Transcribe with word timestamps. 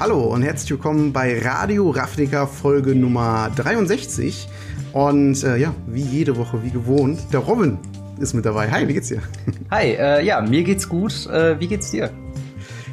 Hallo 0.00 0.32
und 0.32 0.42
herzlich 0.42 0.70
willkommen 0.70 1.12
bei 1.12 1.40
Radio 1.40 1.90
Ravnica 1.90 2.46
Folge 2.46 2.94
Nummer 2.94 3.50
63. 3.56 4.46
Und 4.92 5.42
äh, 5.42 5.56
ja, 5.56 5.74
wie 5.88 6.02
jede 6.02 6.36
Woche, 6.36 6.62
wie 6.62 6.70
gewohnt, 6.70 7.18
der 7.32 7.40
Robin 7.40 7.78
ist 8.20 8.32
mit 8.32 8.44
dabei. 8.46 8.70
Hi, 8.70 8.86
wie 8.86 8.92
geht's 8.92 9.08
dir? 9.08 9.20
Hi, 9.72 9.96
äh, 9.98 10.24
ja, 10.24 10.40
mir 10.40 10.62
geht's 10.62 10.88
gut. 10.88 11.26
Äh, 11.26 11.58
wie 11.58 11.66
geht's 11.66 11.90
dir? 11.90 12.12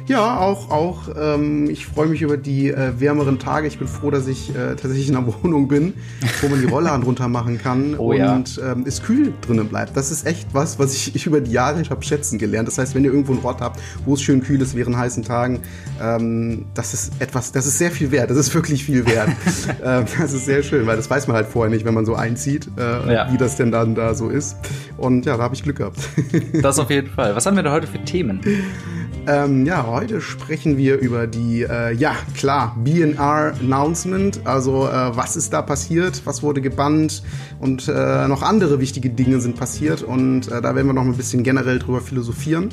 Ja, 0.08 0.38
auch, 0.38 0.70
auch. 0.70 1.08
Ähm, 1.18 1.68
ich 1.68 1.86
freue 1.86 2.06
mich 2.06 2.22
über 2.22 2.36
die 2.36 2.70
äh, 2.70 2.92
wärmeren 3.00 3.40
Tage. 3.40 3.66
Ich 3.66 3.78
bin 3.78 3.88
froh, 3.88 4.10
dass 4.10 4.28
ich 4.28 4.50
äh, 4.50 4.76
tatsächlich 4.76 5.08
in 5.08 5.16
einer 5.16 5.26
Wohnung 5.42 5.66
bin, 5.66 5.94
wo 6.40 6.48
man 6.48 6.60
die 6.60 6.66
Rollladen 6.66 7.02
runter 7.02 7.26
machen 7.28 7.58
kann 7.58 7.94
oh, 7.98 8.12
und 8.12 8.56
ja. 8.56 8.72
ähm, 8.72 8.84
es 8.86 9.02
kühl 9.02 9.32
drinnen 9.40 9.68
bleibt. 9.68 9.96
Das 9.96 10.12
ist 10.12 10.24
echt 10.24 10.48
was, 10.52 10.78
was 10.78 10.94
ich, 10.94 11.16
ich 11.16 11.26
über 11.26 11.40
die 11.40 11.50
Jahre 11.50 11.82
habe 11.90 12.04
schätzen 12.04 12.38
gelernt. 12.38 12.68
Das 12.68 12.78
heißt, 12.78 12.94
wenn 12.94 13.04
ihr 13.04 13.10
irgendwo 13.10 13.32
einen 13.32 13.44
Ort 13.44 13.60
habt, 13.60 13.80
wo 14.04 14.14
es 14.14 14.22
schön 14.22 14.42
kühl 14.42 14.60
ist 14.60 14.76
während 14.76 14.96
heißen 14.96 15.24
Tagen, 15.24 15.60
ähm, 16.00 16.66
das 16.74 16.94
ist 16.94 17.12
etwas, 17.18 17.50
das 17.50 17.66
ist 17.66 17.78
sehr 17.78 17.90
viel 17.90 18.12
wert. 18.12 18.30
Das 18.30 18.36
ist 18.36 18.54
wirklich 18.54 18.84
viel 18.84 19.06
wert. 19.06 19.28
ähm, 19.84 20.04
das 20.18 20.32
ist 20.32 20.46
sehr 20.46 20.62
schön, 20.62 20.86
weil 20.86 20.96
das 20.96 21.10
weiß 21.10 21.26
man 21.26 21.36
halt 21.36 21.48
vorher 21.48 21.70
nicht, 21.70 21.84
wenn 21.84 21.94
man 21.94 22.06
so 22.06 22.14
einzieht, 22.14 22.68
äh, 22.78 23.12
ja. 23.12 23.32
wie 23.32 23.38
das 23.38 23.56
denn 23.56 23.72
dann 23.72 23.96
da 23.96 24.14
so 24.14 24.28
ist. 24.28 24.56
Und 24.96 25.26
ja, 25.26 25.36
da 25.36 25.42
habe 25.42 25.54
ich 25.54 25.64
Glück 25.64 25.78
gehabt. 25.78 25.98
das 26.62 26.78
auf 26.78 26.90
jeden 26.90 27.10
Fall. 27.10 27.34
Was 27.34 27.44
haben 27.44 27.56
wir 27.56 27.64
da 27.64 27.72
heute 27.72 27.88
für 27.88 28.02
Themen? 28.04 28.40
Ähm, 29.26 29.66
ja, 29.66 29.84
heute 29.96 30.20
sprechen 30.20 30.76
wir 30.76 30.98
über 30.98 31.26
die, 31.26 31.62
äh, 31.62 31.94
ja, 31.94 32.14
klar, 32.36 32.76
BNR 32.84 33.54
Announcement. 33.58 34.46
Also, 34.46 34.86
äh, 34.86 35.16
was 35.16 35.36
ist 35.36 35.54
da 35.54 35.62
passiert? 35.62 36.20
Was 36.26 36.42
wurde 36.42 36.60
gebannt? 36.60 37.22
Und 37.60 37.88
äh, 37.88 38.28
noch 38.28 38.42
andere 38.42 38.78
wichtige 38.78 39.08
Dinge 39.08 39.40
sind 39.40 39.56
passiert. 39.56 40.02
Und 40.02 40.48
äh, 40.52 40.60
da 40.60 40.74
werden 40.74 40.86
wir 40.86 40.92
noch 40.92 41.04
ein 41.04 41.16
bisschen 41.16 41.42
generell 41.42 41.78
drüber 41.78 42.02
philosophieren. 42.02 42.68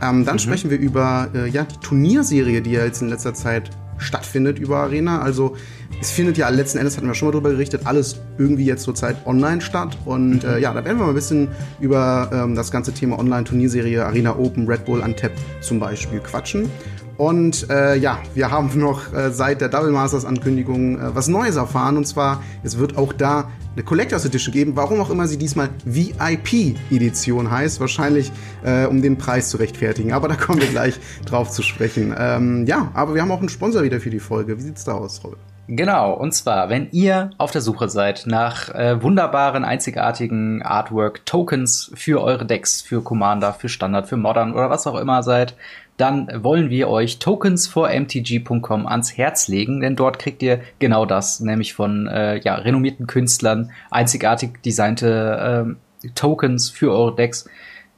Ähm, 0.00 0.24
dann 0.24 0.36
mhm. 0.36 0.38
sprechen 0.38 0.70
wir 0.70 0.78
über 0.78 1.28
äh, 1.34 1.48
ja, 1.48 1.64
die 1.64 1.78
Turnierserie, 1.78 2.62
die 2.62 2.70
ja 2.70 2.84
jetzt 2.84 3.02
in 3.02 3.08
letzter 3.08 3.34
Zeit 3.34 3.70
stattfindet 3.98 4.60
über 4.60 4.78
Arena. 4.78 5.22
Also 5.22 5.56
es 6.00 6.10
findet 6.10 6.36
ja 6.36 6.48
letzten 6.48 6.78
Endes, 6.78 6.96
hatten 6.96 7.06
wir 7.06 7.14
schon 7.14 7.28
mal 7.28 7.32
drüber 7.32 7.50
gerichtet, 7.50 7.82
alles 7.84 8.20
irgendwie 8.38 8.64
jetzt 8.64 8.82
zurzeit 8.82 9.16
online 9.26 9.60
statt. 9.60 9.96
Und 10.04 10.44
äh, 10.44 10.58
ja, 10.58 10.74
da 10.74 10.84
werden 10.84 10.98
wir 10.98 11.04
mal 11.04 11.08
ein 11.10 11.14
bisschen 11.14 11.48
über 11.80 12.30
ähm, 12.32 12.54
das 12.54 12.70
ganze 12.70 12.92
Thema 12.92 13.18
Online-Turnierserie 13.18 14.04
Arena 14.04 14.36
Open, 14.36 14.66
Red 14.66 14.84
Bull 14.84 15.00
Untapped 15.00 15.38
zum 15.60 15.80
Beispiel 15.80 16.20
quatschen. 16.20 16.68
Und 17.16 17.70
äh, 17.70 17.96
ja, 17.96 18.18
wir 18.34 18.50
haben 18.50 18.70
noch 18.78 19.12
äh, 19.12 19.30
seit 19.30 19.60
der 19.60 19.68
Double 19.68 19.90
Masters 19.90 20.24
Ankündigung 20.24 20.98
äh, 20.98 21.14
was 21.14 21.28
Neues 21.28 21.56
erfahren. 21.56 21.96
Und 21.96 22.06
zwar, 22.06 22.42
es 22.62 22.78
wird 22.78 22.96
auch 22.96 23.12
da 23.12 23.50
eine 23.74 23.84
Collectors 23.84 24.24
Edition 24.24 24.52
geben, 24.52 24.76
warum 24.76 25.00
auch 25.00 25.10
immer 25.10 25.26
sie 25.26 25.36
diesmal 25.36 25.70
VIP 25.84 26.76
Edition 26.90 27.50
heißt. 27.50 27.80
Wahrscheinlich, 27.80 28.32
äh, 28.64 28.86
um 28.86 29.02
den 29.02 29.16
Preis 29.16 29.48
zu 29.48 29.56
rechtfertigen. 29.56 30.12
Aber 30.12 30.28
da 30.28 30.34
kommen 30.34 30.60
wir 30.60 30.68
gleich 30.68 30.98
drauf 31.24 31.50
zu 31.50 31.62
sprechen. 31.62 32.14
Ähm, 32.18 32.66
ja, 32.66 32.90
aber 32.94 33.14
wir 33.14 33.22
haben 33.22 33.30
auch 33.30 33.40
einen 33.40 33.48
Sponsor 33.48 33.82
wieder 33.82 34.00
für 34.00 34.10
die 34.10 34.20
Folge. 34.20 34.58
Wie 34.58 34.62
sieht's 34.62 34.84
da 34.84 34.92
aus, 34.92 35.22
Robin? 35.24 35.38
Genau, 35.66 36.12
und 36.12 36.32
zwar, 36.32 36.68
wenn 36.68 36.88
ihr 36.92 37.30
auf 37.38 37.50
der 37.50 37.62
Suche 37.62 37.88
seid 37.88 38.24
nach 38.26 38.68
äh, 38.74 39.02
wunderbaren, 39.02 39.64
einzigartigen 39.64 40.62
Artwork-Tokens 40.62 41.90
für 41.94 42.22
eure 42.22 42.44
Decks, 42.44 42.82
für 42.82 43.02
Commander, 43.02 43.54
für 43.54 43.70
Standard, 43.70 44.06
für 44.06 44.18
Modern 44.18 44.52
oder 44.52 44.68
was 44.68 44.86
auch 44.86 44.98
immer 44.98 45.22
seid, 45.22 45.56
dann 45.96 46.28
wollen 46.42 46.68
wir 46.68 46.88
euch 46.88 47.18
Tokens 47.18 47.66
for 47.66 47.88
MTG.com 47.88 48.86
ans 48.86 49.16
Herz 49.16 49.48
legen, 49.48 49.80
denn 49.80 49.96
dort 49.96 50.18
kriegt 50.18 50.42
ihr 50.42 50.60
genau 50.80 51.06
das, 51.06 51.40
nämlich 51.40 51.72
von 51.72 52.08
äh, 52.08 52.40
ja, 52.40 52.56
renommierten 52.56 53.06
Künstlern 53.06 53.70
einzigartig 53.90 54.62
designte 54.62 55.76
äh, 56.04 56.08
Tokens 56.14 56.68
für 56.68 56.92
eure 56.92 57.14
Decks 57.14 57.48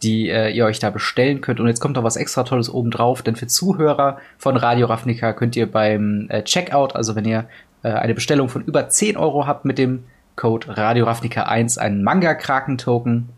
die 0.02 0.28
äh, 0.28 0.50
ihr 0.50 0.66
euch 0.66 0.78
da 0.78 0.90
bestellen 0.90 1.40
könnt. 1.40 1.60
Und 1.60 1.68
jetzt 1.68 1.80
kommt 1.80 1.96
noch 1.96 2.04
was 2.04 2.16
extra 2.16 2.42
Tolles 2.42 2.68
oben 2.68 2.90
drauf, 2.90 3.22
denn 3.22 3.36
für 3.36 3.46
Zuhörer 3.46 4.18
von 4.38 4.56
Radio 4.56 4.86
Ravnica 4.86 5.32
könnt 5.32 5.56
ihr 5.56 5.70
beim 5.70 6.26
äh, 6.28 6.42
Checkout, 6.42 6.94
also 6.94 7.16
wenn 7.16 7.24
ihr 7.24 7.46
äh, 7.82 7.88
eine 7.90 8.14
Bestellung 8.14 8.48
von 8.48 8.62
über 8.62 8.88
10 8.88 9.16
Euro 9.16 9.46
habt 9.46 9.64
mit 9.64 9.78
dem 9.78 10.04
Code 10.36 10.76
Radio 10.76 11.06
Ravnica 11.06 11.44
1 11.44 11.78
einen 11.78 12.04
Manga-Kraken-Token 12.04 13.30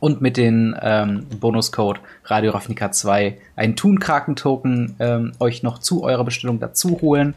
und 0.00 0.20
mit 0.20 0.36
dem 0.36 0.76
ähm, 0.82 1.26
Bonuscode 1.40 2.00
Radio 2.24 2.50
Ravnica 2.50 2.90
2 2.90 3.38
einen 3.54 3.76
Thun-Kraken-Token 3.76 4.96
ähm, 4.98 5.32
euch 5.38 5.62
noch 5.62 5.78
zu 5.78 6.02
eurer 6.02 6.24
Bestellung 6.24 6.58
dazu 6.58 7.00
holen. 7.00 7.34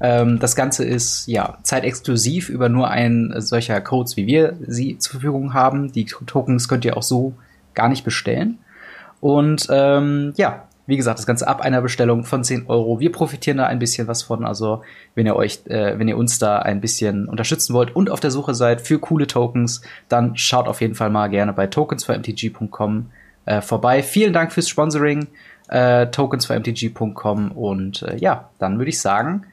Ähm, 0.00 0.40
das 0.40 0.56
Ganze 0.56 0.84
ist 0.84 1.28
ja 1.28 1.58
zeitexklusiv 1.62 2.48
über 2.48 2.68
nur 2.68 2.88
einen 2.88 3.40
solcher 3.40 3.80
Codes, 3.80 4.16
wie 4.16 4.26
wir 4.26 4.56
sie 4.66 4.98
zur 4.98 5.12
Verfügung 5.12 5.54
haben. 5.54 5.92
Die 5.92 6.04
Tokens 6.04 6.68
könnt 6.68 6.84
ihr 6.84 6.96
auch 6.96 7.02
so 7.02 7.34
gar 7.74 7.88
nicht 7.88 8.04
bestellen. 8.04 8.58
Und 9.20 9.68
ähm, 9.70 10.32
ja, 10.36 10.64
wie 10.86 10.96
gesagt, 10.96 11.18
das 11.18 11.26
Ganze 11.26 11.46
ab 11.46 11.60
einer 11.60 11.80
Bestellung 11.80 12.24
von 12.24 12.42
10 12.42 12.66
Euro. 12.66 12.98
Wir 12.98 13.12
profitieren 13.12 13.58
da 13.58 13.66
ein 13.66 13.78
bisschen 13.78 14.08
was 14.08 14.24
von. 14.24 14.44
Also, 14.44 14.82
wenn 15.14 15.26
ihr 15.26 15.36
euch, 15.36 15.60
äh, 15.66 15.98
wenn 15.98 16.08
ihr 16.08 16.16
uns 16.16 16.38
da 16.38 16.58
ein 16.58 16.80
bisschen 16.80 17.28
unterstützen 17.28 17.72
wollt 17.74 17.94
und 17.94 18.10
auf 18.10 18.20
der 18.20 18.32
Suche 18.32 18.54
seid 18.54 18.80
für 18.80 18.98
coole 18.98 19.26
Tokens, 19.26 19.82
dann 20.08 20.36
schaut 20.36 20.66
auf 20.66 20.80
jeden 20.80 20.94
Fall 20.94 21.10
mal 21.10 21.28
gerne 21.28 21.52
bei 21.52 21.66
tokens4mtg.com 21.66 23.06
äh, 23.46 23.60
vorbei. 23.60 24.02
Vielen 24.02 24.32
Dank 24.32 24.52
fürs 24.52 24.68
Sponsoring, 24.68 25.28
äh, 25.68 26.06
tokens4mtg.com 26.06 27.52
und 27.52 28.02
äh, 28.02 28.16
ja, 28.16 28.50
dann 28.58 28.78
würde 28.78 28.90
ich 28.90 29.00
sagen, 29.00 29.44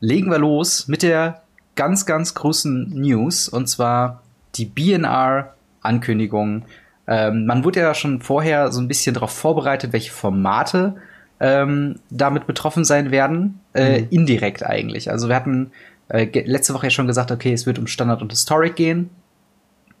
legen 0.00 0.30
wir 0.30 0.38
los 0.38 0.88
mit 0.88 1.02
der 1.02 1.42
ganz, 1.76 2.06
ganz 2.06 2.34
großen 2.34 2.90
News 2.90 3.48
und 3.48 3.68
zwar 3.68 4.22
die 4.56 4.66
BNR 4.66 5.54
Ankündigung 5.80 6.64
ähm, 7.12 7.44
man 7.44 7.62
wurde 7.62 7.80
ja 7.80 7.94
schon 7.94 8.22
vorher 8.22 8.72
so 8.72 8.80
ein 8.80 8.88
bisschen 8.88 9.12
darauf 9.12 9.32
vorbereitet, 9.32 9.92
welche 9.92 10.10
Formate 10.10 10.94
ähm, 11.40 11.96
damit 12.08 12.46
betroffen 12.46 12.84
sein 12.84 13.10
werden. 13.10 13.60
Äh, 13.74 14.00
mhm. 14.00 14.06
Indirekt 14.08 14.64
eigentlich. 14.64 15.10
Also 15.10 15.28
wir 15.28 15.36
hatten 15.36 15.72
äh, 16.08 16.26
letzte 16.46 16.72
Woche 16.72 16.86
ja 16.86 16.90
schon 16.90 17.06
gesagt, 17.06 17.30
okay, 17.30 17.52
es 17.52 17.66
wird 17.66 17.78
um 17.78 17.86
Standard 17.86 18.22
und 18.22 18.32
Historic 18.32 18.76
gehen 18.76 19.10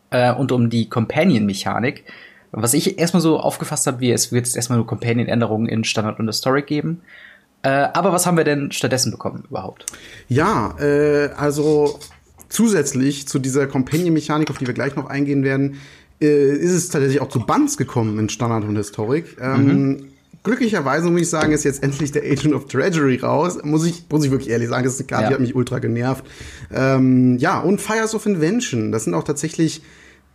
äh, 0.08 0.32
und 0.32 0.52
um 0.52 0.70
die 0.70 0.88
Companion-Mechanik. 0.88 2.04
Was 2.50 2.72
ich 2.72 2.98
erstmal 2.98 3.20
so 3.20 3.38
aufgefasst 3.38 3.86
habe, 3.86 4.00
wie 4.00 4.10
es 4.10 4.32
wird 4.32 4.46
jetzt 4.46 4.56
erstmal 4.56 4.78
nur 4.78 4.86
Companion-Änderungen 4.86 5.66
in 5.66 5.84
Standard 5.84 6.18
und 6.18 6.28
Historic 6.28 6.66
geben. 6.66 7.02
Äh, 7.62 7.68
aber 7.68 8.12
was 8.12 8.24
haben 8.24 8.38
wir 8.38 8.44
denn 8.44 8.72
stattdessen 8.72 9.12
bekommen 9.12 9.44
überhaupt? 9.50 9.84
Ja, 10.28 10.76
äh, 10.78 11.28
also 11.36 11.98
zusätzlich 12.48 13.28
zu 13.28 13.38
dieser 13.38 13.66
Companion-Mechanik, 13.66 14.50
auf 14.50 14.56
die 14.56 14.66
wir 14.66 14.74
gleich 14.74 14.96
noch 14.96 15.10
eingehen 15.10 15.44
werden, 15.44 15.78
äh, 16.22 16.56
ist 16.56 16.72
es 16.72 16.88
tatsächlich 16.88 17.20
auch 17.20 17.28
zu 17.28 17.40
Bands 17.40 17.76
gekommen 17.76 18.18
in 18.18 18.28
Standard 18.28 18.64
und 18.64 18.76
Historik. 18.76 19.36
Ähm, 19.40 19.66
mhm. 19.66 20.04
Glücklicherweise 20.44 21.08
muss 21.10 21.22
ich 21.22 21.30
sagen, 21.30 21.52
ist 21.52 21.64
jetzt 21.64 21.82
endlich 21.82 22.10
der 22.10 22.22
Agent 22.22 22.54
of 22.54 22.66
Treasury 22.66 23.16
raus. 23.16 23.58
Muss 23.62 23.86
ich, 23.86 24.04
muss 24.10 24.24
ich 24.24 24.30
wirklich 24.30 24.50
ehrlich 24.50 24.68
sagen, 24.68 24.84
das 24.84 24.94
ist 24.94 25.00
eine 25.00 25.06
Karte, 25.06 25.22
ja. 25.24 25.28
die 25.28 25.34
hat 25.34 25.40
mich 25.40 25.54
ultra 25.54 25.78
genervt. 25.78 26.24
Ähm, 26.72 27.38
ja, 27.38 27.60
und 27.60 27.80
Fires 27.80 28.14
of 28.14 28.26
Invention. 28.26 28.90
Das 28.90 29.04
sind 29.04 29.14
auch 29.14 29.22
tatsächlich 29.22 29.82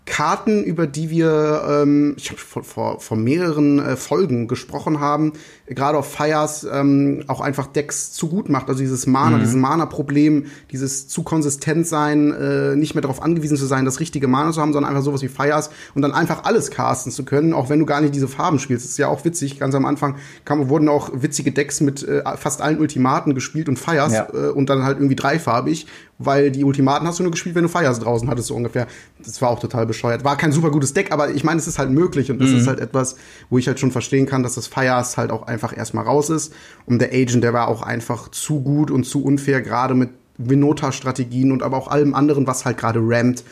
Karten, 0.07 0.63
über 0.63 0.87
die 0.87 1.09
wir, 1.09 1.63
ähm, 1.69 2.15
ich 2.17 2.29
habe 2.29 2.39
vor, 2.39 2.63
vor, 2.63 2.99
vor 3.01 3.17
mehreren 3.17 3.77
äh, 3.77 3.95
Folgen 3.97 4.47
gesprochen 4.47 5.01
haben, 5.01 5.33
gerade 5.67 5.97
auf 5.97 6.11
Fires 6.11 6.65
ähm, 6.71 7.25
auch 7.27 7.41
einfach 7.41 7.67
Decks 7.67 8.13
zu 8.13 8.29
gut 8.29 8.49
macht. 8.49 8.69
Also 8.69 8.79
dieses 8.79 9.05
Mana, 9.05 9.35
mhm. 9.35 9.41
dieses 9.41 9.55
Mana-Problem, 9.55 10.45
dieses 10.71 11.09
zu 11.09 11.23
konsistent 11.23 11.85
sein, 11.85 12.31
äh, 12.31 12.75
nicht 12.75 12.95
mehr 12.95 13.01
darauf 13.01 13.21
angewiesen 13.21 13.57
zu 13.57 13.65
sein, 13.65 13.83
das 13.83 13.99
richtige 13.99 14.27
Mana 14.27 14.51
zu 14.51 14.61
haben, 14.61 14.71
sondern 14.71 14.89
einfach 14.89 15.03
sowas 15.03 15.21
wie 15.21 15.27
Fires 15.27 15.69
und 15.93 16.01
dann 16.01 16.13
einfach 16.13 16.45
alles 16.45 16.71
casten 16.71 17.11
zu 17.11 17.25
können, 17.25 17.53
auch 17.53 17.69
wenn 17.69 17.79
du 17.79 17.85
gar 17.85 17.99
nicht 17.99 18.15
diese 18.15 18.29
Farben 18.29 18.59
spielst. 18.59 18.85
Das 18.85 18.91
ist 18.91 18.97
ja 18.97 19.09
auch 19.09 19.25
witzig. 19.25 19.59
Ganz 19.59 19.75
am 19.75 19.85
Anfang 19.85 20.15
kam, 20.45 20.69
wurden 20.69 20.87
auch 20.87 21.11
witzige 21.13 21.51
Decks 21.51 21.81
mit 21.81 22.07
äh, 22.07 22.23
fast 22.37 22.61
allen 22.61 22.79
Ultimaten 22.79 23.35
gespielt 23.35 23.67
und 23.67 23.77
Fires 23.77 24.13
ja. 24.13 24.27
äh, 24.33 24.49
und 24.51 24.69
dann 24.69 24.83
halt 24.83 24.97
irgendwie 24.97 25.15
dreifarbig 25.15 25.85
weil 26.19 26.51
die 26.51 26.63
Ultimaten 26.63 27.07
hast 27.07 27.19
du 27.19 27.23
nur 27.23 27.31
gespielt, 27.31 27.55
wenn 27.55 27.63
du 27.63 27.69
Fires 27.69 27.99
draußen 27.99 28.29
hattest, 28.29 28.47
so 28.47 28.55
ungefähr. 28.55 28.87
Das 29.23 29.41
war 29.41 29.49
auch 29.49 29.59
total 29.59 29.85
bescheuert. 29.85 29.96
War 30.03 30.37
kein 30.37 30.51
super 30.51 30.71
gutes 30.71 30.93
Deck, 30.93 31.11
aber 31.11 31.31
ich 31.31 31.43
meine, 31.43 31.59
es 31.59 31.67
ist 31.67 31.79
halt 31.79 31.89
möglich 31.89 32.31
und 32.31 32.39
das 32.39 32.49
mhm. 32.49 32.57
ist 32.57 32.67
halt 32.67 32.79
etwas, 32.79 33.15
wo 33.49 33.57
ich 33.57 33.67
halt 33.67 33.79
schon 33.79 33.91
verstehen 33.91 34.25
kann, 34.25 34.43
dass 34.43 34.55
das 34.55 34.67
Fires 34.67 35.17
halt 35.17 35.31
auch 35.31 35.43
einfach 35.43 35.75
erstmal 35.75 36.05
raus 36.05 36.29
ist. 36.29 36.53
Und 36.85 36.99
der 36.99 37.09
Agent, 37.09 37.43
der 37.43 37.53
war 37.53 37.67
auch 37.67 37.81
einfach 37.81 38.29
zu 38.29 38.61
gut 38.61 38.91
und 38.91 39.05
zu 39.05 39.23
unfair, 39.23 39.61
gerade 39.61 39.93
mit 39.93 40.09
Vinota-Strategien 40.37 41.51
und 41.51 41.63
aber 41.63 41.77
auch 41.77 41.87
allem 41.87 42.13
anderen, 42.13 42.47
was 42.47 42.65
halt 42.65 42.77
gerade 42.77 42.99
rammt. 43.01 43.43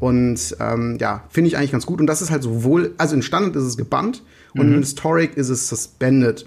Und 0.00 0.56
ähm, 0.60 0.98
ja, 1.00 1.24
finde 1.28 1.48
ich 1.48 1.56
eigentlich 1.56 1.72
ganz 1.72 1.86
gut. 1.86 2.00
Und 2.00 2.06
das 2.06 2.22
ist 2.22 2.30
halt 2.30 2.42
sowohl, 2.42 2.94
also 2.98 3.14
in 3.14 3.22
Standard 3.22 3.56
ist 3.56 3.64
es 3.64 3.76
gebannt 3.76 4.22
und 4.54 4.68
mhm. 4.68 4.74
in 4.74 4.78
Historic 4.80 5.36
ist 5.36 5.48
es 5.48 5.68
suspended. 5.68 6.44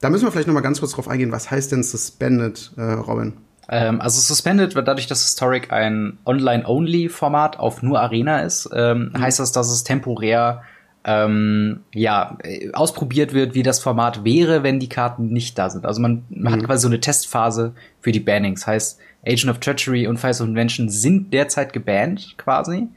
Da 0.00 0.10
müssen 0.10 0.24
wir 0.24 0.32
vielleicht 0.32 0.48
noch 0.48 0.54
mal 0.54 0.60
ganz 0.60 0.80
kurz 0.80 0.92
drauf 0.92 1.08
eingehen. 1.08 1.32
Was 1.32 1.50
heißt 1.50 1.72
denn 1.72 1.82
suspended, 1.82 2.72
äh, 2.76 2.82
Robin? 2.82 3.34
Ähm, 3.70 4.00
also 4.00 4.20
Suspended 4.20 4.74
wird 4.74 4.88
dadurch, 4.88 5.06
dass 5.06 5.22
Historic 5.22 5.72
ein 5.72 6.18
Online-Only-Format 6.26 7.58
auf 7.58 7.82
nur 7.82 8.00
Arena 8.00 8.40
ist, 8.40 8.68
ähm, 8.74 9.12
mhm. 9.14 9.20
heißt 9.20 9.38
das, 9.38 9.52
dass 9.52 9.70
es 9.70 9.84
temporär 9.84 10.62
ähm, 11.04 11.80
ja, 11.94 12.36
ausprobiert 12.74 13.32
wird, 13.32 13.54
wie 13.54 13.62
das 13.62 13.80
Format 13.80 14.24
wäre, 14.24 14.62
wenn 14.62 14.80
die 14.80 14.88
Karten 14.88 15.28
nicht 15.28 15.56
da 15.56 15.70
sind. 15.70 15.86
Also 15.86 16.02
man, 16.02 16.24
man 16.28 16.52
mhm. 16.52 16.56
hat 16.58 16.66
quasi 16.66 16.82
so 16.82 16.88
eine 16.88 17.00
Testphase 17.00 17.72
für 18.00 18.12
die 18.12 18.20
Bannings. 18.20 18.66
Heißt, 18.66 18.98
Agent 19.24 19.50
of 19.50 19.58
Treachery 19.60 20.06
und 20.06 20.18
Fires 20.18 20.40
of 20.40 20.48
Invention 20.48 20.88
sind 20.88 21.32
derzeit 21.32 21.72
gebannt 21.72 22.34
quasi. 22.36 22.88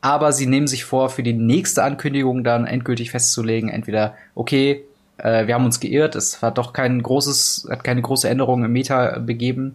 Aber 0.00 0.32
sie 0.32 0.46
nehmen 0.46 0.66
sich 0.66 0.84
vor, 0.84 1.10
für 1.10 1.22
die 1.22 1.34
nächste 1.34 1.82
Ankündigung 1.82 2.44
dann 2.44 2.66
endgültig 2.66 3.10
festzulegen, 3.10 3.68
entweder, 3.68 4.14
okay, 4.34 4.84
äh, 5.18 5.46
wir 5.46 5.54
haben 5.54 5.66
uns 5.66 5.80
geirrt, 5.80 6.14
es 6.16 6.40
hat 6.40 6.56
doch 6.56 6.72
kein 6.72 7.02
großes, 7.02 7.68
hat 7.70 7.84
keine 7.84 8.00
große 8.00 8.28
Änderung 8.28 8.64
im 8.64 8.72
Meta 8.72 9.18
begeben. 9.18 9.74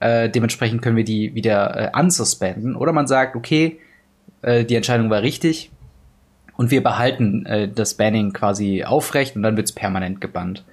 Äh, 0.00 0.30
dementsprechend 0.30 0.82
können 0.82 0.96
wir 0.96 1.04
die 1.04 1.34
wieder 1.34 1.92
äh, 1.94 1.98
unsuspenden. 2.00 2.76
Oder 2.76 2.92
man 2.92 3.06
sagt, 3.06 3.36
okay, 3.36 3.78
äh, 4.42 4.64
die 4.64 4.76
Entscheidung 4.76 5.10
war 5.10 5.22
richtig 5.22 5.70
und 6.56 6.70
wir 6.70 6.82
behalten 6.82 7.46
äh, 7.46 7.68
das 7.68 7.94
Banning 7.94 8.32
quasi 8.32 8.84
aufrecht 8.84 9.36
und 9.36 9.42
dann 9.42 9.56
wird's 9.56 9.72
permanent 9.72 10.20
gebannt. 10.20 10.64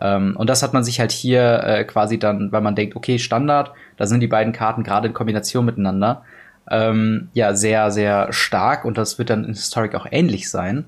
Ähm, 0.00 0.36
und 0.36 0.50
das 0.50 0.62
hat 0.62 0.72
man 0.72 0.84
sich 0.84 1.00
halt 1.00 1.12
hier 1.12 1.62
äh, 1.64 1.84
quasi 1.84 2.18
dann, 2.18 2.50
weil 2.52 2.60
man 2.60 2.74
denkt, 2.74 2.96
okay, 2.96 3.18
Standard, 3.18 3.72
da 3.96 4.06
sind 4.06 4.20
die 4.20 4.26
beiden 4.26 4.52
Karten 4.52 4.82
gerade 4.82 5.08
in 5.08 5.14
Kombination 5.14 5.64
miteinander, 5.64 6.22
ähm, 6.70 7.28
ja, 7.32 7.54
sehr, 7.54 7.90
sehr 7.90 8.32
stark 8.32 8.84
und 8.84 8.98
das 8.98 9.18
wird 9.18 9.30
dann 9.30 9.44
in 9.44 9.52
Historic 9.52 9.94
auch 9.94 10.06
ähnlich 10.10 10.50
sein. 10.50 10.86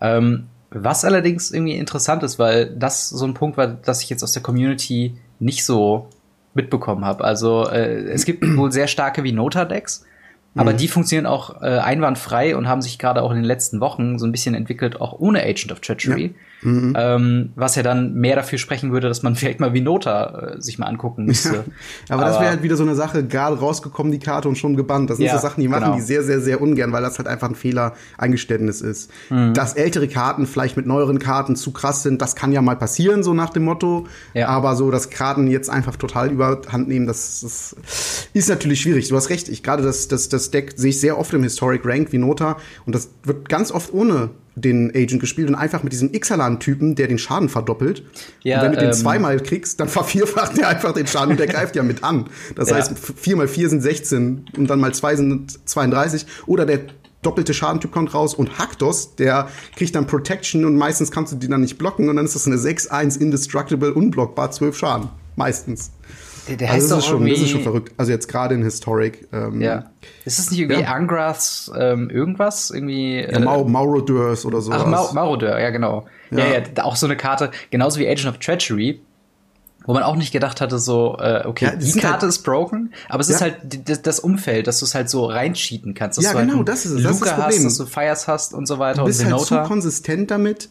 Ähm, 0.00 0.46
was 0.70 1.04
allerdings 1.04 1.50
irgendwie 1.50 1.74
interessant 1.74 2.22
ist, 2.22 2.38
weil 2.38 2.74
das 2.76 3.08
so 3.08 3.24
ein 3.24 3.34
Punkt 3.34 3.56
war, 3.56 3.66
dass 3.66 4.02
ich 4.02 4.10
jetzt 4.10 4.22
aus 4.22 4.32
der 4.32 4.42
Community 4.42 5.16
nicht 5.40 5.64
so 5.64 6.08
mitbekommen 6.54 7.04
habe. 7.04 7.24
Also 7.24 7.68
äh, 7.68 8.10
es 8.10 8.24
gibt 8.24 8.44
wohl 8.56 8.72
sehr 8.72 8.88
starke 8.88 9.22
Vinota-Decks, 9.22 10.06
aber 10.54 10.72
mhm. 10.72 10.76
die 10.78 10.88
funktionieren 10.88 11.26
auch 11.26 11.62
äh, 11.62 11.78
einwandfrei 11.78 12.56
und 12.56 12.68
haben 12.68 12.82
sich 12.82 12.98
gerade 12.98 13.22
auch 13.22 13.30
in 13.30 13.36
den 13.36 13.44
letzten 13.44 13.80
Wochen 13.80 14.18
so 14.18 14.26
ein 14.26 14.32
bisschen 14.32 14.54
entwickelt, 14.54 15.00
auch 15.00 15.18
ohne 15.18 15.42
Agent 15.42 15.72
of 15.72 15.80
Treachery. 15.80 16.26
Ja. 16.26 16.32
Mhm. 16.62 16.94
Ähm, 16.96 17.50
was 17.54 17.74
ja 17.76 17.82
dann 17.82 18.14
mehr 18.14 18.36
dafür 18.36 18.58
sprechen 18.58 18.92
würde, 18.92 19.08
dass 19.08 19.22
man 19.22 19.34
vielleicht 19.36 19.60
mal 19.60 19.72
Vinota 19.72 20.54
äh, 20.56 20.60
sich 20.60 20.78
mal 20.78 20.86
angucken 20.86 21.24
müsste. 21.24 21.48
Ja, 21.48 21.62
aber, 22.08 22.22
aber, 22.22 22.24
das 22.24 22.40
wäre 22.40 22.50
halt 22.50 22.62
wieder 22.62 22.76
so 22.76 22.82
eine 22.82 22.94
Sache, 22.94 23.24
gerade 23.24 23.58
rausgekommen 23.58 24.12
die 24.12 24.18
Karte 24.18 24.48
und 24.48 24.56
schon 24.56 24.76
gebannt. 24.76 25.10
Das 25.10 25.16
sind 25.16 25.26
ja, 25.26 25.36
so 25.36 25.40
Sachen, 25.40 25.60
die 25.60 25.68
machen 25.68 25.84
genau. 25.84 25.96
die 25.96 26.02
sehr, 26.02 26.22
sehr, 26.22 26.40
sehr 26.40 26.60
ungern, 26.60 26.92
weil 26.92 27.02
das 27.02 27.18
halt 27.18 27.28
einfach 27.28 27.48
ein 27.48 27.54
Fehler-Eingeständnis 27.54 28.80
ist. 28.80 29.10
Mhm. 29.30 29.54
Dass 29.54 29.74
ältere 29.74 30.08
Karten 30.08 30.46
vielleicht 30.46 30.76
mit 30.76 30.86
neueren 30.86 31.18
Karten 31.18 31.56
zu 31.56 31.72
krass 31.72 32.02
sind, 32.02 32.20
das 32.20 32.36
kann 32.36 32.52
ja 32.52 32.62
mal 32.62 32.76
passieren, 32.76 33.22
so 33.22 33.34
nach 33.34 33.50
dem 33.50 33.64
Motto. 33.64 34.06
Ja. 34.34 34.48
Aber 34.48 34.76
so, 34.76 34.90
dass 34.90 35.10
Karten 35.10 35.46
jetzt 35.48 35.70
einfach 35.70 35.96
total 35.96 36.30
überhand 36.30 36.88
nehmen, 36.88 37.06
das, 37.06 37.40
das 37.40 37.76
ist 38.32 38.48
natürlich 38.48 38.80
schwierig. 38.80 39.08
Du 39.08 39.16
hast 39.16 39.30
recht, 39.30 39.48
ich 39.48 39.62
gerade 39.62 39.82
das, 39.82 40.08
das, 40.08 40.28
das 40.28 40.50
Deck 40.50 40.74
sehe 40.76 40.90
ich 40.90 41.00
sehr 41.00 41.18
oft 41.18 41.32
im 41.32 41.42
Historic 41.42 41.84
Rank 41.84 42.12
Vinota 42.12 42.56
und 42.86 42.94
das 42.94 43.10
wird 43.24 43.48
ganz 43.48 43.72
oft 43.72 43.92
ohne 43.92 44.30
den 44.60 44.90
Agent 44.94 45.20
gespielt 45.20 45.48
und 45.48 45.54
einfach 45.54 45.82
mit 45.82 45.92
diesem 45.92 46.12
Ixalan-Typen, 46.12 46.94
der 46.94 47.08
den 47.08 47.18
Schaden 47.18 47.48
verdoppelt. 47.48 48.04
Ja, 48.42 48.58
und 48.58 48.64
wenn 48.64 48.72
du 48.72 48.78
ähm, 48.78 48.84
den 48.86 48.92
zweimal 48.92 49.40
kriegst, 49.40 49.80
dann 49.80 49.88
vervierfacht 50.00 50.58
er 50.58 50.68
einfach 50.68 50.92
den 50.92 51.06
Schaden 51.06 51.32
und 51.32 51.40
der 51.40 51.46
greift 51.46 51.76
ja 51.76 51.82
mit 51.82 52.04
an. 52.04 52.26
Das 52.54 52.70
ja. 52.70 52.76
heißt, 52.76 52.94
vier 52.98 53.36
mal 53.36 53.48
vier 53.48 53.68
sind 53.68 53.80
16 53.80 54.46
und 54.56 54.68
dann 54.68 54.80
mal 54.80 54.94
zwei 54.94 55.16
sind 55.16 55.58
32. 55.68 56.26
Oder 56.46 56.66
der 56.66 56.80
doppelte 57.22 57.54
Schadentyp 57.54 57.92
kommt 57.92 58.14
raus 58.14 58.34
und 58.34 58.58
Haktos, 58.58 59.16
der 59.16 59.48
kriegt 59.76 59.94
dann 59.94 60.06
Protection 60.06 60.64
und 60.64 60.76
meistens 60.76 61.10
kannst 61.10 61.32
du 61.32 61.36
die 61.36 61.48
dann 61.48 61.60
nicht 61.60 61.78
blocken 61.78 62.08
und 62.08 62.16
dann 62.16 62.24
ist 62.24 62.34
das 62.34 62.46
eine 62.46 62.56
6-1 62.56 63.20
Indestructible, 63.20 63.92
unblockbar, 63.92 64.50
12 64.50 64.76
Schaden. 64.76 65.08
Meistens. 65.36 65.90
Der, 66.48 66.56
der 66.56 66.70
also 66.70 66.82
heißt 66.82 66.92
das, 66.92 66.98
ist 66.98 67.06
schon, 67.06 67.28
das 67.28 67.38
ist 67.38 67.50
schon 67.50 67.62
verrückt. 67.62 67.92
Also 67.96 68.12
jetzt 68.12 68.28
gerade 68.28 68.54
in 68.54 68.62
Historic. 68.62 69.28
Ähm, 69.32 69.60
ja. 69.60 69.90
Ist 70.24 70.38
das 70.38 70.50
nicht 70.50 70.60
irgendwie 70.60 70.82
ja. 70.82 70.92
Angraths 70.92 71.70
ähm, 71.76 72.10
irgendwas? 72.10 72.70
Irgendwie. 72.70 73.18
Äh, 73.18 73.32
ja, 73.32 73.38
Mau 73.40 73.64
Maurodeurs 73.64 74.44
oder 74.44 74.60
so. 74.60 74.72
Ach, 74.72 74.86
Mau 74.86 75.12
Maurodeur, 75.12 75.58
ja, 75.60 75.70
genau. 75.70 76.06
Ja. 76.30 76.38
ja, 76.38 76.62
ja, 76.76 76.84
auch 76.84 76.96
so 76.96 77.06
eine 77.06 77.16
Karte, 77.16 77.50
genauso 77.70 77.98
wie 77.98 78.08
Agent 78.08 78.28
of 78.28 78.38
Treachery, 78.38 79.00
wo 79.84 79.94
man 79.94 80.02
auch 80.02 80.16
nicht 80.16 80.32
gedacht 80.32 80.60
hatte, 80.60 80.78
so, 80.78 81.16
äh, 81.18 81.44
okay, 81.46 81.66
ja, 81.66 81.76
die 81.76 81.92
Karte 81.92 82.22
halt, 82.22 82.30
ist 82.30 82.42
broken, 82.42 82.92
aber 83.08 83.20
es 83.20 83.28
ja. 83.28 83.34
ist 83.34 83.40
halt 83.40 84.06
das, 84.06 84.20
Umfeld, 84.20 84.66
dass 84.66 84.78
du 84.78 84.84
es 84.84 84.94
halt 84.94 85.10
so 85.10 85.24
reincheaten 85.24 85.94
kannst. 85.94 86.18
Dass 86.18 86.26
ja, 86.26 86.32
du 86.32 86.38
genau, 86.40 86.58
halt 86.58 86.68
das 86.68 86.84
ist 86.84 86.92
es. 86.92 87.02
Das 87.02 87.12
ist 87.12 87.22
das 87.22 87.30
Problem. 87.30 87.56
Hast, 87.56 87.64
dass 87.64 87.76
du 87.78 87.86
Fires 87.86 88.28
hast 88.28 88.54
und 88.54 88.66
so 88.66 88.78
weiter. 88.78 89.00
Du 89.00 89.06
bist 89.06 89.24
und 89.24 89.32
halt 89.32 89.42
zu 89.42 89.62
konsistent 89.62 90.30
damit. 90.30 90.68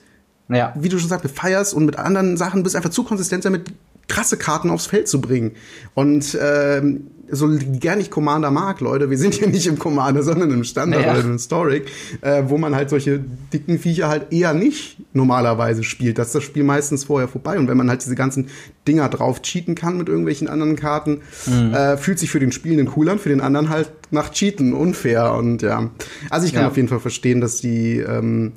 Ja. 0.48 0.74
Wie 0.76 0.90
du 0.90 0.98
schon 0.98 1.10
sagst, 1.10 1.24
mit 1.24 1.38
Fires 1.38 1.74
und 1.74 1.86
mit 1.86 1.98
anderen 1.98 2.38
Sachen 2.38 2.64
bist 2.64 2.76
einfach 2.76 2.90
zu 2.90 3.04
konsistent 3.04 3.46
damit, 3.46 3.72
krasse 4.10 4.36
Karten 4.36 4.70
aufs 4.70 4.88
Feld 4.88 5.08
zu 5.08 5.22
bringen. 5.22 5.52
Und 5.94 6.38
ähm, 6.42 7.08
so 7.32 7.50
gern 7.80 8.00
ich 8.00 8.10
Commander 8.10 8.52
mag, 8.52 8.82
Leute, 8.82 9.10
wir 9.10 9.18
sind 9.18 9.36
hier 9.36 9.48
nicht 9.48 9.68
im 9.68 9.78
Commander, 9.78 10.24
sondern 10.24 10.52
im 10.52 10.64
Standard 10.64 11.02
naja. 11.02 11.14
oder 11.14 11.24
im 11.24 11.34
Historic, 11.34 11.86
äh, 12.22 12.44
wo 12.48 12.58
man 12.58 12.76
halt 12.76 12.90
solche 12.90 13.24
dicken 13.54 13.80
Viecher 13.80 14.10
halt 14.10 14.32
eher 14.32 14.54
nicht 14.54 14.98
normalerweise 15.14 15.84
spielt. 15.84 16.18
Das 16.18 16.28
ist 16.28 16.36
das 16.36 16.44
Spiel 16.44 16.64
meistens 16.64 17.04
vorher 17.04 17.28
vorbei. 17.28 17.58
Und 17.58 17.68
wenn 17.68 17.78
man 17.78 17.90
halt 17.90 18.04
diese 18.04 18.16
ganzen 18.16 18.48
Dinger 18.88 19.10
drauf 19.10 19.42
cheaten 19.42 19.76
kann 19.76 19.98
mit 19.98 20.10
irgendwelchen 20.10 20.48
anderen 20.48 20.76
Karten, 20.76 21.22
mhm. 21.46 21.74
äh, 21.74 21.98
fühlt 21.98 22.20
sich 22.20 22.32
für 22.32 22.40
den 22.40 22.52
Spielenden 22.52 22.92
cool 22.96 23.10
an, 23.10 23.20
für 23.20 23.30
den 23.30 23.42
anderen 23.42 23.70
halt 23.70 23.92
nach 24.12 24.32
Cheaten 24.32 24.74
unfair. 24.74 25.34
Und 25.34 25.62
ja, 25.62 25.92
also 26.30 26.48
ich 26.48 26.54
kann 26.54 26.64
ja. 26.64 26.68
auf 26.68 26.78
jeden 26.78 26.88
Fall 26.88 27.00
verstehen, 27.00 27.42
dass 27.42 27.58
die 27.58 28.00
ähm, 28.00 28.54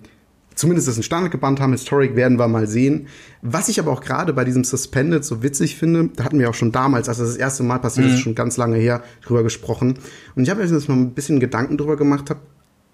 zumindest 0.63 0.87
das 0.87 0.97
in 0.97 1.03
Standard 1.03 1.33
gebannt 1.33 1.59
haben. 1.59 1.73
Historic 1.73 2.15
werden 2.15 2.39
wir 2.39 2.47
mal 2.47 2.69
sehen. 2.69 3.09
Was 3.43 3.69
ich 3.69 3.81
aber 3.81 3.91
auch 3.91 4.01
gerade 4.01 4.33
bei 4.33 4.45
diesem 4.45 4.63
Suspended 4.63 5.25
so 5.25 5.43
witzig 5.43 5.77
finde, 5.77 6.11
da 6.15 6.23
hatten 6.23 6.39
wir 6.39 6.49
auch 6.49 6.55
schon 6.55 6.71
damals, 6.71 7.09
als 7.09 7.19
das 7.19 7.31
das 7.31 7.37
erste 7.37 7.65
Mal 7.65 7.81
passiert 7.81 8.07
mhm. 8.07 8.15
ist, 8.15 8.21
schon 8.21 8.37
ganz 8.37 8.57
lange 8.57 8.77
her, 8.77 9.03
drüber 9.27 9.43
gesprochen. 9.43 9.99
Und 10.37 10.45
ich 10.45 10.51
habe 10.51 10.63
mir 10.63 10.71
jetzt 10.71 10.89
mal 10.89 10.95
ein 10.95 11.15
bisschen 11.15 11.41
Gedanken 11.41 11.79
drüber 11.79 11.97
gemacht, 11.97 12.31
hab, 12.31 12.43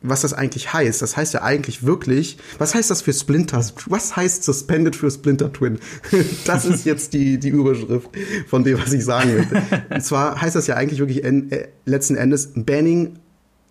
was 0.00 0.22
das 0.22 0.32
eigentlich 0.32 0.72
heißt. 0.72 1.02
Das 1.02 1.18
heißt 1.18 1.34
ja 1.34 1.42
eigentlich 1.42 1.84
wirklich, 1.84 2.38
was 2.56 2.74
heißt 2.74 2.90
das 2.90 3.02
für 3.02 3.12
Splinter? 3.12 3.62
Was 3.84 4.16
heißt 4.16 4.44
Suspended 4.44 4.96
für 4.96 5.10
Splinter 5.10 5.52
Twin? 5.52 5.78
das 6.46 6.64
ist 6.64 6.86
jetzt 6.86 7.12
die, 7.12 7.38
die 7.38 7.50
Überschrift 7.50 8.08
von 8.46 8.64
dem, 8.64 8.78
was 8.78 8.94
ich 8.94 9.04
sagen 9.04 9.34
möchte. 9.36 9.62
Und 9.90 10.02
zwar 10.02 10.40
heißt 10.40 10.56
das 10.56 10.66
ja 10.66 10.76
eigentlich 10.76 11.00
wirklich 11.00 11.22
en, 11.22 11.52
äh, 11.52 11.68
letzten 11.84 12.16
Endes 12.16 12.50
Banning, 12.54 13.18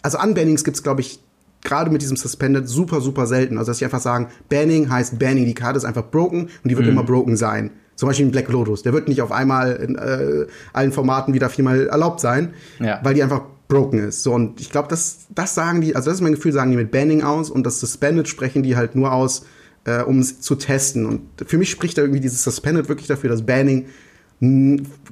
also 0.04 0.20
Unbannings 0.20 0.64
gibt's 0.64 0.84
glaube 0.84 1.02
ich, 1.02 1.20
gerade 1.68 1.92
mit 1.92 2.02
diesem 2.02 2.18
Suspended 2.18 2.68
super, 2.68 3.02
super 3.02 3.28
selten. 3.28 3.58
Also, 3.58 3.70
dass 3.70 3.78
sie 3.78 3.86
einfach 3.86 4.02
sagen, 4.02 4.28
Banning 4.50 4.90
heißt 4.90 5.20
Banning, 5.20 5.46
die 5.46 5.54
Karte 5.54 5.78
ist 5.78 5.86
einfach 5.86 6.06
broken 6.06 6.44
und 6.64 6.70
die 6.70 6.76
wird 6.76 6.88
mhm. 6.88 6.94
immer 6.94 7.04
broken 7.04 7.38
sein. 7.38 7.72
Zum 7.96 8.08
Beispiel 8.08 8.26
in 8.26 8.32
Black 8.32 8.48
Lotus. 8.50 8.84
Der 8.84 8.94
wird 8.94 9.08
nicht 9.08 9.22
auf 9.22 9.32
einmal 9.32 9.74
in 9.76 9.96
äh, 9.96 10.46
allen 10.72 10.92
Formaten 10.92 11.34
wieder 11.34 11.50
viermal 11.50 11.88
erlaubt 11.88 12.20
sein, 12.20 12.54
ja. 12.80 13.00
weil 13.04 13.16
die 13.16 13.24
einfach 13.24 13.42
broken 13.68 14.00
ist. 14.00 14.24
So, 14.24 14.34
und 14.34 14.62
ich 14.62 14.70
glaube, 14.70 14.88
das, 14.88 15.28
das 15.30 15.56
sagen 15.56 15.82
die, 15.82 15.96
also 15.96 16.10
das 16.10 16.20
ist 16.20 16.22
mein 16.22 16.34
Gefühl, 16.36 16.54
sagen 16.54 16.72
die 16.72 16.78
mit 16.78 16.92
Banning 16.92 17.24
aus 17.24 17.50
und 17.50 17.66
das 17.66 17.80
Suspended 17.80 18.28
sprechen 18.28 18.64
die 18.64 18.76
halt 18.76 18.96
nur 18.96 19.12
aus, 19.12 19.46
äh, 19.86 20.04
um 20.04 20.20
es 20.20 20.40
zu 20.42 20.56
testen. 20.56 21.06
Und 21.06 21.22
für 21.46 21.58
mich 21.58 21.70
spricht 21.70 21.98
da 21.98 22.04
irgendwie 22.04 22.22
dieses 22.22 22.44
Suspended 22.44 22.88
wirklich 22.88 23.08
dafür, 23.08 23.30
dass 23.30 23.46
Banning 23.46 23.88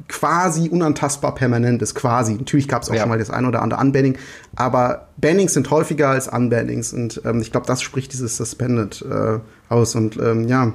quasi 0.07 0.69
unantastbar 0.69 1.33
permanent 1.33 1.81
ist, 1.81 1.95
quasi. 1.95 2.36
Natürlich 2.36 2.68
gab 2.68 2.83
es 2.83 2.89
auch 2.89 2.94
ja. 2.94 3.01
schon 3.01 3.10
mal 3.10 3.18
das 3.18 3.31
ein 3.31 3.45
oder 3.45 3.62
andere 3.63 3.81
Unbanning, 3.81 4.18
aber 4.56 5.07
Bannings 5.18 5.54
sind 5.54 5.72
häufiger 5.72 6.09
als 6.09 6.28
Unbannings 6.28 6.94
und 6.94 7.21
ähm, 7.26 7.42
ich 7.42 7.52
glaube, 7.52 7.66
das 7.66 7.81
spricht 7.81 8.14
dieses 8.14 8.38
Suspended 8.38 9.04
äh, 9.09 9.40
aus 9.68 9.95
und 9.95 10.18
ähm, 10.18 10.47
ja, 10.47 10.73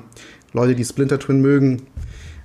Leute, 0.53 0.75
die 0.75 0.85
Splinter 0.85 1.21
Twin 1.21 1.41
mögen, 1.41 1.83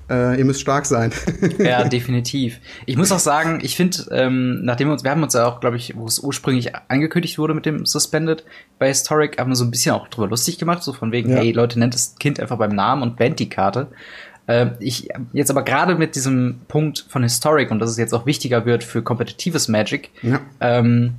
äh, 0.09 0.37
ihr 0.37 0.45
müsst 0.45 0.61
stark 0.61 0.85
sein. 0.85 1.11
ja, 1.57 1.83
definitiv. 1.89 2.59
Ich 2.85 2.97
muss 2.97 3.11
auch 3.11 3.19
sagen, 3.19 3.59
ich 3.63 3.75
finde, 3.75 4.05
ähm, 4.11 4.63
nachdem 4.63 4.89
wir 4.89 4.93
uns, 4.93 5.03
wir 5.03 5.11
haben 5.11 5.23
uns 5.23 5.33
ja 5.33 5.47
auch, 5.47 5.59
glaube 5.59 5.77
ich, 5.77 5.95
wo 5.95 6.05
es 6.05 6.19
ursprünglich 6.19 6.73
angekündigt 6.87 7.39
wurde 7.39 7.55
mit 7.55 7.65
dem 7.65 7.85
Suspended 7.85 8.45
bei 8.77 8.87
Historic, 8.87 9.39
haben 9.39 9.49
wir 9.49 9.55
so 9.55 9.65
ein 9.65 9.71
bisschen 9.71 9.95
auch 9.95 10.07
drüber 10.07 10.27
lustig 10.27 10.59
gemacht, 10.59 10.83
so 10.83 10.93
von 10.93 11.11
wegen, 11.11 11.31
ja. 11.31 11.37
hey, 11.37 11.51
Leute, 11.51 11.79
nennt 11.79 11.95
das 11.95 12.15
Kind 12.19 12.39
einfach 12.39 12.57
beim 12.57 12.75
Namen 12.75 13.01
und 13.01 13.17
bandt 13.17 13.39
die 13.39 13.49
Karte. 13.49 13.87
Äh, 14.47 14.67
ich 14.79 15.09
jetzt 15.33 15.49
aber 15.49 15.63
gerade 15.63 15.95
mit 15.95 16.15
diesem 16.15 16.61
Punkt 16.67 17.05
von 17.09 17.23
Historic 17.23 17.71
und 17.71 17.79
dass 17.79 17.89
es 17.89 17.97
jetzt 17.97 18.13
auch 18.13 18.25
wichtiger 18.25 18.65
wird 18.65 18.83
für 18.83 19.01
kompetitives 19.01 19.67
Magic, 19.67 20.11
ja. 20.21 20.39
ähm, 20.59 21.15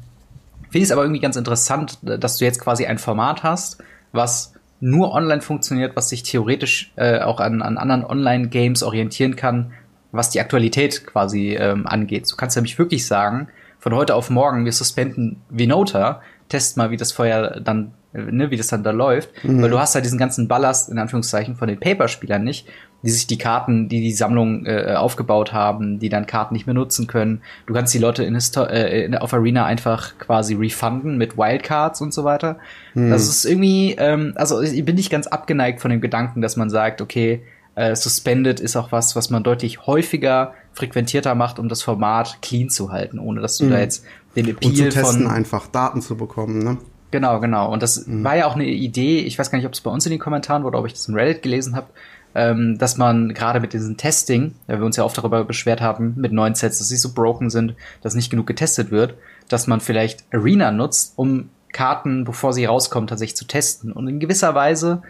finde 0.65 0.79
ich 0.79 0.85
es 0.85 0.93
aber 0.93 1.03
irgendwie 1.03 1.21
ganz 1.21 1.37
interessant, 1.37 1.99
dass 2.03 2.39
du 2.39 2.45
jetzt 2.45 2.61
quasi 2.61 2.87
ein 2.87 2.99
Format 2.99 3.43
hast, 3.43 3.79
was 4.13 4.53
nur 4.81 5.13
online 5.13 5.41
funktioniert, 5.41 5.97
was 5.97 6.09
sich 6.11 6.23
theoretisch 6.23 6.93
äh, 6.97 7.21
auch 7.21 7.41
an, 7.41 7.63
an 7.63 7.79
anderen 7.79 8.05
Online-Games 8.05 8.83
orientieren 8.83 9.37
kann, 9.37 9.73
was 10.13 10.31
die 10.31 10.41
Aktualität 10.41 11.07
quasi 11.07 11.55
ähm, 11.55 11.87
angeht. 11.87 12.31
Du 12.31 12.37
kannst 12.37 12.57
nämlich 12.57 12.79
wirklich 12.79 13.07
sagen, 13.07 13.49
von 13.79 13.95
heute 13.95 14.15
auf 14.15 14.31
morgen, 14.31 14.65
wir 14.65 14.73
suspenden 14.73 15.41
Vinota, 15.49 16.21
test 16.49 16.77
mal, 16.77 16.91
wie 16.91 16.97
das 16.97 17.13
vorher 17.13 17.61
dann 17.61 17.95
ne, 18.17 18.51
wie 18.51 18.57
das 18.57 18.69
dann 18.69 18.83
da 18.83 18.91
läuft, 18.91 19.45
mhm. 19.45 19.63
weil 19.63 19.71
du 19.71 19.79
hast 19.79 19.95
halt 19.95 20.05
diesen 20.05 20.19
ganzen 20.19 20.49
Ballast 20.49 20.91
in 20.91 20.99
Anführungszeichen 20.99 21.57
von 21.57 21.69
den 21.69 21.79
Paperspielern 21.79 22.43
nicht, 22.43 22.67
die 23.03 23.11
sich 23.11 23.27
die 23.27 23.39
Karten, 23.39 23.89
die 23.89 24.01
die 24.01 24.13
Sammlung 24.13 24.67
äh, 24.67 24.95
aufgebaut 24.97 25.53
haben, 25.53 25.99
die 25.99 26.09
dann 26.09 26.27
Karten 26.27 26.55
nicht 26.55 26.67
mehr 26.67 26.75
nutzen 26.75 27.07
können. 27.07 27.43
Du 27.67 27.75
kannst 27.75 27.95
die 27.95 27.99
Leute 27.99 28.25
in, 28.25 28.35
Histo 28.35 28.65
äh, 28.65 29.05
in, 29.05 29.15
auf 29.15 29.33
Arena 29.33 29.65
einfach 29.65 30.19
quasi 30.19 30.55
refunden 30.55 31.17
mit 31.17 31.37
Wildcards 31.37 32.01
und 32.01 32.13
so 32.13 32.25
weiter. 32.25 32.59
Mhm. 32.95 33.11
Das 33.11 33.29
ist 33.29 33.45
irgendwie, 33.45 33.93
ähm, 33.99 34.33
also 34.37 34.61
ich 34.61 34.85
bin 34.85 34.97
nicht 34.97 35.11
ganz 35.11 35.27
abgeneigt 35.27 35.81
von 35.81 35.91
dem 35.91 36.01
Gedanken, 36.01 36.41
dass 36.41 36.57
man 36.57 36.71
sagt, 36.71 37.01
okay, 37.01 37.43
äh, 37.77 37.95
Suspended 37.95 38.59
ist 38.59 38.75
auch 38.75 38.91
was, 38.91 39.15
was 39.15 39.31
man 39.31 39.43
deutlich 39.43 39.87
häufiger, 39.87 40.55
frequentierter 40.73 41.35
macht, 41.35 41.59
um 41.59 41.69
das 41.69 41.83
Format 41.83 42.39
clean 42.43 42.71
zu 42.71 42.91
halten, 42.91 43.19
ohne 43.19 43.41
dass 43.41 43.59
du 43.59 43.67
mhm. 43.67 43.71
da 43.71 43.79
jetzt 43.79 44.05
den 44.35 44.49
Appeal 44.49 44.71
Und 44.71 44.77
zu 44.77 44.89
testen, 44.89 45.23
von 45.23 45.31
einfach 45.31 45.67
Daten 45.69 46.01
zu 46.03 46.17
bekommen, 46.17 46.59
ne? 46.59 46.79
Genau, 47.17 47.41
genau. 47.41 47.73
Und 47.73 47.83
das 47.83 48.07
mhm. 48.07 48.25
war 48.25 48.37
ja 48.37 48.47
auch 48.47 48.57
eine 48.57 48.67
Idee, 48.67 49.21
ich 49.21 49.39
weiß 49.39 49.51
gar 49.51 49.57
nicht, 49.57 49.65
ob 49.65 49.73
es 49.73 49.81
bei 49.81 49.91
uns 49.91 50.05
in 50.05 50.11
den 50.11 50.19
Kommentaren 50.19 50.65
wurde, 50.65 50.77
ob 50.77 50.85
ich 50.85 50.93
das 50.93 51.09
in 51.09 51.15
Reddit 51.15 51.41
gelesen 51.41 51.75
habe, 51.75 51.87
ähm, 52.35 52.77
dass 52.77 52.99
man 52.99 53.33
gerade 53.33 53.59
mit 53.59 53.73
diesem 53.73 53.97
Testing, 53.97 54.55
weil 54.67 54.81
wir 54.81 54.85
uns 54.85 54.99
ja 54.99 55.05
oft 55.05 55.17
darüber 55.17 55.43
beschwert 55.43 55.81
haben, 55.81 56.13
mit 56.19 56.31
neuen 56.31 56.55
Sets, 56.55 56.77
dass 56.77 56.91
sie 56.91 56.99
so 56.99 57.15
broken 57.15 57.49
sind, 57.49 57.75
dass 58.03 58.15
nicht 58.15 58.29
genug 58.29 58.47
getestet 58.47 58.91
wird, 58.91 59.15
dass 59.49 59.67
man 59.67 59.81
vielleicht 59.81 60.25
Arena 60.31 60.71
nutzt, 60.73 61.15
um 61.17 61.49
Karten, 61.73 62.25
bevor 62.25 62.53
sie 62.53 62.67
rauskommen, 62.67 63.07
tatsächlich 63.07 63.39
zu 63.39 63.47
testen. 63.47 63.93
Und 63.93 64.07
in 64.09 64.21
gewisser 64.21 64.55
Weise 64.55 65.01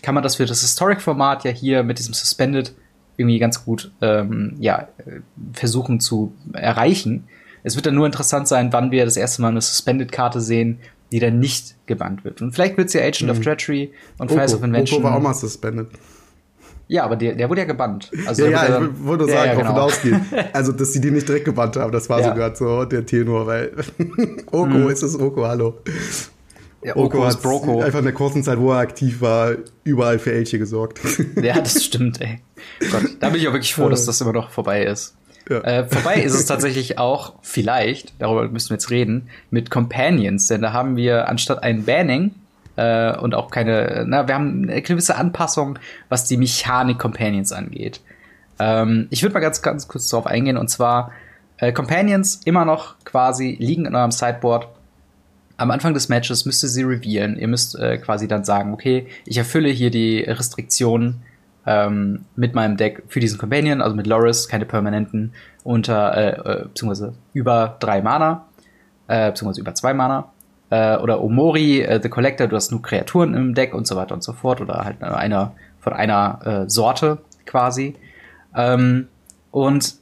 kann 0.00 0.14
man 0.14 0.24
das 0.24 0.36
für 0.36 0.46
das 0.46 0.62
Historic-Format 0.62 1.44
ja 1.44 1.50
hier 1.50 1.82
mit 1.82 1.98
diesem 1.98 2.14
Suspended 2.14 2.74
irgendwie 3.18 3.38
ganz 3.38 3.66
gut 3.66 3.92
ähm, 4.00 4.56
ja, 4.60 4.88
versuchen 5.52 6.00
zu 6.00 6.32
erreichen. 6.54 7.28
Es 7.64 7.76
wird 7.76 7.84
dann 7.84 7.96
nur 7.96 8.06
interessant 8.06 8.48
sein, 8.48 8.72
wann 8.72 8.90
wir 8.90 9.04
das 9.04 9.18
erste 9.18 9.42
Mal 9.42 9.48
eine 9.48 9.60
Suspended-Karte 9.60 10.40
sehen, 10.40 10.78
die 11.12 11.18
dann 11.18 11.38
nicht 11.38 11.74
gebannt 11.86 12.24
wird. 12.24 12.42
Und 12.42 12.52
vielleicht 12.52 12.76
wird 12.76 12.88
es 12.88 12.94
ja 12.94 13.02
Agent 13.02 13.22
mhm. 13.22 13.30
of 13.30 13.40
Treachery 13.40 13.92
und 14.18 14.30
Fires 14.30 14.54
of 14.54 14.62
Invention. 14.62 15.00
Oko 15.00 15.08
war 15.08 15.16
auch 15.16 15.22
mal 15.22 15.34
suspended. 15.34 15.88
Ja, 16.90 17.04
aber 17.04 17.14
der, 17.14 17.34
der 17.36 17.48
wurde 17.48 17.60
ja 17.60 17.66
gebannt. 17.68 18.10
Also 18.26 18.46
ja, 18.46 18.50
ja, 18.50 18.82
ich 18.82 19.04
wollte 19.04 19.24
nur 19.24 19.32
sagen, 19.32 19.50
ja, 19.52 19.54
genau. 19.54 19.80
ausgehen. 19.80 20.26
Also, 20.52 20.72
dass 20.72 20.92
sie 20.92 21.00
die 21.00 21.12
nicht 21.12 21.28
direkt 21.28 21.44
gebannt 21.44 21.76
haben, 21.76 21.92
das 21.92 22.08
war 22.08 22.20
ja. 22.20 22.30
sogar 22.30 22.56
so 22.56 22.84
der 22.84 23.06
Tenor, 23.06 23.46
weil 23.46 23.72
Oko 24.46 24.66
mhm. 24.66 24.88
ist 24.88 25.04
es 25.04 25.18
Oko, 25.18 25.46
hallo. 25.46 25.78
Ja, 26.82 26.96
Oko, 26.96 27.18
Oko 27.18 27.28
ist 27.28 27.42
Broko. 27.42 27.80
Einfach 27.80 28.00
in 28.00 28.06
der 28.06 28.14
kurzen 28.14 28.42
Zeit, 28.42 28.58
wo 28.58 28.72
er 28.72 28.78
aktiv 28.78 29.20
war, 29.20 29.52
überall 29.84 30.18
für 30.18 30.32
Elche 30.32 30.58
gesorgt. 30.58 30.98
Ja, 31.40 31.60
das 31.60 31.84
stimmt, 31.84 32.20
ey. 32.20 32.40
Gott, 32.90 33.02
da 33.20 33.28
bin 33.28 33.40
ich 33.40 33.46
auch 33.46 33.52
wirklich 33.52 33.74
froh, 33.74 33.88
dass 33.90 34.06
das 34.06 34.20
immer 34.20 34.32
noch 34.32 34.50
vorbei 34.50 34.84
ist. 34.84 35.14
Ja. 35.48 35.60
Äh, 35.62 35.84
vorbei 35.86 36.16
ist 36.16 36.34
es 36.34 36.46
tatsächlich 36.46 36.98
auch, 36.98 37.34
vielleicht, 37.42 38.14
darüber 38.20 38.48
müssen 38.48 38.70
wir 38.70 38.74
jetzt 38.74 38.90
reden, 38.90 39.28
mit 39.50 39.70
Companions, 39.70 40.46
denn 40.46 40.62
da 40.62 40.72
haben 40.72 40.96
wir 40.96 41.28
anstatt 41.28 41.62
ein 41.62 41.84
Banning 41.84 42.34
äh, 42.76 43.16
und 43.16 43.34
auch 43.34 43.50
keine, 43.50 44.04
na, 44.06 44.28
wir 44.28 44.34
haben 44.34 44.68
eine 44.68 44.82
gewisse 44.82 45.16
Anpassung, 45.16 45.78
was 46.08 46.24
die 46.26 46.36
Mechanik 46.36 46.98
Companions 46.98 47.52
angeht. 47.52 48.00
Ähm, 48.58 49.08
ich 49.10 49.22
würde 49.22 49.32
mal 49.32 49.40
ganz, 49.40 49.62
ganz 49.62 49.88
kurz 49.88 50.08
darauf 50.08 50.26
eingehen 50.26 50.56
und 50.56 50.68
zwar 50.68 51.12
äh, 51.58 51.72
Companions 51.72 52.42
immer 52.44 52.64
noch 52.64 52.96
quasi 53.04 53.56
liegen 53.58 53.86
in 53.86 53.94
eurem 53.94 54.12
Sideboard. 54.12 54.68
Am 55.56 55.70
Anfang 55.70 55.92
des 55.94 56.08
Matches 56.08 56.46
müsst 56.46 56.62
ihr 56.62 56.68
sie 56.68 56.82
revealen. 56.82 57.38
Ihr 57.38 57.48
müsst 57.48 57.78
äh, 57.78 57.98
quasi 57.98 58.28
dann 58.28 58.44
sagen, 58.44 58.72
okay, 58.72 59.06
ich 59.26 59.36
erfülle 59.36 59.68
hier 59.68 59.90
die 59.90 60.20
Restriktionen 60.20 61.22
ähm, 61.66 62.24
mit 62.36 62.54
meinem 62.54 62.76
Deck 62.76 63.02
für 63.08 63.20
diesen 63.20 63.38
Companion, 63.38 63.80
also 63.80 63.94
mit 63.94 64.06
Loris, 64.06 64.48
keine 64.48 64.64
permanenten, 64.64 65.32
unter, 65.62 66.16
äh, 66.16 66.30
äh, 66.30 66.64
beziehungsweise 66.64 67.14
über 67.32 67.76
drei 67.80 68.02
Mana, 68.02 68.46
äh, 69.08 69.30
beziehungsweise 69.30 69.60
über 69.60 69.74
zwei 69.74 69.94
Mana. 69.94 70.32
Äh, 70.70 70.96
oder 70.98 71.22
Omori, 71.22 71.80
äh, 71.82 72.00
The 72.02 72.08
Collector, 72.08 72.46
du 72.46 72.56
hast 72.56 72.70
nur 72.70 72.80
Kreaturen 72.80 73.34
im 73.34 73.54
Deck 73.54 73.74
und 73.74 73.86
so 73.86 73.96
weiter 73.96 74.14
und 74.14 74.22
so 74.22 74.32
fort. 74.32 74.60
Oder 74.60 74.84
halt 74.84 75.02
einer 75.02 75.52
von 75.80 75.92
einer 75.92 76.40
äh, 76.44 76.70
Sorte 76.70 77.18
quasi. 77.44 77.96
Ähm, 78.56 79.08
und 79.50 79.94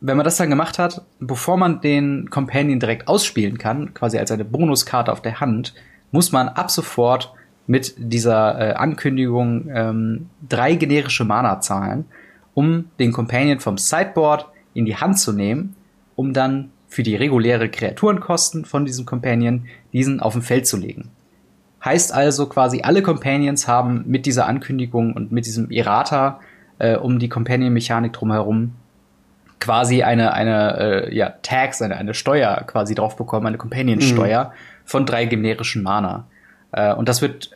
wenn 0.00 0.16
man 0.16 0.24
das 0.24 0.36
dann 0.36 0.50
gemacht 0.50 0.78
hat, 0.78 1.02
bevor 1.18 1.56
man 1.56 1.80
den 1.80 2.30
Companion 2.30 2.78
direkt 2.78 3.08
ausspielen 3.08 3.58
kann, 3.58 3.94
quasi 3.94 4.18
als 4.18 4.30
eine 4.30 4.44
Bonuskarte 4.44 5.10
auf 5.10 5.22
der 5.22 5.40
Hand, 5.40 5.74
muss 6.12 6.30
man 6.30 6.48
ab 6.48 6.70
sofort 6.70 7.32
mit 7.68 7.94
dieser 7.98 8.58
äh, 8.58 8.72
Ankündigung 8.72 9.68
ähm, 9.72 10.30
drei 10.48 10.74
generische 10.74 11.24
Mana 11.24 11.60
zahlen, 11.60 12.06
um 12.54 12.86
den 12.98 13.12
Companion 13.12 13.60
vom 13.60 13.78
Sideboard 13.78 14.48
in 14.74 14.86
die 14.86 14.96
Hand 14.96 15.18
zu 15.18 15.32
nehmen, 15.32 15.76
um 16.16 16.32
dann 16.32 16.70
für 16.88 17.02
die 17.02 17.14
reguläre 17.14 17.68
Kreaturenkosten 17.68 18.64
von 18.64 18.86
diesem 18.86 19.04
Companion 19.04 19.66
diesen 19.92 20.20
auf 20.20 20.32
dem 20.32 20.42
Feld 20.42 20.66
zu 20.66 20.78
legen. 20.78 21.10
Heißt 21.84 22.12
also 22.12 22.46
quasi, 22.46 22.80
alle 22.82 23.02
Companions 23.02 23.68
haben 23.68 24.02
mit 24.06 24.24
dieser 24.24 24.46
Ankündigung 24.46 25.12
und 25.12 25.30
mit 25.30 25.44
diesem 25.44 25.70
Errata 25.70 26.40
äh, 26.78 26.96
um 26.96 27.18
die 27.18 27.28
Companion-Mechanik 27.28 28.14
drumherum 28.14 28.72
quasi 29.60 30.02
eine, 30.02 30.32
eine 30.32 30.78
äh, 30.78 31.14
ja, 31.14 31.34
Tax, 31.42 31.82
eine, 31.82 31.96
eine 31.96 32.14
Steuer 32.14 32.64
quasi 32.66 32.94
drauf 32.94 33.16
bekommen, 33.16 33.46
eine 33.46 33.58
Companion-Steuer 33.58 34.44
mhm. 34.44 34.50
von 34.86 35.04
drei 35.04 35.26
generischen 35.26 35.82
Mana. 35.82 36.26
Äh, 36.72 36.92
und 36.94 37.08
das 37.08 37.22
wird 37.22 37.50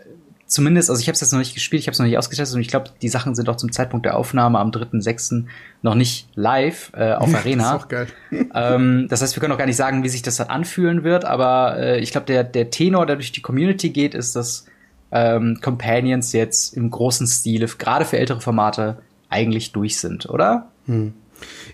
zumindest, 0.52 0.90
also 0.90 1.00
ich 1.00 1.08
habe 1.08 1.14
es 1.14 1.20
jetzt 1.20 1.32
noch 1.32 1.38
nicht 1.38 1.54
gespielt, 1.54 1.80
ich 1.80 1.86
habe 1.86 1.92
es 1.92 1.98
noch 1.98 2.06
nicht 2.06 2.18
ausgetestet 2.18 2.54
und 2.54 2.60
ich 2.60 2.68
glaube, 2.68 2.90
die 3.00 3.08
Sachen 3.08 3.34
sind 3.34 3.48
auch 3.48 3.56
zum 3.56 3.72
Zeitpunkt 3.72 4.06
der 4.06 4.16
Aufnahme 4.16 4.58
am 4.58 4.70
3.6. 4.70 5.44
noch 5.82 5.94
nicht 5.94 6.28
live 6.34 6.92
äh, 6.94 7.12
auf 7.14 7.34
Arena. 7.34 7.64
das 7.64 7.72
ist 7.72 7.84
auch 7.84 7.88
geil. 7.88 8.06
ähm, 8.54 9.06
das 9.08 9.22
heißt, 9.22 9.34
wir 9.34 9.40
können 9.40 9.52
auch 9.52 9.58
gar 9.58 9.66
nicht 9.66 9.76
sagen, 9.76 10.04
wie 10.04 10.08
sich 10.08 10.22
das 10.22 10.36
dann 10.36 10.48
anfühlen 10.48 11.04
wird, 11.04 11.24
aber 11.24 11.78
äh, 11.78 12.00
ich 12.00 12.12
glaube, 12.12 12.26
der, 12.26 12.44
der 12.44 12.70
Tenor, 12.70 13.06
der 13.06 13.16
durch 13.16 13.32
die 13.32 13.42
Community 13.42 13.90
geht, 13.90 14.14
ist, 14.14 14.36
dass 14.36 14.66
ähm, 15.10 15.58
Companions 15.62 16.32
jetzt 16.32 16.76
im 16.76 16.90
großen 16.90 17.26
Stile, 17.26 17.66
gerade 17.66 18.04
für 18.04 18.18
ältere 18.18 18.40
Formate, 18.40 18.98
eigentlich 19.28 19.72
durch 19.72 19.98
sind, 19.98 20.28
oder? 20.28 20.68
Hm. 20.86 21.14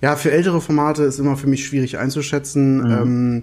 Ja, 0.00 0.16
für 0.16 0.30
ältere 0.30 0.60
Formate 0.60 1.02
ist 1.02 1.18
immer 1.18 1.36
für 1.36 1.46
mich 1.46 1.66
schwierig 1.66 1.98
einzuschätzen. 1.98 2.78
Mhm. 2.78 2.90
Ähm, 2.90 3.42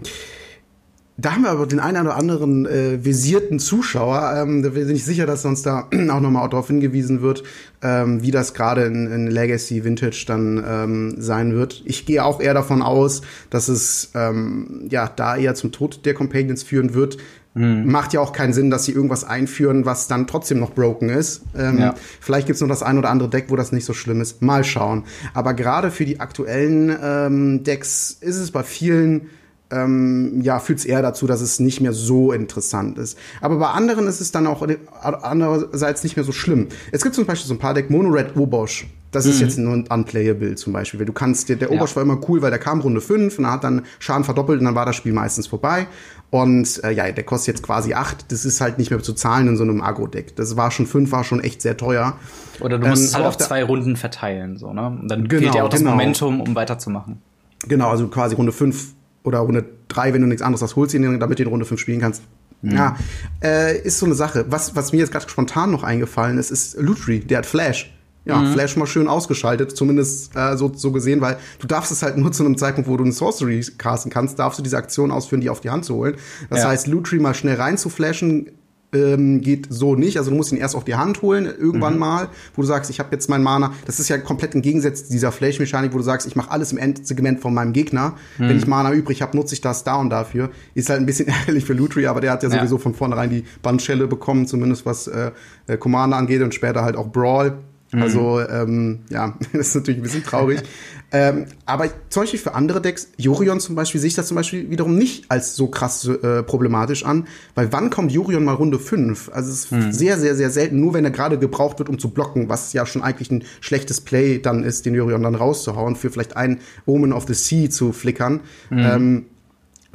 da 1.18 1.32
haben 1.32 1.44
wir 1.44 1.50
aber 1.52 1.66
den 1.66 1.80
einen 1.80 2.08
oder 2.08 2.18
anderen 2.18 2.66
äh, 2.66 3.04
visierten 3.04 3.58
Zuschauer. 3.60 4.34
Ähm, 4.36 4.64
da 4.64 4.70
bin 4.70 4.90
ich 4.90 5.06
sicher, 5.06 5.26
dass 5.26 5.46
uns 5.46 5.62
da 5.62 5.88
auch 6.10 6.20
nochmal 6.20 6.50
darauf 6.50 6.68
hingewiesen 6.68 7.22
wird, 7.22 7.44
ähm, 7.82 8.22
wie 8.22 8.32
das 8.32 8.54
gerade 8.54 8.84
in, 8.84 9.08
in 9.10 9.28
Legacy 9.28 9.86
Vintage 9.86 10.26
dann 10.28 10.62
ähm, 10.68 11.16
sein 11.18 11.54
wird. 11.54 11.84
Ich 11.86 12.06
gehe 12.06 12.24
auch 12.24 12.42
eher 12.42 12.54
davon 12.54 12.82
aus, 12.82 13.22
dass 13.50 13.70
es 13.70 14.12
ähm, 14.14 14.88
ja 14.90 15.08
da 15.08 15.38
eher 15.38 15.56
zum 15.56 15.72
Tod 15.72 16.06
der 16.06 16.14
Companions 16.16 16.64
führen 16.64 16.94
wird. 16.94 17.18
Mhm. 17.54 17.90
Macht 17.90 18.12
ja 18.12 18.20
auch 18.20 18.34
keinen 18.34 18.52
Sinn, 18.52 18.70
dass 18.70 18.84
sie 18.84 18.92
irgendwas 18.92 19.24
einführen, 19.24 19.86
was 19.86 20.10
dann 20.10 20.28
trotzdem 20.28 20.60
noch 20.60 20.74
broken 20.74 21.08
ist. 21.08 21.44
Ähm, 21.58 21.80
ja. 21.80 21.96
Vielleicht 22.20 22.48
gibt's 22.48 22.62
noch 22.62 22.68
das 22.68 22.84
ein 22.84 22.98
oder 22.98 23.10
andere 23.10 23.30
Deck, 23.30 23.46
wo 23.48 23.56
das 23.56 23.72
nicht 23.72 23.86
so 23.86 23.94
schlimm 23.94 24.20
ist. 24.20 24.42
Mal 24.42 24.66
schauen. 24.66 25.06
Aber 25.34 25.54
gerade 25.54 25.92
für 25.92 26.04
die 26.04 26.20
aktuellen 26.20 26.94
ähm, 27.02 27.64
Decks 27.64 28.18
ist 28.20 28.36
es 28.36 28.52
bei 28.52 28.64
vielen 28.64 29.30
ähm, 29.72 30.42
ja, 30.42 30.60
führt 30.60 30.80
es 30.80 30.86
eher 30.86 31.02
dazu, 31.02 31.28
dass 31.28 31.42
es 31.42 31.60
nicht 31.60 31.82
mehr 31.82 31.94
so 31.94 32.32
interessant 32.32 32.98
ist. 32.98 33.18
Aber 33.42 33.58
bei 33.58 33.68
anderen 33.68 34.08
ist 34.08 34.22
es 34.22 34.32
dann 34.32 34.48
auch 34.48 34.66
andererseits 35.02 36.04
nicht 36.04 36.16
mehr 36.16 36.26
so 36.26 36.32
schlimm. 36.32 36.68
Es 36.92 37.04
gibt 37.04 37.16
zum 37.16 37.26
Beispiel 37.26 37.48
so 37.48 37.54
ein 37.54 37.60
paar 37.60 37.74
Deck 37.74 37.90
Mono 37.90 38.10
Red 38.10 38.36
Obosch. 38.36 38.88
Das 39.12 39.26
mhm. 39.26 39.32
ist 39.32 39.42
jetzt 39.42 39.58
ein 39.58 39.88
Unplayable 39.88 40.56
zum 40.56 40.74
Beispiel. 40.74 41.04
Du 41.06 41.14
kannst, 41.14 41.48
der, 41.48 41.56
der 41.56 41.72
Obosch 41.72 41.92
ja. 41.92 41.96
war 41.98 42.04
immer 42.04 42.20
cool, 42.28 42.42
weil 42.42 42.50
der 42.50 42.60
kam 42.60 42.82
Runde 42.82 43.02
5 43.02 43.40
und 43.40 43.50
hat 43.50 43.64
dann 43.64 43.84
Schaden 44.00 44.24
verdoppelt 44.24 44.60
und 44.60 44.66
dann 44.66 44.76
war 44.76 44.86
das 44.86 44.98
Spiel 44.98 45.14
meistens 45.14 45.48
vorbei. 45.48 45.88
Und 46.32 46.84
äh, 46.84 46.92
ja, 46.92 47.10
der 47.12 47.24
kostet 47.24 47.56
jetzt 47.56 47.64
quasi 47.64 47.94
8. 47.94 48.32
Das 48.32 48.44
ist 48.44 48.60
halt 48.60 48.78
nicht 48.78 48.92
mehr 48.92 49.02
zu 49.02 49.14
zahlen 49.14 49.48
in 49.48 49.56
so 49.56 49.64
einem 49.64 49.82
Agro-Deck. 49.82 50.36
Das 50.36 50.58
war 50.58 50.70
schon 50.70 50.86
5, 50.86 51.12
war 51.12 51.24
schon 51.24 51.40
echt 51.40 51.62
sehr 51.62 51.78
teuer. 51.78 52.18
Oder 52.60 52.78
du 52.78 52.88
musst 52.88 53.04
ähm, 53.04 53.08
es 53.08 53.16
halt 53.16 53.26
auf 53.26 53.38
zwei 53.38 53.64
Runden 53.64 53.96
verteilen, 53.96 54.58
so, 54.58 54.74
ne? 54.74 54.88
Und 54.88 55.08
dann 55.08 55.28
genau, 55.28 55.44
fehlt 55.44 55.56
ja 55.56 55.64
auch 55.64 55.70
das 55.70 55.80
genau. 55.80 55.92
Momentum, 55.92 56.42
um 56.42 56.56
weiterzumachen. 56.56 57.22
Genau, 57.68 57.90
also 57.90 58.08
quasi 58.08 58.36
Runde 58.36 58.52
5 58.52 58.95
oder 59.26 59.40
Runde 59.40 59.66
3, 59.90 60.14
wenn 60.14 60.22
du 60.22 60.28
nichts 60.28 60.42
anderes 60.42 60.62
hast, 60.62 60.76
holst 60.76 60.94
ihn, 60.94 61.20
damit 61.20 61.40
du 61.40 61.44
in 61.44 61.50
Runde 61.50 61.66
5 61.66 61.80
spielen 61.80 62.00
kannst. 62.00 62.24
Mhm. 62.62 62.72
Ja, 62.72 62.98
äh, 63.44 63.80
ist 63.82 64.00
so 64.00 64.06
eine 64.06 64.16
Sache. 64.16 64.46
Was, 64.50 64.76
was 64.76 64.92
mir 64.92 65.00
jetzt 65.00 65.12
gerade 65.12 65.30
spontan 65.30 65.72
noch 65.72 65.84
eingefallen 65.84 66.38
ist, 66.38 66.52
ist 66.52 66.78
Lutri, 66.80 67.20
der 67.20 67.40
hat 67.40 67.46
Flash. 67.46 67.92
Ja, 68.26 68.38
mhm. 68.38 68.54
Flash 68.54 68.76
mal 68.76 68.88
schön 68.88 69.08
ausgeschaltet, 69.08 69.78
zumindest 69.78 70.36
äh, 70.36 70.58
so, 70.58 70.72
so 70.74 70.92
gesehen, 70.92 71.22
weil 71.22 71.38
du 71.60 71.68
darfst 71.68 71.92
es 71.92 72.02
halt 72.02 72.18
nur 72.18 72.32
zu 72.32 72.44
einem 72.44 72.58
Zeitpunkt, 72.58 72.90
wo 72.90 72.98
du 72.98 73.04
eine 73.04 73.14
Sorcery 73.14 73.64
casten 73.78 74.12
kannst, 74.12 74.40
darfst 74.40 74.58
du 74.58 74.64
diese 74.64 74.78
Aktion 74.78 75.12
ausführen, 75.12 75.42
die 75.42 75.50
auf 75.52 75.62
die 75.62 75.70
Hand 75.70 75.86
zu 75.86 75.94
holen. 75.94 76.16
Das 76.50 76.62
ja. 76.62 76.70
heißt, 76.70 76.88
Lutri 76.88 77.20
mal 77.20 77.36
schnell 77.36 77.56
rein 77.56 77.78
zu 77.78 77.90
flashen, 77.90 78.50
ähm, 78.96 79.42
geht 79.42 79.68
so 79.70 79.96
nicht. 79.96 80.18
Also 80.18 80.32
du 80.32 80.38
musst 80.38 80.52
ihn 80.52 80.58
erst 80.58 80.76
auf 80.76 80.84
die 80.84 80.96
Hand 80.96 81.22
holen, 81.22 81.46
irgendwann 81.46 81.94
mhm. 81.94 82.00
mal, 82.00 82.30
wo 82.56 82.62
du 82.62 82.68
sagst, 82.68 82.90
ich 82.90 83.00
habe 83.00 83.10
jetzt 83.12 83.30
mein 83.30 83.44
Mana. 83.44 83.74
Das 83.86 84.00
ist 84.00 84.10
ja 84.10 84.18
komplett 84.18 84.56
im 84.56 84.62
Gegensatz 84.62 85.08
dieser 85.08 85.32
Flash-Mechanik, 85.32 85.94
wo 85.94 85.98
du 85.98 86.04
sagst, 86.04 86.28
ich 86.28 86.36
mache 86.36 86.52
alles 86.52 86.72
im 86.72 86.78
Endsegment 86.78 87.40
von 87.40 87.54
meinem 87.54 87.74
Gegner. 87.74 88.16
Mhm. 88.38 88.50
Wenn 88.50 88.58
ich 88.58 88.68
Mana 88.68 88.94
übrig 88.94 89.22
habe, 89.22 89.36
nutze 89.36 89.54
ich 89.54 89.62
das 89.62 89.84
da 89.84 89.96
und 89.96 90.10
dafür. 90.10 90.50
Ist 90.74 90.90
halt 90.90 91.00
ein 91.00 91.06
bisschen 91.06 91.28
ärgerlich 91.40 91.66
für 91.66 91.74
Lutri, 91.74 92.08
aber 92.08 92.22
der 92.22 92.32
hat 92.32 92.44
ja, 92.44 92.50
ja. 92.50 92.58
sowieso 92.58 92.78
von 92.78 92.94
vornherein 92.94 93.30
die 93.30 93.44
Bandschelle 93.62 94.08
bekommen, 94.08 94.48
zumindest 94.48 94.86
was 94.86 95.08
äh, 95.08 95.32
äh 95.68 95.78
Commander 95.78 96.18
angeht 96.18 96.42
und 96.42 96.54
später 96.54 96.84
halt 96.84 96.96
auch 96.96 97.12
Brawl. 97.12 97.58
Mhm. 97.92 98.02
Also, 98.02 98.42
ähm, 98.42 99.00
ja, 99.10 99.34
das 99.54 99.70
ist 99.70 99.76
natürlich 99.76 100.00
ein 100.00 100.04
bisschen 100.04 100.24
traurig. 100.24 100.62
ähm, 101.16 101.46
aber 101.66 101.90
zum 102.10 102.24
Beispiel 102.24 102.42
für 102.42 102.56
andere 102.56 102.82
Decks, 102.82 103.08
Jurion 103.16 103.62
zum 103.62 103.74
Beispiel, 103.74 104.02
sehe 104.02 104.10
ich 104.10 104.16
das 104.16 104.28
zum 104.28 104.36
Beispiel 104.36 104.70
wiederum 104.70 104.98
nicht 104.98 105.32
als 105.32 105.56
so 105.56 105.68
krass 105.68 106.06
äh, 106.06 106.44
problematisch 106.44 107.06
an, 107.06 107.30
weil 107.54 107.72
wann 107.72 107.90
kommt 107.90 108.12
Jurion 108.12 108.44
mal 108.44 108.56
Runde 108.56 108.80
5? 108.80 109.32
Also 109.32 109.50
es 109.50 109.64
ist 109.64 109.72
mhm. 109.72 109.94
sehr, 109.94 110.20
sehr, 110.20 110.36
sehr 110.36 110.50
selten, 110.50 110.82
nur 110.82 110.94
wenn 110.94 111.06
er 111.06 111.12
gerade 111.12 111.40
gebraucht 111.40 111.80
wird, 111.80 111.88
um 111.88 112.00
zu 112.00 112.10
blocken, 112.10 112.50
was 112.50 112.74
ja 112.74 112.86
schon 112.86 113.02
eigentlich 113.02 113.32
ein 113.32 113.46
schlechtes 113.62 114.02
Play 114.02 114.40
dann 114.40 114.66
ist, 114.66 114.86
den 114.86 114.94
Jurion 114.94 115.24
dann 115.24 115.36
rauszuhauen, 115.36 115.96
für 115.96 116.10
vielleicht 116.10 116.36
ein 116.36 116.60
Omen 116.86 117.14
of 117.14 117.28
the 117.28 117.34
Sea 117.34 117.70
zu 117.70 117.94
flickern. 117.94 118.42
Mhm. 118.70 118.80
Ähm, 118.80 119.26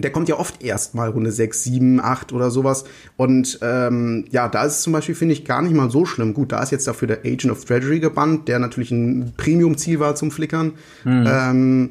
der 0.03 0.13
kommt 0.13 0.29
ja 0.29 0.39
oft 0.39 0.63
erst 0.63 0.95
mal 0.95 1.11
Runde 1.11 1.33
6, 1.33 1.65
7, 1.65 2.01
8 2.01 2.33
oder 2.33 2.51
sowas. 2.51 2.85
Und 3.17 3.59
ähm, 3.63 4.25
ja, 4.31 4.49
da 4.49 4.65
ist 4.65 4.75
es 4.75 4.83
zum 4.83 4.93
Beispiel, 4.93 5.15
finde 5.15 5.35
ich, 5.35 5.45
gar 5.45 5.63
nicht 5.63 5.75
mal 5.75 5.91
so 5.91 6.07
schlimm. 6.07 6.35
Gut, 6.35 6.53
da 6.53 6.63
ist 6.63 6.71
jetzt 6.71 6.87
dafür 6.87 7.09
der 7.09 7.21
Agent 7.21 7.51
of 7.51 7.65
Treasury 7.65 8.01
gebannt, 8.01 8.49
der 8.49 8.59
natürlich 8.59 8.91
ein 8.91 9.33
Premium-Ziel 9.37 10.01
war 10.01 10.15
zum 10.15 10.31
Flickern. 10.31 10.73
Mhm. 11.05 11.27
Ähm, 11.27 11.89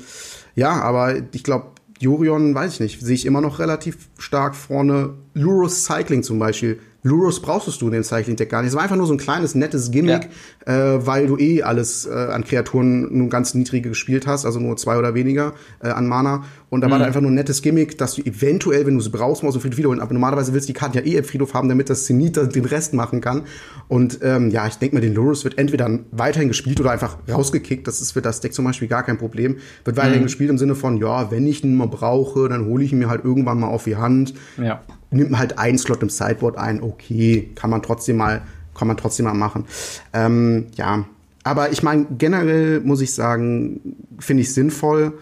ja, 0.55 0.71
aber 0.81 1.15
ich 1.33 1.43
glaube, 1.43 1.71
Jurion, 1.99 2.55
weiß 2.55 2.73
ich 2.73 2.79
nicht, 2.79 3.01
sehe 3.01 3.15
ich 3.15 3.25
immer 3.25 3.41
noch 3.41 3.59
relativ 3.59 4.09
stark 4.17 4.55
vorne. 4.55 5.11
Lurus 5.33 5.83
Cycling 5.83 6.23
zum 6.23 6.39
Beispiel, 6.39 6.79
Lurus 7.01 7.41
brauchst 7.41 7.81
du 7.81 7.85
in 7.85 7.93
dem 7.93 8.03
Cycling-Deck 8.03 8.49
gar 8.49 8.61
nicht. 8.61 8.69
Es 8.69 8.75
war 8.75 8.83
einfach 8.83 8.97
nur 8.97 9.07
so 9.07 9.13
ein 9.13 9.17
kleines, 9.17 9.55
nettes 9.55 9.91
Gimmick, 9.91 10.29
ja. 10.67 10.95
äh, 10.95 11.05
weil 11.05 11.27
du 11.27 11.37
eh 11.37 11.63
alles 11.63 12.05
äh, 12.05 12.11
an 12.11 12.43
Kreaturen 12.43 13.17
nur 13.17 13.29
ganz 13.29 13.53
niedrige 13.53 13.89
gespielt 13.89 14.27
hast, 14.27 14.45
also 14.45 14.59
nur 14.59 14.75
zwei 14.75 14.97
oder 14.97 15.13
weniger 15.13 15.53
äh, 15.81 15.89
an 15.89 16.07
Mana. 16.07 16.43
Und 16.69 16.81
da 16.81 16.87
mhm. 16.87 16.91
war 16.91 16.99
da 16.99 17.05
einfach 17.05 17.21
nur 17.21 17.31
ein 17.31 17.35
nettes 17.35 17.61
Gimmick, 17.61 17.97
dass 17.97 18.15
du 18.15 18.21
eventuell, 18.23 18.85
wenn 18.85 18.95
du 18.95 18.99
es 18.99 19.09
brauchst, 19.09 19.43
mal 19.43 19.49
aus 19.49 19.55
dem 19.55 19.61
Friedhof 19.61 19.77
wiederholen. 19.77 20.01
Aber 20.01 20.13
normalerweise 20.13 20.53
willst 20.53 20.67
du 20.67 20.73
die 20.73 20.79
Karten 20.79 20.97
ja 20.97 21.03
eh 21.03 21.15
im 21.15 21.23
Friedhof 21.23 21.53
haben, 21.53 21.69
damit 21.69 21.89
das 21.89 22.05
Zenit 22.05 22.35
den 22.35 22.65
Rest 22.65 22.93
machen 22.93 23.21
kann. 23.21 23.43
Und 23.87 24.19
ähm, 24.21 24.49
ja, 24.49 24.67
ich 24.67 24.75
denke 24.75 24.95
mal, 24.95 25.01
den 25.01 25.13
Lurus 25.13 25.43
wird 25.45 25.57
entweder 25.57 25.99
weiterhin 26.11 26.49
gespielt 26.49 26.79
oder 26.79 26.91
einfach 26.91 27.17
rausgekickt. 27.31 27.87
Das 27.87 28.01
ist 28.01 28.11
für 28.11 28.21
das 28.21 28.41
Deck 28.41 28.53
zum 28.53 28.65
Beispiel 28.65 28.87
gar 28.87 29.03
kein 29.03 29.17
Problem. 29.17 29.57
Wird 29.85 29.97
weiterhin 29.97 30.19
mhm. 30.19 30.25
gespielt 30.25 30.49
im 30.49 30.57
Sinne 30.57 30.75
von, 30.75 30.97
ja, 30.97 31.31
wenn 31.31 31.47
ich 31.47 31.63
ihn 31.63 31.75
mal 31.75 31.87
brauche, 31.87 32.49
dann 32.49 32.65
hole 32.65 32.83
ich 32.83 32.91
ihn 32.91 32.99
mir 32.99 33.09
halt 33.09 33.23
irgendwann 33.23 33.59
mal 33.59 33.67
auf 33.67 33.85
die 33.85 33.95
Hand. 33.95 34.33
Ja. 34.57 34.81
Nimmt 35.11 35.37
halt 35.37 35.57
einen 35.57 35.77
Slot 35.77 36.03
im 36.03 36.09
Sideboard 36.09 36.57
ein, 36.57 36.83
okay, 36.83 37.49
kann 37.55 37.69
man 37.69 37.81
trotzdem 37.81 38.17
mal, 38.17 38.41
kann 38.77 38.87
man 38.87 38.97
trotzdem 38.97 39.25
mal 39.25 39.33
machen. 39.33 39.65
Ähm, 40.13 40.67
ja, 40.75 41.05
aber 41.43 41.71
ich 41.71 41.81
meine, 41.81 42.05
generell 42.17 42.79
muss 42.81 43.01
ich 43.01 43.13
sagen, 43.13 43.97
finde 44.19 44.43
ich 44.43 44.53
sinnvoll 44.53 45.13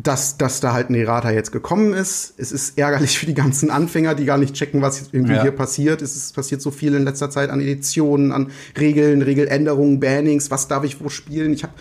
dass, 0.00 0.38
dass 0.38 0.60
da 0.60 0.72
halt 0.72 0.90
ein 0.90 0.94
Errata 0.94 1.32
jetzt 1.32 1.50
gekommen 1.50 1.92
ist. 1.92 2.34
Es 2.36 2.52
ist 2.52 2.78
ärgerlich 2.78 3.18
für 3.18 3.26
die 3.26 3.34
ganzen 3.34 3.70
Anfänger, 3.70 4.14
die 4.14 4.24
gar 4.24 4.38
nicht 4.38 4.54
checken, 4.54 4.80
was 4.80 5.08
irgendwie 5.12 5.34
ja. 5.34 5.42
hier 5.42 5.50
passiert. 5.50 6.02
Es 6.02 6.14
ist 6.14 6.34
passiert 6.34 6.62
so 6.62 6.70
viel 6.70 6.94
in 6.94 7.02
letzter 7.02 7.30
Zeit 7.30 7.50
an 7.50 7.60
Editionen, 7.60 8.30
an 8.30 8.52
Regeln, 8.78 9.22
Regeländerungen, 9.22 9.98
Bannings, 9.98 10.50
was 10.52 10.68
darf 10.68 10.84
ich 10.84 11.02
wo 11.02 11.08
spielen. 11.08 11.52
Ich 11.52 11.64
habe 11.64 11.72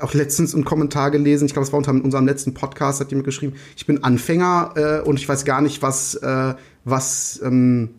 auch 0.00 0.14
letztens 0.14 0.54
einen 0.54 0.64
Kommentar 0.64 1.10
gelesen, 1.10 1.46
ich 1.46 1.52
glaube, 1.52 1.66
es 1.66 1.72
war 1.72 1.78
unter 1.78 1.92
unserem 1.92 2.26
letzten 2.26 2.54
Podcast, 2.54 3.00
hat 3.00 3.10
jemand 3.10 3.26
geschrieben, 3.26 3.54
ich 3.76 3.86
bin 3.86 4.04
Anfänger 4.04 4.72
äh, 4.76 5.08
und 5.08 5.18
ich 5.18 5.28
weiß 5.28 5.44
gar 5.44 5.60
nicht, 5.60 5.82
was, 5.82 6.14
äh, 6.16 6.54
was 6.84 7.40
ähm, 7.44 7.90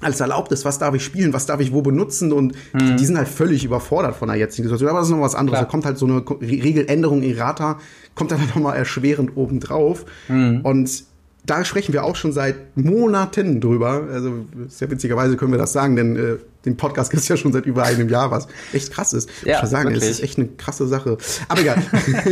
alles 0.00 0.20
erlaubt 0.20 0.50
ist, 0.52 0.64
was 0.64 0.78
darf 0.78 0.94
ich 0.94 1.04
spielen, 1.04 1.32
was 1.32 1.46
darf 1.46 1.60
ich 1.60 1.72
wo 1.72 1.82
benutzen 1.82 2.32
und 2.32 2.54
mhm. 2.72 2.96
die 2.96 3.04
sind 3.04 3.18
halt 3.18 3.28
völlig 3.28 3.64
überfordert 3.64 4.16
von 4.16 4.28
der 4.28 4.36
jetzigen 4.36 4.64
Situation. 4.64 4.90
Aber 4.90 5.00
das 5.00 5.08
ist 5.08 5.14
noch 5.14 5.20
was 5.20 5.34
anderes. 5.34 5.58
Klar. 5.58 5.66
Da 5.66 5.70
kommt 5.70 5.84
halt 5.84 5.98
so 5.98 6.06
eine 6.06 6.24
Regeländerung 6.40 7.22
Errata, 7.22 7.78
kommt 8.14 8.30
dann 8.30 8.40
halt 8.40 8.54
noch 8.54 8.62
mal 8.62 8.74
erschwerend 8.74 9.36
obendrauf. 9.36 10.04
Mhm. 10.28 10.60
Und 10.62 11.04
da 11.46 11.64
sprechen 11.64 11.92
wir 11.92 12.04
auch 12.04 12.16
schon 12.16 12.32
seit 12.32 12.76
Monaten 12.76 13.60
drüber. 13.60 14.08
Also 14.12 14.46
sehr 14.68 14.90
witzigerweise 14.90 15.36
können 15.36 15.52
wir 15.52 15.58
das 15.58 15.72
sagen, 15.72 15.96
denn 15.96 16.16
äh, 16.16 16.36
den 16.64 16.76
Podcast 16.76 17.10
gibt 17.10 17.22
es 17.22 17.28
ja 17.28 17.36
schon 17.36 17.52
seit 17.52 17.66
über 17.66 17.84
einem 17.84 18.08
Jahr, 18.08 18.30
was 18.30 18.46
echt 18.72 18.92
krass 18.92 19.12
ist. 19.12 19.30
Ja, 19.44 19.56
ich 19.56 19.62
muss 19.62 19.70
sagen, 19.70 19.94
es 19.94 20.06
ist 20.06 20.22
echt 20.22 20.38
eine 20.38 20.48
krasse 20.48 20.86
Sache. 20.86 21.16
Aber 21.48 21.60
egal. 21.60 21.82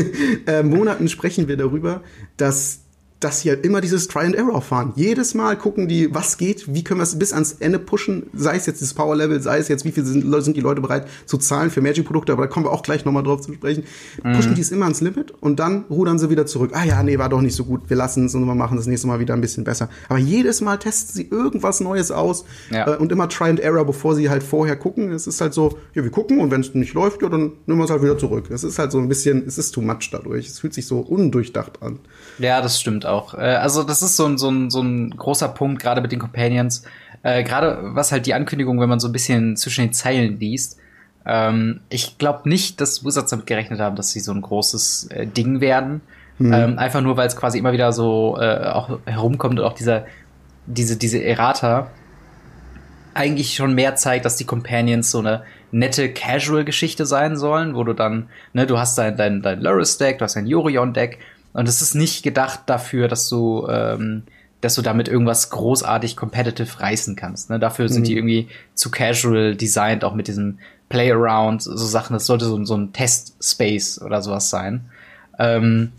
äh, 0.47 0.63
Monaten 0.63 1.09
sprechen 1.09 1.49
wir 1.49 1.57
darüber, 1.57 2.03
dass 2.37 2.81
dass 3.21 3.41
sie 3.41 3.51
halt 3.51 3.65
immer 3.65 3.81
dieses 3.81 4.07
Try 4.07 4.21
and 4.21 4.37
Error 4.37 4.63
fahren. 4.63 4.93
Jedes 4.95 5.35
Mal 5.35 5.57
gucken 5.57 5.89
die, 5.89 6.15
was 6.15 6.39
geht, 6.39 6.73
wie 6.73 6.85
können 6.85 7.01
wir 7.01 7.05
es 7.05 7.19
bis 7.19 7.33
ans 7.33 7.53
Ende 7.59 7.79
pushen, 7.79 8.27
sei 8.33 8.57
es 8.57 8.67
jetzt 8.67 8.81
das 8.81 8.95
Power 8.95 9.17
Level, 9.17 9.41
sei 9.41 9.59
es 9.59 9.69
jetzt, 9.69 9.85
wie 9.85 9.93
viel 9.93 10.05
sind, 10.05 10.25
sind 10.43 10.57
die 10.57 10.61
Leute 10.61 10.81
bereit 10.81 11.09
zu 11.27 11.37
zahlen 11.37 11.71
für 11.71 11.81
Magic-Produkte, 11.81 12.33
aber 12.33 12.43
da 12.43 12.49
kommen 12.49 12.67
wir 12.67 12.71
auch 12.71 12.83
gleich 12.83 13.05
nochmal 13.05 13.25
drauf 13.25 13.41
zu 13.41 13.53
sprechen. 13.53 13.85
Mhm. 14.23 14.35
Pushen 14.35 14.55
die 14.55 14.61
es 14.61 14.71
immer 14.71 14.85
ans 14.85 15.01
Limit 15.01 15.33
und 15.41 15.59
dann 15.59 15.85
rudern 15.91 16.19
sie 16.19 16.31
wieder 16.31 16.47
zurück. 16.47 16.71
Ah 16.75 16.85
ja, 16.85 17.03
nee, 17.03 17.19
war 17.19 17.29
doch 17.29 17.41
nicht 17.41 17.57
so 17.57 17.65
gut, 17.65 17.83
wir 17.89 17.97
lassen 17.97 18.27
es 18.27 18.35
und 18.35 18.47
wir 18.47 18.55
machen 18.55 18.77
das 18.77 18.87
nächste 18.87 19.09
Mal 19.09 19.19
wieder 19.19 19.35
ein 19.35 19.41
bisschen 19.41 19.65
besser. 19.65 19.89
Aber 20.09 20.19
jedes 20.19 20.61
Mal 20.61 20.77
testen 20.79 21.15
sie 21.15 21.29
irgendwas 21.29 21.81
Neues 21.81 22.13
aus 22.13 22.45
ja. 22.71 22.95
äh, 22.95 22.97
und 22.97 23.11
immer 23.11 23.29
Try 23.29 23.51
and 23.51 23.61
Error, 23.61 23.85
bevor 23.85 24.15
sie 24.15 24.31
halt 24.31 24.45
vorher 24.45 24.77
gucken. 24.77 25.11
Es 25.11 25.27
ist 25.27 25.41
halt 25.41 25.55
so, 25.55 25.79
ja, 25.95 26.05
wir 26.05 26.11
gucken 26.11 26.39
und 26.39 26.53
wenn 26.53 26.61
es 26.61 26.73
nicht 26.75 26.95
läuft, 26.95 27.23
ja, 27.23 27.29
dann 27.29 27.53
nehmen 27.67 27.81
wir 27.81 27.85
es 27.85 27.91
halt 27.91 28.03
wieder 28.03 28.17
zurück. 28.17 28.51
Es 28.51 28.63
ist 28.63 28.79
halt 28.79 28.93
so 28.93 28.99
ein 28.99 29.09
bisschen, 29.09 29.45
es 29.47 29.59
ist 29.59 29.73
too 29.73 29.83
much 29.83 30.11
dadurch. 30.13 30.47
Es 30.47 30.61
fühlt 30.61 30.75
sich 30.75 30.87
so 30.87 31.01
undurchdacht 31.01 31.83
an. 31.83 31.99
Ja, 32.39 32.61
das 32.61 32.81
stimmt 32.81 33.08
auch. 33.09 33.35
Äh, 33.35 33.39
also 33.39 33.83
das 33.83 34.03
ist 34.03 34.17
so 34.17 34.27
ein, 34.27 34.39
so 34.39 34.51
ein, 34.51 34.71
so 34.71 34.81
ein 34.81 35.11
großer 35.11 35.49
Punkt, 35.49 35.83
gerade 35.83 36.01
mit 36.01 36.13
den 36.13 36.19
Companions. 36.19 36.83
Äh, 37.23 37.43
gerade 37.43 37.79
was 37.83 38.13
halt 38.13 38.27
die 38.27 38.35
Ankündigung, 38.35 38.81
wenn 38.81 38.89
man 38.89 39.01
so 39.01 39.09
ein 39.09 39.13
bisschen 39.13 39.57
zwischen 39.57 39.87
den 39.87 39.93
Zeilen 39.93 40.39
liest. 40.39 40.79
Ähm, 41.27 41.81
ich 41.89 42.19
glaube 42.19 42.49
nicht, 42.49 42.81
dass 42.81 43.05
Wizards 43.05 43.31
damit 43.31 43.47
gerechnet 43.47 43.81
haben, 43.81 43.97
dass 43.97 44.11
sie 44.11 44.21
so 44.21 44.33
ein 44.33 44.41
großes 44.41 45.09
äh, 45.11 45.27
Ding 45.27 45.61
werden. 45.61 46.01
Mhm. 46.39 46.53
Ähm, 46.53 46.79
einfach 46.79 47.01
nur, 47.01 47.17
weil 47.17 47.27
es 47.27 47.37
quasi 47.37 47.59
immer 47.59 47.73
wieder 47.73 47.93
so 47.93 48.39
äh, 48.41 48.67
auch 48.67 49.01
herumkommt 49.05 49.59
und 49.59 49.65
auch 49.65 49.73
dieser, 49.75 50.07
diese, 50.67 50.97
diese 50.97 51.23
Errata 51.23 51.91
eigentlich 53.15 53.55
schon 53.55 53.75
mehr 53.75 53.97
zeigt, 53.97 54.25
dass 54.25 54.37
die 54.37 54.45
Companions 54.45 55.11
so 55.11 55.19
eine 55.19 55.43
nette 55.73 56.13
Casual-Geschichte 56.13 57.05
sein 57.05 57.37
sollen, 57.37 57.75
wo 57.75 57.83
du 57.83 57.93
dann, 57.93 58.29
ne, 58.53 58.67
du 58.67 58.79
hast 58.79 58.97
dein, 58.97 59.17
dein, 59.17 59.43
dein 59.43 59.61
Loris-Deck, 59.61 60.19
du 60.19 60.25
hast 60.25 60.37
dein 60.37 60.47
Yorion-Deck 60.47 61.19
und 61.53 61.69
es 61.69 61.83
ist 61.83 61.95
nicht 61.95 62.23
gedacht 62.23 62.61
dafür, 62.67 63.09
dass 63.09 63.29
du, 63.29 63.67
ähm, 63.69 64.23
dass 64.61 64.75
du 64.75 64.83
damit 64.83 65.09
irgendwas 65.09 65.51
großartig 65.51 66.17
competitive 66.17 66.81
reißen 66.81 67.17
kannst. 67.17 67.51
Ne? 67.51 67.59
Dafür 67.59 67.89
sind 67.89 68.07
die 68.07 68.13
mhm. 68.13 68.19
irgendwie 68.19 68.49
zu 68.75 68.91
casual 68.91 69.55
designed, 69.55 70.05
auch 70.05 70.15
mit 70.15 70.29
diesem 70.29 70.59
Play-Around, 70.89 71.63
so 71.63 71.77
Sachen. 71.77 72.15
Das 72.15 72.27
sollte 72.27 72.45
so, 72.45 72.65
so 72.65 72.77
ein 72.77 72.93
Test-Space 72.93 74.01
oder 74.03 74.23
sowas 74.23 74.51
sein. 74.51 74.87
Ähm, 75.39 75.93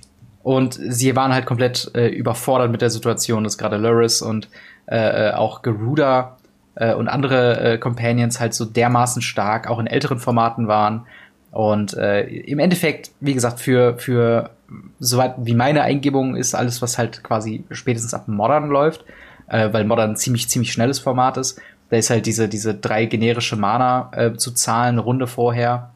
und 0.44 0.80
sie 0.82 1.16
waren 1.16 1.34
halt 1.34 1.46
komplett 1.46 1.92
äh, 1.96 2.08
überfordert 2.08 2.72
mit 2.72 2.82
der 2.82 2.90
Situation, 2.90 3.44
dass 3.44 3.58
gerade 3.58 3.78
Luris 3.78 4.22
und 4.22 4.48
äh, 4.88 5.30
äh, 5.30 5.34
auch 5.34 5.62
Garuda 5.62 6.38
äh, 6.76 6.94
und 6.94 7.08
andere 7.08 7.60
äh, 7.60 7.78
Companions 7.78 8.40
halt 8.40 8.54
so 8.54 8.66
dermaßen 8.66 9.22
stark 9.22 9.70
auch 9.70 9.80
in 9.80 9.88
älteren 9.88 10.20
Formaten 10.20 10.68
waren. 10.68 11.06
Und 11.52 11.96
äh, 11.96 12.24
im 12.24 12.60
Endeffekt, 12.60 13.12
wie 13.20 13.34
gesagt, 13.34 13.60
für, 13.60 13.98
für 13.98 14.52
soweit 15.00 15.36
wie 15.38 15.54
meine 15.54 15.84
Eingebung 15.84 16.36
ist, 16.36 16.56
alles, 16.56 16.82
was 16.82 16.98
halt 16.98 17.24
quasi 17.24 17.64
spätestens 17.72 18.14
ab 18.14 18.28
Modern 18.28 18.70
läuft, 18.70 19.04
äh, 19.48 19.72
weil 19.74 19.86
Modern 19.86 20.12
ein 20.12 20.18
ziemlich, 20.18 20.50
ziemlich 20.50 20.72
schnelles 20.72 21.00
Format 21.00 21.38
ist. 21.38 21.60
Da 21.90 21.98
ist 21.98 22.10
halt 22.10 22.26
diese, 22.26 22.48
diese 22.48 22.76
drei 22.76 23.06
generische 23.06 23.56
Mana 23.56 24.12
äh, 24.14 24.34
zu 24.36 24.52
zahlen, 24.52 24.96
eine 24.96 25.02
Runde 25.02 25.28
vorher. 25.28 25.92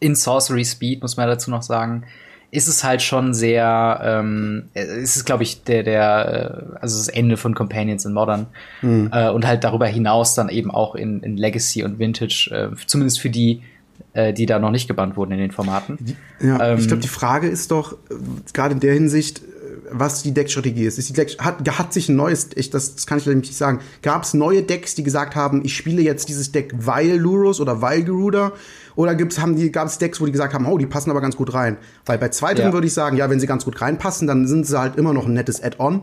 In 0.00 0.16
Sorcery 0.16 0.64
Speed, 0.64 1.02
muss 1.02 1.16
man 1.16 1.28
dazu 1.28 1.50
noch 1.50 1.62
sagen, 1.62 2.04
ist 2.52 2.68
es 2.68 2.84
halt 2.84 3.00
schon 3.00 3.32
sehr, 3.32 4.00
ähm, 4.04 4.68
ist 4.74 5.16
es, 5.16 5.24
glaube 5.24 5.42
ich, 5.42 5.64
der, 5.64 5.84
der, 5.84 6.72
äh, 6.74 6.78
also 6.80 6.98
das 6.98 7.08
Ende 7.08 7.38
von 7.38 7.54
Companions 7.54 8.04
in 8.04 8.12
Modern. 8.12 8.46
Mhm. 8.82 9.08
Äh, 9.10 9.30
und 9.30 9.46
halt 9.46 9.64
darüber 9.64 9.86
hinaus 9.86 10.34
dann 10.34 10.50
eben 10.50 10.70
auch 10.70 10.94
in, 10.94 11.20
in 11.22 11.38
Legacy 11.38 11.82
und 11.82 11.98
Vintage, 11.98 12.50
äh, 12.52 12.76
zumindest 12.86 13.20
für 13.20 13.30
die, 13.30 13.62
äh, 14.12 14.32
die 14.32 14.46
da 14.46 14.58
noch 14.58 14.70
nicht 14.70 14.88
gebannt 14.88 15.16
wurden 15.16 15.32
in 15.32 15.38
den 15.38 15.50
Formaten. 15.50 15.98
Ja, 16.40 16.72
ähm, 16.72 16.78
ich 16.78 16.86
glaube, 16.86 17.02
die 17.02 17.08
Frage 17.08 17.48
ist 17.48 17.70
doch, 17.70 17.92
äh, 17.92 18.14
gerade 18.52 18.74
in 18.74 18.80
der 18.80 18.94
Hinsicht, 18.94 19.38
äh, 19.38 19.42
was 19.90 20.22
die 20.22 20.32
Deckstrategie 20.32 20.84
ist. 20.84 20.98
ist 20.98 21.08
die 21.08 21.12
Deck, 21.12 21.36
hat, 21.38 21.68
hat 21.78 21.92
sich 21.92 22.08
ein 22.08 22.16
neues, 22.16 22.50
ich, 22.54 22.70
das, 22.70 22.94
das 22.94 23.06
kann 23.06 23.18
ich 23.18 23.26
nämlich 23.26 23.48
nicht 23.48 23.58
sagen, 23.58 23.80
gab 24.02 24.22
es 24.24 24.34
neue 24.34 24.62
Decks, 24.62 24.94
die 24.94 25.02
gesagt 25.02 25.36
haben, 25.36 25.64
ich 25.64 25.76
spiele 25.76 26.02
jetzt 26.02 26.28
dieses 26.28 26.52
Deck 26.52 26.72
weil 26.76 27.16
Luros 27.16 27.60
oder 27.60 27.80
weil 27.80 28.02
Geruda? 28.04 28.52
Oder 28.94 29.14
gibt's, 29.14 29.40
haben 29.40 29.56
die, 29.56 29.72
gab 29.72 29.86
es 29.86 29.98
Decks, 29.98 30.20
wo 30.20 30.26
die 30.26 30.32
gesagt 30.32 30.52
haben, 30.52 30.66
oh, 30.66 30.76
die 30.76 30.86
passen 30.86 31.10
aber 31.10 31.20
ganz 31.20 31.36
gut 31.36 31.54
rein? 31.54 31.78
Weil 32.04 32.18
bei 32.18 32.28
zweiterem 32.28 32.68
ja. 32.68 32.72
würde 32.74 32.86
ich 32.86 32.92
sagen, 32.94 33.16
ja, 33.16 33.30
wenn 33.30 33.40
sie 33.40 33.46
ganz 33.46 33.64
gut 33.64 33.80
reinpassen, 33.80 34.26
dann 34.26 34.46
sind 34.46 34.66
sie 34.66 34.78
halt 34.78 34.96
immer 34.96 35.14
noch 35.14 35.26
ein 35.26 35.32
nettes 35.32 35.62
Add-on. 35.62 36.02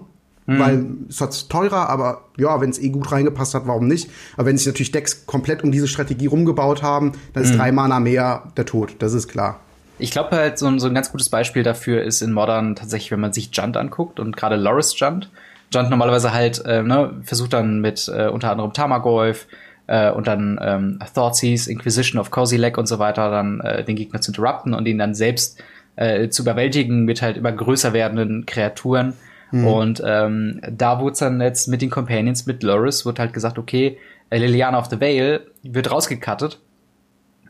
Mhm. 0.49 0.59
Weil 0.59 0.85
es 1.09 1.21
hat 1.21 1.49
teurer, 1.49 1.89
aber 1.89 2.21
ja, 2.37 2.59
wenn 2.59 2.71
es 2.71 2.79
eh 2.79 2.89
gut 2.89 3.11
reingepasst 3.11 3.53
hat, 3.53 3.67
warum 3.67 3.87
nicht? 3.87 4.09
Aber 4.35 4.47
wenn 4.47 4.57
sich 4.57 4.65
natürlich 4.65 4.91
Decks 4.91 5.27
komplett 5.27 5.63
um 5.63 5.71
diese 5.71 5.87
Strategie 5.87 6.25
rumgebaut 6.25 6.81
haben, 6.81 7.11
dann 7.33 7.43
ist 7.43 7.53
mhm. 7.53 7.57
drei 7.57 7.71
Mana 7.71 7.99
mehr 7.99 8.51
der 8.57 8.65
Tod. 8.65 8.95
Das 8.97 9.13
ist 9.13 9.27
klar. 9.27 9.59
Ich 9.99 10.09
glaube 10.09 10.31
halt, 10.31 10.57
so, 10.57 10.79
so, 10.79 10.87
ein 10.87 10.95
ganz 10.95 11.11
gutes 11.11 11.29
Beispiel 11.29 11.61
dafür 11.61 12.01
ist 12.01 12.21
in 12.21 12.31
Modern 12.31 12.75
tatsächlich, 12.75 13.11
wenn 13.11 13.19
man 13.19 13.31
sich 13.31 13.49
Junt 13.53 13.77
anguckt 13.77 14.19
und 14.19 14.35
gerade 14.35 14.55
Loris 14.55 14.97
Junt. 14.97 15.29
Junt 15.71 15.91
normalerweise 15.91 16.33
halt, 16.33 16.65
äh, 16.65 16.81
ne, 16.81 17.13
versucht 17.23 17.53
dann 17.53 17.79
mit 17.79 18.11
äh, 18.11 18.27
unter 18.27 18.49
anderem 18.49 18.73
Tamagolf 18.73 19.45
äh, 19.85 20.09
und 20.09 20.25
dann 20.25 20.57
ähm, 20.63 20.99
Thoughtseize, 21.13 21.69
Inquisition 21.69 22.19
of 22.19 22.31
Kozilek 22.31 22.79
und 22.79 22.87
so 22.87 22.97
weiter, 22.97 23.29
dann 23.29 23.59
äh, 23.59 23.83
den 23.83 23.95
Gegner 23.95 24.19
zu 24.19 24.31
interrupten 24.31 24.73
und 24.73 24.87
ihn 24.87 24.97
dann 24.97 25.13
selbst 25.13 25.61
äh, 25.95 26.29
zu 26.29 26.41
überwältigen 26.41 27.05
mit 27.05 27.21
halt 27.21 27.37
immer 27.37 27.51
größer 27.51 27.93
werdenden 27.93 28.47
Kreaturen 28.47 29.13
Mhm. 29.51 29.67
Und 29.67 30.03
ähm, 30.05 30.61
da 30.69 30.99
wurde 30.99 31.13
es 31.13 31.19
dann 31.19 31.41
jetzt 31.41 31.67
mit 31.67 31.81
den 31.81 31.89
Companions, 31.89 32.45
mit 32.45 32.63
Loris, 32.63 33.05
wird 33.05 33.19
halt 33.19 33.33
gesagt, 33.33 33.57
okay, 33.57 33.97
äh, 34.29 34.37
Liliana 34.37 34.77
of 34.77 34.85
the 34.87 34.99
Vale 34.99 35.47
wird 35.63 35.91
rausgekattet. 35.91 36.59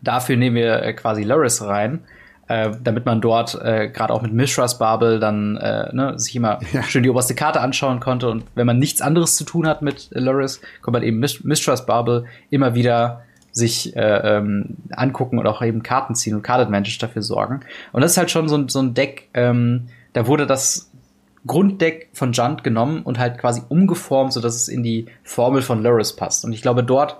Dafür 0.02 0.38
nehmen 0.38 0.56
wir 0.56 0.82
äh, 0.82 0.94
quasi 0.94 1.24
Loris 1.24 1.62
rein, 1.62 2.02
äh, 2.48 2.72
damit 2.82 3.06
man 3.06 3.22
dort 3.22 3.60
äh, 3.62 3.90
gerade 3.90 4.14
auch 4.14 4.22
mit 4.22 4.34
Mishras 4.34 4.80
Babel 4.80 5.20
dann 5.20 5.58
äh, 5.58 5.94
ne, 5.94 6.18
sich 6.18 6.36
immer 6.36 6.60
ja. 6.74 6.84
schön 6.84 7.04
die 7.04 7.10
oberste 7.10 7.36
Karte 7.36 7.62
anschauen 7.62 8.00
konnte. 8.00 8.30
Und 8.30 8.46
wenn 8.56 8.66
man 8.66 8.80
nichts 8.80 9.02
anderes 9.02 9.36
zu 9.36 9.44
tun 9.44 9.68
hat 9.68 9.82
mit 9.82 10.10
äh, 10.14 10.20
Loris, 10.20 10.62
kommt 10.82 10.94
man 10.94 11.04
eben 11.04 11.20
Mishras 11.20 11.86
Babel 11.86 12.26
immer 12.50 12.76
wieder 12.76 13.24
sich 13.52 13.96
äh, 13.96 14.38
ähm, 14.38 14.78
angucken 14.92 15.40
und 15.40 15.48
auch 15.48 15.62
eben 15.62 15.84
Karten 15.84 16.16
ziehen 16.16 16.36
und 16.36 16.44
Card 16.44 16.62
Advantage 16.62 16.98
dafür 17.00 17.22
sorgen. 17.22 17.62
Und 17.92 18.02
das 18.02 18.12
ist 18.12 18.18
halt 18.18 18.32
schon 18.32 18.48
so, 18.48 18.68
so 18.68 18.80
ein 18.80 18.94
Deck, 18.94 19.30
ähm, 19.34 19.90
da 20.14 20.28
wurde 20.28 20.48
das 20.48 20.89
Grunddeck 21.50 22.10
von 22.14 22.32
Junt 22.32 22.64
genommen 22.64 23.02
und 23.02 23.20
halt 23.20 23.40
quasi 23.40 23.62
umgeformt, 23.68 24.32
so 24.32 24.40
dass 24.40 24.56
es 24.56 24.68
in 24.70 24.84
die 24.84 25.08
Formel 25.24 25.62
von 25.62 25.84
Loris 25.84 26.16
passt. 26.16 26.46
Und 26.46 26.54
ich 26.54 26.62
glaube, 26.62 26.84
dort 26.84 27.18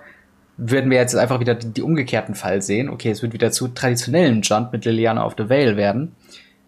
würden 0.56 0.92
wir 0.92 0.98
jetzt 0.98 1.16
einfach 1.16 1.40
wieder 1.40 1.56
die, 1.56 1.74
die 1.74 1.82
umgekehrten 1.82 2.36
Fall 2.36 2.62
sehen. 2.62 2.90
Okay, 2.90 3.10
es 3.10 3.22
wird 3.22 3.34
wieder 3.34 3.52
zu 3.52 3.70
traditionellen 3.70 4.42
Junt 4.42 4.72
mit 4.72 4.86
Liliana 4.86 5.26
of 5.26 5.34
the 5.38 5.50
Vale 5.50 5.78
werden. 5.78 6.16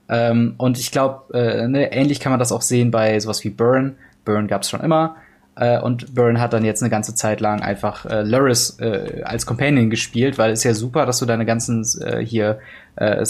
Ähm, 0.09 0.55
und 0.57 0.79
ich 0.79 0.91
glaube, 0.91 1.33
äh, 1.37 1.67
ne, 1.67 1.91
ähnlich 1.91 2.19
kann 2.19 2.31
man 2.31 2.39
das 2.39 2.51
auch 2.51 2.61
sehen 2.61 2.89
bei 2.89 3.19
sowas 3.19 3.43
wie 3.43 3.49
Burn. 3.49 3.95
Burn 4.25 4.47
gab 4.47 4.63
es 4.63 4.69
schon 4.69 4.81
immer. 4.81 5.17
Äh, 5.55 5.79
und 5.79 6.15
Burn 6.15 6.41
hat 6.41 6.53
dann 6.53 6.65
jetzt 6.65 6.81
eine 6.81 6.89
ganze 6.89 7.13
Zeit 7.13 7.41
lang 7.41 7.61
einfach 7.61 8.05
äh, 8.05 8.23
Luris 8.23 8.79
äh, 8.79 9.21
als 9.23 9.45
Companion 9.45 9.89
gespielt, 9.89 10.37
weil 10.37 10.51
es 10.51 10.63
ja 10.63 10.73
super, 10.73 11.05
dass 11.05 11.19
du 11.19 11.25
deine 11.25 11.45
ganzen 11.45 11.85
äh, 12.01 12.25
hier, 12.25 12.59
äh, 12.95 13.23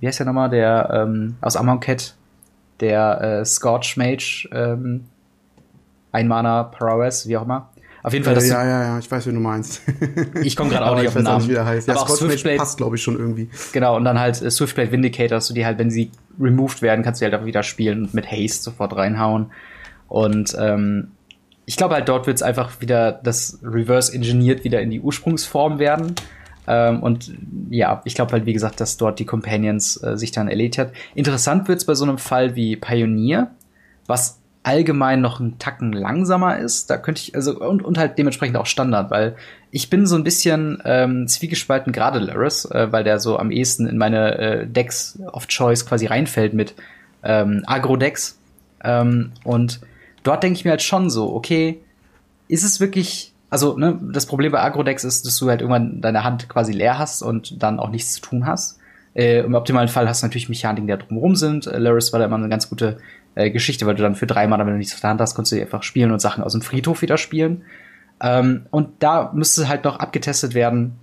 wie 0.00 0.06
heißt 0.06 0.18
der 0.18 0.26
nochmal, 0.26 0.50
der 0.50 0.90
ähm, 0.92 1.36
aus 1.40 1.56
Amonkhet, 1.56 2.14
der 2.80 3.20
äh, 3.40 3.44
Scorch 3.44 3.96
Mage, 3.96 4.48
ähm, 4.52 5.04
Einmana 6.12 6.64
Prowess, 6.64 7.26
wie 7.28 7.36
auch 7.36 7.42
immer. 7.42 7.70
Auf 8.02 8.12
jeden 8.12 8.24
Fall, 8.24 8.34
Äh, 8.34 8.36
dass 8.36 8.48
ja, 8.48 8.64
ja, 8.64 8.82
ja, 8.84 8.98
ich 8.98 9.10
weiß, 9.10 9.26
wie 9.26 9.32
du 9.32 9.40
meinst. 9.40 9.82
ich 10.42 10.54
komme 10.54 10.70
gerade 10.70 10.86
auch 10.86 10.94
nicht 10.94 11.02
ich 11.02 11.08
auf 11.08 11.14
den 11.14 11.24
Namen. 11.24 11.38
nicht, 11.38 11.48
wie 11.50 11.54
der 11.54 11.66
heißt. 11.66 11.88
Ja, 11.88 11.94
Aber 11.94 12.02
auch 12.02 12.08
Scotch 12.08 12.20
Mage 12.22 12.32
Swiftblade, 12.34 12.58
passt, 12.58 12.76
glaube 12.76 12.96
ich, 12.96 13.02
schon 13.02 13.18
irgendwie. 13.18 13.50
genau, 13.72 13.96
und 13.96 14.04
dann 14.04 14.18
halt 14.18 14.40
äh, 14.40 14.50
Swiftblade 14.50 14.92
Vindicator, 14.92 15.36
dass 15.36 15.48
du 15.48 15.54
die 15.54 15.66
halt, 15.66 15.78
wenn 15.78 15.90
sie 15.90 16.12
removed 16.40 16.82
werden, 16.82 17.04
kannst 17.04 17.20
du 17.20 17.24
halt 17.24 17.34
auch 17.34 17.44
wieder 17.44 17.62
spielen 17.62 18.04
und 18.04 18.14
mit 18.14 18.30
Haste 18.30 18.62
sofort 18.62 18.94
reinhauen. 18.94 19.50
Und 20.08 20.56
ähm, 20.58 21.08
ich 21.64 21.76
glaube 21.76 21.94
halt, 21.94 22.08
dort 22.08 22.28
wird 22.28 22.36
es 22.36 22.42
einfach 22.42 22.80
wieder 22.80 23.10
das 23.10 23.58
Reverse 23.62 24.14
engineert 24.14 24.62
wieder 24.62 24.80
in 24.80 24.90
die 24.90 25.00
Ursprungsform 25.00 25.80
werden. 25.80 26.14
Ähm, 26.66 27.02
und 27.02 27.32
ja, 27.70 28.02
ich 28.04 28.14
glaube 28.14 28.32
halt, 28.32 28.46
wie 28.46 28.52
gesagt, 28.52 28.80
dass 28.80 28.96
dort 28.96 29.18
die 29.18 29.24
Companions 29.24 30.02
äh, 30.02 30.16
sich 30.16 30.32
dann 30.32 30.48
erledigt 30.48 30.78
hat. 30.78 30.92
Interessant 31.14 31.68
wird 31.68 31.78
es 31.78 31.84
bei 31.84 31.94
so 31.94 32.04
einem 32.04 32.18
Fall 32.18 32.56
wie 32.56 32.76
Pioneer, 32.76 33.50
was 34.06 34.40
allgemein 34.66 35.20
noch 35.20 35.38
einen 35.38 35.58
Tacken 35.58 35.92
langsamer 35.92 36.58
ist. 36.58 36.90
Da 36.90 36.96
könnte 36.96 37.20
ich, 37.22 37.36
also, 37.36 37.60
und, 37.60 37.84
und 37.84 37.98
halt 37.98 38.18
dementsprechend 38.18 38.56
auch 38.56 38.66
Standard, 38.66 39.12
weil 39.12 39.36
ich 39.70 39.90
bin 39.90 40.06
so 40.06 40.16
ein 40.16 40.24
bisschen 40.24 40.82
ähm, 40.84 41.28
zwiegespalten, 41.28 41.92
gerade 41.92 42.18
Laris, 42.18 42.64
äh, 42.64 42.90
weil 42.90 43.04
der 43.04 43.20
so 43.20 43.38
am 43.38 43.52
ehesten 43.52 43.86
in 43.86 43.96
meine 43.96 44.38
äh, 44.38 44.66
Decks 44.66 45.20
of 45.32 45.46
Choice 45.46 45.86
quasi 45.86 46.06
reinfällt 46.06 46.52
mit 46.52 46.74
ähm, 47.22 47.62
Agro-Decks. 47.66 48.38
Ähm, 48.82 49.30
und 49.44 49.80
dort 50.24 50.42
denke 50.42 50.58
ich 50.58 50.64
mir 50.64 50.72
halt 50.72 50.82
schon 50.82 51.10
so, 51.10 51.32
okay, 51.32 51.80
ist 52.48 52.64
es 52.64 52.80
wirklich, 52.80 53.32
also 53.50 53.76
ne, 53.78 53.98
das 54.12 54.26
Problem 54.26 54.52
bei 54.52 54.60
Agro-Decks 54.60 55.04
ist, 55.04 55.26
dass 55.26 55.36
du 55.38 55.48
halt 55.48 55.60
irgendwann 55.60 56.00
deine 56.00 56.24
Hand 56.24 56.48
quasi 56.48 56.72
leer 56.72 56.98
hast 56.98 57.22
und 57.22 57.62
dann 57.62 57.78
auch 57.78 57.90
nichts 57.90 58.14
zu 58.14 58.20
tun 58.20 58.46
hast. 58.46 58.78
Äh, 59.14 59.40
Im 59.40 59.54
optimalen 59.54 59.88
Fall 59.88 60.08
hast 60.08 60.22
du 60.22 60.26
natürlich 60.26 60.48
Mechaniken, 60.48 60.86
die 60.86 60.92
da 60.92 60.98
drumherum 60.98 61.36
sind. 61.36 61.66
Äh, 61.66 61.78
Laris 61.78 62.12
war 62.12 62.20
da 62.20 62.26
immer 62.26 62.36
eine 62.36 62.48
ganz 62.48 62.68
gute 62.68 62.98
äh, 63.34 63.50
Geschichte, 63.50 63.86
weil 63.86 63.94
du 63.94 64.02
dann 64.02 64.16
für 64.16 64.26
drei 64.26 64.46
Mal, 64.46 64.58
wenn 64.58 64.66
du 64.66 64.78
nichts 64.78 64.94
auf 64.94 65.00
der 65.00 65.10
Hand 65.10 65.20
hast, 65.20 65.34
konntest 65.34 65.52
du 65.52 65.60
einfach 65.60 65.82
spielen 65.82 66.10
und 66.10 66.20
Sachen 66.20 66.42
aus 66.42 66.52
dem 66.52 66.62
Friedhof 66.62 67.02
wieder 67.02 67.16
spielen. 67.16 67.62
Ähm, 68.20 68.66
und 68.70 69.02
da 69.02 69.30
müsste 69.32 69.68
halt 69.68 69.84
noch 69.84 70.00
abgetestet 70.00 70.54
werden, 70.54 70.96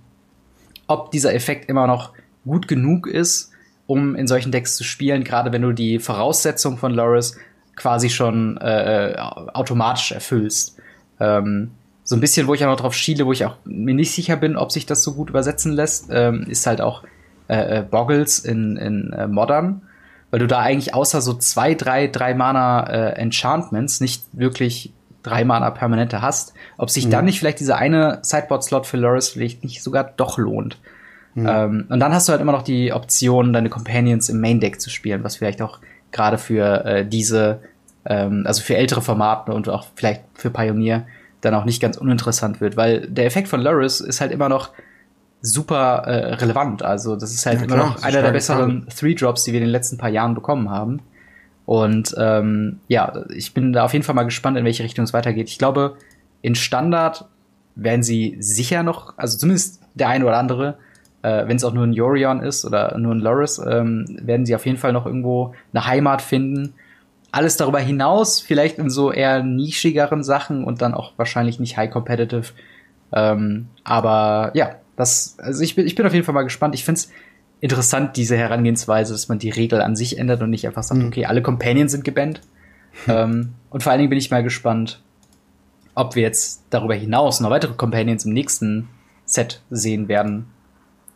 ob 0.86 1.10
dieser 1.10 1.34
Effekt 1.34 1.68
immer 1.68 1.86
noch 1.86 2.12
gut 2.44 2.68
genug 2.68 3.06
ist, 3.06 3.52
um 3.86 4.14
in 4.14 4.26
solchen 4.26 4.52
Decks 4.52 4.76
zu 4.76 4.84
spielen, 4.84 5.24
gerade 5.24 5.52
wenn 5.52 5.62
du 5.62 5.72
die 5.72 5.98
Voraussetzung 5.98 6.76
von 6.76 6.92
Loris 6.92 7.38
quasi 7.76 8.10
schon 8.10 8.56
äh, 8.58 9.16
automatisch 9.18 10.12
erfüllst. 10.12 10.78
Ähm, 11.18 11.70
so 12.04 12.14
ein 12.14 12.20
bisschen, 12.20 12.46
wo 12.46 12.54
ich 12.54 12.62
auch 12.64 12.68
noch 12.68 12.80
drauf 12.80 12.94
schiele, 12.94 13.26
wo 13.26 13.32
ich 13.32 13.44
auch 13.46 13.56
mir 13.64 13.94
nicht 13.94 14.12
sicher 14.12 14.36
bin, 14.36 14.56
ob 14.56 14.70
sich 14.70 14.84
das 14.86 15.02
so 15.02 15.14
gut 15.14 15.30
übersetzen 15.30 15.72
lässt, 15.72 16.06
ähm, 16.10 16.44
ist 16.48 16.66
halt 16.66 16.80
auch 16.80 17.02
äh, 17.48 17.78
äh, 17.78 17.82
Boggles 17.82 18.40
in, 18.40 18.76
in 18.76 19.12
äh, 19.12 19.26
Modern, 19.26 19.82
weil 20.30 20.40
du 20.40 20.46
da 20.46 20.60
eigentlich 20.60 20.94
außer 20.94 21.20
so 21.22 21.34
zwei, 21.34 21.74
drei, 21.74 22.06
drei 22.06 22.34
Mana 22.34 22.84
äh, 22.88 23.12
Enchantments 23.18 24.00
nicht 24.00 24.24
wirklich 24.32 24.92
drei 25.22 25.44
Mana 25.44 25.70
Permanente 25.70 26.20
hast, 26.20 26.52
ob 26.76 26.90
sich 26.90 27.06
Mhm. 27.06 27.10
dann 27.10 27.24
nicht 27.24 27.38
vielleicht 27.38 27.60
dieser 27.60 27.76
eine 27.76 28.18
Sideboard-Slot 28.22 28.86
für 28.86 28.98
Loris 28.98 29.30
vielleicht 29.30 29.64
nicht 29.64 29.82
sogar 29.82 30.04
doch 30.16 30.36
lohnt. 30.36 30.78
Mhm. 31.34 31.46
Ähm, 31.48 31.86
und 31.88 32.00
dann 32.00 32.12
hast 32.12 32.28
du 32.28 32.32
halt 32.32 32.42
immer 32.42 32.52
noch 32.52 32.62
die 32.62 32.92
Option, 32.92 33.54
deine 33.54 33.70
Companions 33.70 34.28
im 34.28 34.40
Main 34.40 34.60
Deck 34.60 34.80
zu 34.80 34.90
spielen, 34.90 35.24
was 35.24 35.36
vielleicht 35.36 35.62
auch 35.62 35.78
gerade 36.12 36.36
für 36.36 36.84
äh, 36.84 37.06
diese, 37.06 37.60
ähm, 38.04 38.44
also 38.46 38.62
für 38.62 38.76
ältere 38.76 39.00
Formate 39.00 39.52
und 39.52 39.68
auch 39.68 39.86
vielleicht 39.94 40.22
für 40.34 40.50
Pioneer 40.50 41.06
dann 41.44 41.54
auch 41.54 41.64
nicht 41.64 41.80
ganz 41.80 41.96
uninteressant 41.96 42.60
wird, 42.60 42.76
weil 42.76 43.06
der 43.08 43.26
Effekt 43.26 43.48
von 43.48 43.60
Luris 43.60 44.00
ist 44.00 44.20
halt 44.20 44.32
immer 44.32 44.48
noch 44.48 44.70
super 45.40 46.02
äh, 46.06 46.34
relevant. 46.34 46.82
Also 46.82 47.16
das 47.16 47.32
ist 47.32 47.44
halt 47.46 47.58
Ja, 47.58 47.64
immer 47.64 47.74
klar, 47.74 47.86
noch 47.88 48.02
einer 48.02 48.22
der 48.22 48.32
besseren 48.32 48.86
Three 48.88 49.14
Drops, 49.14 49.44
die 49.44 49.52
wir 49.52 49.58
in 49.58 49.66
den 49.66 49.72
letzten 49.72 49.98
paar 49.98 50.08
Jahren 50.08 50.34
bekommen 50.34 50.70
haben. 50.70 51.00
Und 51.66 52.14
ähm, 52.18 52.80
ja, 52.88 53.24
ich 53.34 53.54
bin 53.54 53.72
da 53.72 53.84
auf 53.84 53.92
jeden 53.92 54.04
Fall 54.04 54.14
mal 54.14 54.24
gespannt, 54.24 54.56
in 54.56 54.64
welche 54.64 54.84
Richtung 54.84 55.04
es 55.04 55.12
weitergeht. 55.12 55.48
Ich 55.48 55.58
glaube, 55.58 55.96
in 56.42 56.54
Standard 56.54 57.26
werden 57.74 58.02
sie 58.02 58.36
sicher 58.38 58.82
noch, 58.82 59.14
also 59.16 59.38
zumindest 59.38 59.80
der 59.94 60.08
eine 60.08 60.24
oder 60.26 60.36
andere, 60.36 60.76
äh, 61.22 61.46
wenn 61.46 61.56
es 61.56 61.64
auch 61.64 61.72
nur 61.72 61.84
ein 61.84 61.92
Yorion 61.92 62.42
ist 62.42 62.64
oder 62.64 62.96
nur 62.98 63.14
ein 63.14 63.20
Loris, 63.20 63.58
ähm, 63.58 64.04
werden 64.22 64.46
sie 64.46 64.54
auf 64.54 64.66
jeden 64.66 64.78
Fall 64.78 64.92
noch 64.92 65.06
irgendwo 65.06 65.54
eine 65.72 65.86
Heimat 65.86 66.22
finden. 66.22 66.74
Alles 67.34 67.56
darüber 67.56 67.80
hinaus, 67.80 68.40
vielleicht 68.40 68.78
in 68.78 68.90
so 68.90 69.10
eher 69.10 69.42
nischigeren 69.42 70.22
Sachen 70.22 70.62
und 70.62 70.82
dann 70.82 70.94
auch 70.94 71.12
wahrscheinlich 71.16 71.58
nicht 71.58 71.76
high 71.76 71.90
competitive. 71.90 72.52
Ähm, 73.12 73.66
aber 73.82 74.52
ja, 74.54 74.76
das, 74.96 75.36
also 75.38 75.62
ich 75.62 75.74
bin, 75.74 75.84
ich 75.84 75.96
bin 75.96 76.06
auf 76.06 76.12
jeden 76.14 76.24
Fall 76.24 76.34
mal 76.34 76.42
gespannt. 76.42 76.76
Ich 76.76 76.84
find's 76.84 77.10
interessant, 77.60 78.16
diese 78.16 78.36
Herangehensweise, 78.36 79.12
dass 79.12 79.28
man 79.28 79.40
die 79.40 79.50
Regel 79.50 79.80
an 79.82 79.96
sich 79.96 80.16
ändert 80.16 80.42
und 80.42 80.50
nicht 80.50 80.64
einfach 80.66 80.84
sagt, 80.84 81.00
Mhm. 81.00 81.08
okay, 81.08 81.24
alle 81.26 81.42
Companions 81.42 81.90
sind 81.90 82.04
gebannt. 82.04 82.40
ähm, 83.08 83.54
und 83.70 83.82
vor 83.82 83.90
allen 83.90 83.98
Dingen 83.98 84.10
bin 84.10 84.18
ich 84.18 84.30
mal 84.30 84.44
gespannt, 84.44 85.02
ob 85.96 86.14
wir 86.14 86.22
jetzt 86.22 86.62
darüber 86.70 86.94
hinaus 86.94 87.40
noch 87.40 87.50
weitere 87.50 87.74
Companions 87.74 88.24
im 88.24 88.32
nächsten 88.32 88.88
Set 89.24 89.60
sehen 89.70 90.06
werden. 90.06 90.46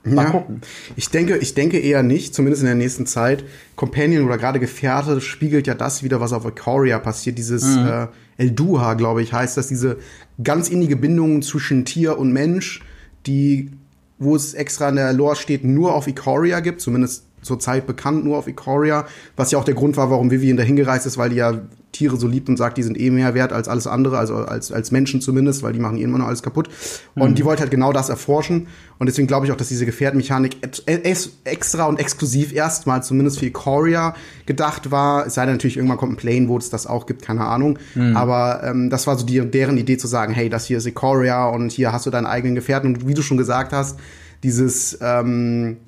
Mal 0.04 0.24
Ja. 0.24 0.30
gucken. 0.30 0.60
Ich 0.96 1.10
denke, 1.10 1.36
ich 1.38 1.54
denke 1.54 1.78
eher 1.78 2.02
nicht, 2.02 2.34
zumindest 2.34 2.62
in 2.62 2.66
der 2.66 2.74
nächsten 2.76 3.04
Zeit. 3.06 3.44
Companion 3.76 4.24
oder 4.24 4.38
gerade 4.38 4.60
Gefährte 4.60 5.20
spiegelt 5.20 5.66
ja 5.66 5.74
das 5.74 6.02
wieder, 6.02 6.20
was 6.20 6.32
auf 6.32 6.44
Ikoria 6.46 6.98
passiert. 6.98 7.36
Dieses 7.38 7.64
Mhm. 7.76 7.86
äh, 7.86 8.06
Elduha, 8.38 8.94
glaube 8.94 9.22
ich, 9.22 9.32
heißt 9.32 9.56
das, 9.56 9.66
diese 9.68 9.98
ganz 10.42 10.68
innige 10.68 10.96
Bindung 10.96 11.42
zwischen 11.42 11.84
Tier 11.84 12.16
und 12.18 12.32
Mensch, 12.32 12.80
die, 13.26 13.70
wo 14.18 14.36
es 14.36 14.54
extra 14.54 14.88
in 14.88 14.96
der 14.96 15.12
Lore 15.12 15.36
steht, 15.36 15.64
nur 15.64 15.94
auf 15.94 16.06
Ikoria 16.06 16.60
gibt, 16.60 16.80
zumindest 16.80 17.24
zurzeit 17.42 17.86
bekannt 17.86 18.24
nur 18.24 18.36
auf 18.38 18.46
Ikoria, 18.48 19.06
was 19.36 19.50
ja 19.50 19.58
auch 19.58 19.64
der 19.64 19.74
Grund 19.74 19.96
war, 19.96 20.10
warum 20.10 20.30
Vivian 20.30 20.56
dahin 20.56 20.76
gereist 20.76 21.06
ist, 21.06 21.18
weil 21.18 21.30
die 21.30 21.36
ja 21.36 21.54
Tiere 21.90 22.18
so 22.18 22.28
liebt 22.28 22.48
und 22.50 22.58
sagt, 22.58 22.76
die 22.76 22.82
sind 22.82 23.00
eh 23.00 23.10
mehr 23.10 23.32
wert 23.34 23.52
als 23.52 23.66
alles 23.66 23.86
andere, 23.86 24.18
also 24.18 24.36
als, 24.36 24.70
als 24.70 24.90
Menschen 24.90 25.22
zumindest, 25.22 25.62
weil 25.62 25.72
die 25.72 25.78
machen 25.80 25.96
eh 25.96 26.02
immer 26.02 26.18
noch 26.18 26.26
alles 26.26 26.42
kaputt. 26.42 26.68
Und 27.14 27.38
die 27.38 27.44
wollte 27.46 27.62
halt 27.62 27.70
genau 27.70 27.92
das 27.94 28.10
erforschen. 28.10 28.66
Und 28.98 29.06
deswegen 29.06 29.26
glaube 29.26 29.46
ich 29.46 29.52
auch, 29.52 29.56
dass 29.56 29.68
diese 29.68 29.86
Gefährtenmechanik 29.86 30.58
es- 30.86 31.30
extra 31.44 31.86
und 31.86 31.98
exklusiv 31.98 32.52
erstmal 32.52 33.02
zumindest 33.02 33.38
für 33.38 33.46
Ikoria 33.46 34.14
gedacht 34.44 34.90
war. 34.90 35.26
Es 35.26 35.34
sei 35.34 35.46
denn 35.46 35.54
natürlich, 35.54 35.76
irgendwann 35.78 35.96
kommt 35.98 36.12
ein 36.12 36.16
Plane, 36.16 36.48
wo 36.48 36.58
es 36.58 36.68
das 36.68 36.86
auch 36.86 37.06
gibt, 37.06 37.22
keine 37.22 37.46
Ahnung. 37.46 37.78
Aber 38.14 38.62
ähm, 38.64 38.90
das 38.90 39.06
war 39.06 39.16
so 39.16 39.24
die, 39.24 39.40
deren 39.50 39.78
Idee 39.78 39.96
zu 39.96 40.06
sagen, 40.08 40.34
hey, 40.34 40.50
das 40.50 40.66
hier 40.66 40.78
ist 40.78 40.86
Ikoria 40.86 41.46
und 41.48 41.72
hier 41.72 41.92
hast 41.92 42.04
du 42.04 42.10
deinen 42.10 42.26
eigenen 42.26 42.54
Gefährten. 42.54 42.94
Und 42.94 43.08
wie 43.08 43.14
du 43.14 43.22
schon 43.22 43.38
gesagt 43.38 43.72
hast, 43.72 43.98
dieses 44.42 44.98
ähm, 45.00 45.78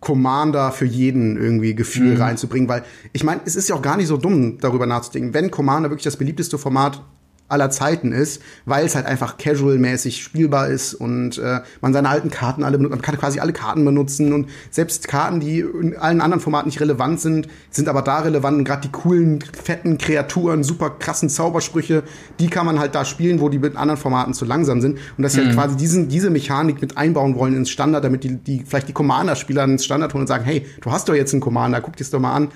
Commander 0.00 0.72
für 0.72 0.84
jeden 0.84 1.36
irgendwie 1.36 1.74
Gefühl 1.74 2.14
Mhm. 2.14 2.20
reinzubringen, 2.22 2.68
weil 2.68 2.84
ich 3.12 3.24
meine, 3.24 3.40
es 3.44 3.56
ist 3.56 3.68
ja 3.68 3.74
auch 3.74 3.82
gar 3.82 3.96
nicht 3.96 4.06
so 4.08 4.16
dumm, 4.16 4.58
darüber 4.60 4.86
nachzudenken, 4.86 5.34
wenn 5.34 5.50
Commander 5.50 5.90
wirklich 5.90 6.04
das 6.04 6.16
beliebteste 6.16 6.58
Format 6.58 7.02
aller 7.48 7.70
Zeiten 7.70 8.12
ist, 8.12 8.42
weil 8.64 8.84
es 8.84 8.94
halt 8.94 9.06
einfach 9.06 9.38
casual-mäßig 9.38 10.22
spielbar 10.22 10.68
ist 10.68 10.94
und 10.94 11.38
äh, 11.38 11.60
man 11.80 11.92
seine 11.92 12.08
alten 12.08 12.30
Karten 12.30 12.64
alle 12.64 12.76
benutzt, 12.76 12.94
man 12.94 13.02
kann 13.02 13.16
quasi 13.16 13.38
alle 13.38 13.52
Karten 13.52 13.84
benutzen 13.84 14.32
und 14.32 14.48
selbst 14.70 15.06
Karten, 15.06 15.40
die 15.40 15.60
in 15.60 15.96
allen 15.96 16.20
anderen 16.20 16.40
Formaten 16.40 16.68
nicht 16.68 16.80
relevant 16.80 17.20
sind, 17.20 17.48
sind 17.70 17.88
aber 17.88 18.02
da 18.02 18.20
relevant. 18.20 18.58
Und 18.58 18.64
gerade 18.64 18.82
die 18.82 18.90
coolen, 18.90 19.40
fetten 19.40 19.98
Kreaturen, 19.98 20.64
super 20.64 20.90
krassen 20.90 21.28
Zaubersprüche, 21.28 22.02
die 22.40 22.48
kann 22.48 22.66
man 22.66 22.78
halt 22.78 22.94
da 22.94 23.04
spielen, 23.04 23.40
wo 23.40 23.48
die 23.48 23.58
mit 23.58 23.76
anderen 23.76 24.00
Formaten 24.00 24.34
zu 24.34 24.44
langsam 24.44 24.80
sind. 24.80 24.98
Und 25.16 25.22
dass 25.22 25.34
sie 25.34 25.40
halt 25.42 25.54
quasi 25.54 25.76
diesen, 25.76 26.08
diese 26.08 26.30
Mechanik 26.30 26.80
mit 26.80 26.96
einbauen 26.96 27.36
wollen 27.36 27.54
ins 27.56 27.70
Standard, 27.70 28.04
damit 28.04 28.24
die, 28.24 28.36
die 28.36 28.64
vielleicht 28.66 28.88
die 28.88 28.92
Commander-Spieler 28.92 29.64
ins 29.64 29.84
Standard 29.84 30.12
holen 30.14 30.22
und 30.22 30.28
sagen, 30.28 30.44
hey, 30.44 30.66
du 30.80 30.90
hast 30.90 31.08
doch 31.08 31.14
jetzt 31.14 31.32
einen 31.32 31.40
Commander, 31.40 31.80
guck 31.80 31.96
dir's 31.96 32.10
doch 32.10 32.20
mal 32.20 32.34
an. 32.34 32.48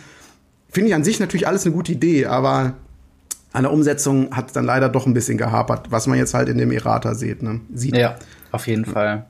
Finde 0.69 0.89
ich 0.89 0.95
an 0.95 1.05
sich 1.05 1.21
natürlich 1.21 1.47
alles 1.47 1.65
eine 1.65 1.75
gute 1.75 1.93
Idee, 1.93 2.27
aber 2.27 2.75
an 3.53 3.65
der 3.65 3.73
Umsetzung 3.73 4.35
hat 4.35 4.55
dann 4.55 4.65
leider 4.65 4.89
doch 4.89 5.07
ein 5.07 5.15
bisschen 5.15 5.39
gehapert, 5.39 5.91
was 5.91 6.07
man 6.07 6.19
jetzt 6.19 6.35
halt 6.35 6.49
in 6.49 6.59
dem 6.59 6.71
Errata 6.71 7.15
sieht. 7.15 7.43
Ne? 7.43 7.61
sieht. 7.75 7.97
Ja, 7.97 8.17
auf 8.53 8.67
jeden 8.67 8.85
Fall. 8.85 9.27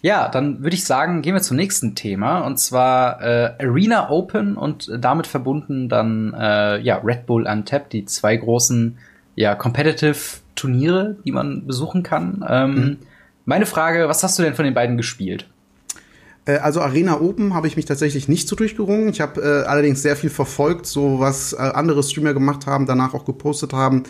Ja, 0.00 0.28
dann 0.28 0.62
würde 0.62 0.76
ich 0.76 0.84
sagen, 0.84 1.22
gehen 1.22 1.34
wir 1.34 1.42
zum 1.42 1.56
nächsten 1.56 1.94
Thema 1.94 2.40
und 2.40 2.58
zwar 2.58 3.20
äh, 3.20 3.54
Arena 3.60 4.10
Open 4.10 4.56
und 4.56 4.90
damit 4.96 5.26
verbunden 5.26 5.88
dann 5.88 6.34
äh, 6.38 6.80
ja 6.80 6.98
Red 6.98 7.26
Bull 7.26 7.46
Untapped, 7.46 7.92
die 7.92 8.04
zwei 8.04 8.36
großen 8.36 8.98
ja 9.34 9.54
Competitive 9.54 10.38
Turniere, 10.54 11.16
die 11.24 11.32
man 11.32 11.66
besuchen 11.66 12.02
kann. 12.02 12.44
Ähm, 12.48 12.98
Meine 13.44 13.64
Frage, 13.64 14.08
was 14.08 14.22
hast 14.22 14.38
du 14.38 14.42
denn 14.42 14.54
von 14.54 14.66
den 14.66 14.74
beiden 14.74 14.98
gespielt? 14.98 15.48
Äh, 16.48 16.58
Also 16.58 16.80
Arena 16.80 17.20
Open 17.20 17.54
habe 17.54 17.66
ich 17.66 17.76
mich 17.76 17.84
tatsächlich 17.84 18.28
nicht 18.28 18.48
so 18.48 18.56
durchgerungen. 18.56 19.08
Ich 19.10 19.20
habe 19.20 19.40
äh, 19.40 19.68
allerdings 19.68 20.02
sehr 20.02 20.16
viel 20.16 20.30
verfolgt, 20.30 20.86
so 20.86 21.20
was 21.20 21.52
äh, 21.52 21.58
andere 21.58 22.02
Streamer 22.02 22.34
gemacht 22.34 22.66
haben, 22.66 22.86
danach 22.86 23.14
auch 23.14 23.24
gepostet 23.24 23.72
haben. 23.72 24.04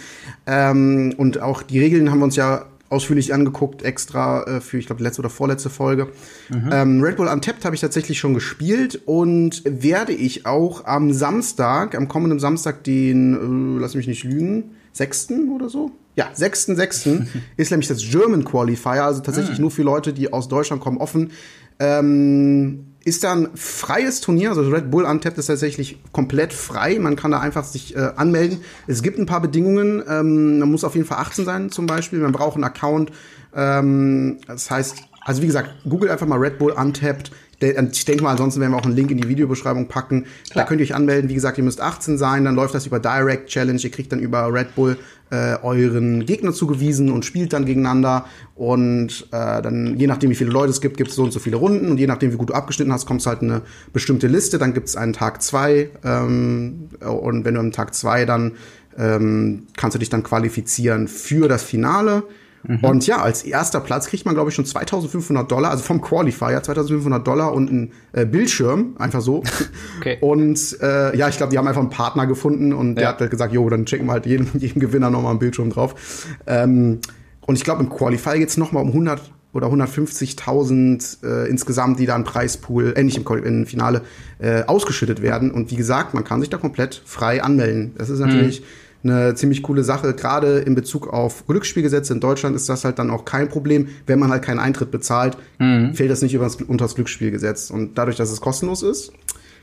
Ähm, 0.46 1.14
und 1.18 1.40
auch 1.40 1.62
die 1.62 1.80
Regeln 1.80 2.10
haben 2.10 2.20
wir 2.20 2.24
uns 2.24 2.36
ja 2.36 2.66
ausführlich 2.90 3.34
angeguckt, 3.34 3.82
extra 3.82 4.44
äh, 4.44 4.60
für, 4.60 4.78
ich 4.78 4.86
glaube, 4.86 5.02
letzte 5.02 5.20
oder 5.20 5.28
vorletzte 5.28 5.68
Folge. 5.68 6.08
Mhm. 6.48 6.70
Ähm, 6.72 7.02
Red 7.02 7.16
Bull 7.16 7.28
Untapped 7.28 7.64
habe 7.64 7.74
ich 7.74 7.82
tatsächlich 7.82 8.18
schon 8.18 8.32
gespielt 8.32 9.02
und 9.04 9.62
werde 9.66 10.12
ich 10.12 10.46
auch 10.46 10.86
am 10.86 11.12
Samstag, 11.12 11.94
am 11.94 12.08
kommenden 12.08 12.38
Samstag, 12.38 12.84
den, 12.84 13.76
äh, 13.76 13.80
lass 13.80 13.94
mich 13.94 14.06
nicht 14.06 14.24
lügen, 14.24 14.70
6. 14.92 15.32
oder 15.54 15.68
so? 15.68 15.90
Ja, 16.16 16.30
6.6. 16.34 17.26
ist 17.56 17.70
nämlich 17.70 17.88
das 17.88 18.02
German 18.02 18.44
Qualifier, 18.44 19.04
also 19.04 19.20
tatsächlich 19.20 19.58
mhm. 19.58 19.62
nur 19.62 19.70
für 19.70 19.82
Leute, 19.82 20.12
die 20.12 20.32
aus 20.32 20.48
Deutschland 20.48 20.82
kommen, 20.82 20.98
offen. 20.98 21.30
Ähm, 21.80 22.84
ist 23.04 23.24
da 23.24 23.32
ein 23.32 23.48
freies 23.54 24.20
Turnier, 24.20 24.50
also 24.50 24.68
Red 24.68 24.90
Bull 24.90 25.04
Untapped 25.04 25.38
ist 25.38 25.46
tatsächlich 25.46 25.98
komplett 26.12 26.52
frei. 26.52 26.98
Man 26.98 27.16
kann 27.16 27.30
da 27.30 27.40
einfach 27.40 27.64
sich 27.64 27.96
äh, 27.96 28.10
anmelden. 28.16 28.60
Es 28.86 29.02
gibt 29.02 29.18
ein 29.18 29.26
paar 29.26 29.40
Bedingungen. 29.40 30.02
Ähm, 30.06 30.58
man 30.58 30.70
muss 30.70 30.84
auf 30.84 30.94
jeden 30.94 31.06
Fall 31.06 31.18
18 31.18 31.44
sein, 31.44 31.70
zum 31.70 31.86
Beispiel. 31.86 32.18
Man 32.18 32.32
braucht 32.32 32.54
einen 32.54 32.64
Account. 32.64 33.10
Ähm, 33.54 34.38
das 34.46 34.70
heißt, 34.70 34.96
also 35.22 35.42
wie 35.42 35.46
gesagt, 35.46 35.70
google 35.88 36.10
einfach 36.10 36.26
mal 36.26 36.38
Red 36.38 36.58
Bull 36.58 36.72
Untapped. 36.72 37.30
Ich 37.60 38.04
denke 38.04 38.22
mal, 38.22 38.30
ansonsten 38.30 38.60
werden 38.60 38.72
wir 38.72 38.76
auch 38.76 38.84
einen 38.84 38.94
Link 38.94 39.10
in 39.10 39.16
die 39.16 39.28
Videobeschreibung 39.28 39.88
packen. 39.88 40.26
Klar. 40.50 40.64
Da 40.64 40.68
könnt 40.68 40.80
ihr 40.80 40.84
euch 40.84 40.94
anmelden. 40.94 41.28
Wie 41.28 41.34
gesagt, 41.34 41.58
ihr 41.58 41.64
müsst 41.64 41.80
18 41.80 42.16
sein. 42.16 42.44
Dann 42.44 42.54
läuft 42.54 42.74
das 42.74 42.86
über 42.86 43.00
Direct 43.00 43.48
Challenge. 43.48 43.80
Ihr 43.80 43.90
kriegt 43.90 44.12
dann 44.12 44.20
über 44.20 44.52
Red 44.52 44.76
Bull 44.76 44.96
äh, 45.30 45.56
euren 45.62 46.24
Gegner 46.24 46.52
zugewiesen 46.52 47.10
und 47.10 47.24
spielt 47.24 47.52
dann 47.52 47.64
gegeneinander. 47.64 48.26
Und 48.54 49.26
äh, 49.32 49.60
dann, 49.60 49.96
je 49.96 50.06
nachdem, 50.06 50.30
wie 50.30 50.36
viele 50.36 50.50
Leute 50.50 50.70
es 50.70 50.80
gibt, 50.80 50.96
gibt 50.96 51.10
es 51.10 51.16
so 51.16 51.24
und 51.24 51.32
so 51.32 51.40
viele 51.40 51.56
Runden. 51.56 51.90
Und 51.90 51.98
je 51.98 52.06
nachdem, 52.06 52.32
wie 52.32 52.36
gut 52.36 52.50
du 52.50 52.54
abgeschnitten 52.54 52.92
hast, 52.92 53.06
kommt 53.06 53.26
halt 53.26 53.42
eine 53.42 53.62
bestimmte 53.92 54.28
Liste. 54.28 54.58
Dann 54.58 54.72
gibt 54.72 54.88
es 54.88 54.96
einen 54.96 55.12
Tag 55.12 55.42
zwei. 55.42 55.90
Ähm, 56.04 56.90
und 57.00 57.44
wenn 57.44 57.54
du 57.54 57.60
am 57.60 57.72
Tag 57.72 57.94
zwei 57.94 58.24
dann 58.24 58.52
ähm, 58.98 59.68
kannst 59.76 59.94
du 59.94 59.98
dich 59.98 60.10
dann 60.10 60.22
qualifizieren 60.22 61.08
für 61.08 61.48
das 61.48 61.62
Finale. 61.62 62.24
Mhm. 62.66 62.78
Und 62.80 63.06
ja, 63.06 63.22
als 63.22 63.42
erster 63.42 63.80
Platz 63.80 64.06
kriegt 64.06 64.24
man, 64.24 64.34
glaube 64.34 64.50
ich, 64.50 64.56
schon 64.56 64.64
2500 64.64 65.50
Dollar, 65.50 65.70
also 65.70 65.82
vom 65.82 66.00
Qualifier 66.00 66.62
2500 66.62 67.26
Dollar 67.26 67.52
und 67.52 67.70
ein 67.70 67.92
äh, 68.12 68.24
Bildschirm, 68.24 68.96
einfach 68.98 69.20
so. 69.20 69.42
Okay. 69.98 70.18
Und 70.20 70.78
äh, 70.80 71.16
ja, 71.16 71.28
ich 71.28 71.38
glaube, 71.38 71.50
die 71.50 71.58
haben 71.58 71.66
einfach 71.66 71.80
einen 71.80 71.90
Partner 71.90 72.26
gefunden 72.26 72.72
und 72.72 72.90
ja. 72.90 72.94
der 72.94 73.08
hat 73.08 73.20
halt 73.20 73.30
gesagt, 73.32 73.52
jo, 73.52 73.68
dann 73.68 73.84
checken 73.84 74.06
wir 74.06 74.12
halt 74.12 74.26
jedem, 74.26 74.46
jedem 74.58 74.80
Gewinner 74.80 75.10
nochmal 75.10 75.30
einen 75.30 75.40
Bildschirm 75.40 75.70
drauf. 75.70 76.26
Ähm, 76.46 77.00
und 77.40 77.56
ich 77.56 77.64
glaube, 77.64 77.82
im 77.82 77.88
Qualifier 77.88 78.38
geht's 78.38 78.56
noch 78.56 78.70
mal 78.70 78.80
um 78.80 78.88
100 78.88 79.20
oder 79.52 79.66
150.000 79.66 81.24
äh, 81.24 81.50
insgesamt, 81.50 81.98
die 81.98 82.06
da 82.06 82.14
im 82.14 82.24
Preispool, 82.24 82.94
äh, 82.96 83.02
nicht 83.02 83.16
im, 83.16 83.44
im 83.44 83.66
Finale, 83.66 84.02
äh, 84.38 84.62
ausgeschüttet 84.64 85.20
werden. 85.20 85.50
Und 85.50 85.70
wie 85.72 85.76
gesagt, 85.76 86.14
man 86.14 86.22
kann 86.22 86.40
sich 86.40 86.50
da 86.50 86.58
komplett 86.58 87.02
frei 87.04 87.42
anmelden. 87.42 87.94
Das 87.98 88.08
ist 88.08 88.20
natürlich 88.20 88.60
mhm 88.60 88.64
eine 89.04 89.34
ziemlich 89.34 89.62
coole 89.62 89.84
Sache. 89.84 90.14
Gerade 90.14 90.58
in 90.58 90.74
Bezug 90.74 91.12
auf 91.12 91.46
Glücksspielgesetze 91.46 92.12
in 92.12 92.20
Deutschland 92.20 92.56
ist 92.56 92.68
das 92.68 92.84
halt 92.84 92.98
dann 92.98 93.10
auch 93.10 93.24
kein 93.24 93.48
Problem. 93.48 93.88
Wenn 94.06 94.18
man 94.18 94.30
halt 94.30 94.44
keinen 94.44 94.58
Eintritt 94.58 94.90
bezahlt, 94.90 95.36
mhm. 95.58 95.94
fällt 95.94 96.10
das 96.10 96.22
nicht 96.22 96.36
unter 96.36 96.84
das 96.84 96.94
Glücksspielgesetz. 96.94 97.70
Und 97.70 97.96
dadurch, 97.96 98.16
dass 98.16 98.30
es 98.30 98.40
kostenlos 98.40 98.82
ist, 98.82 99.12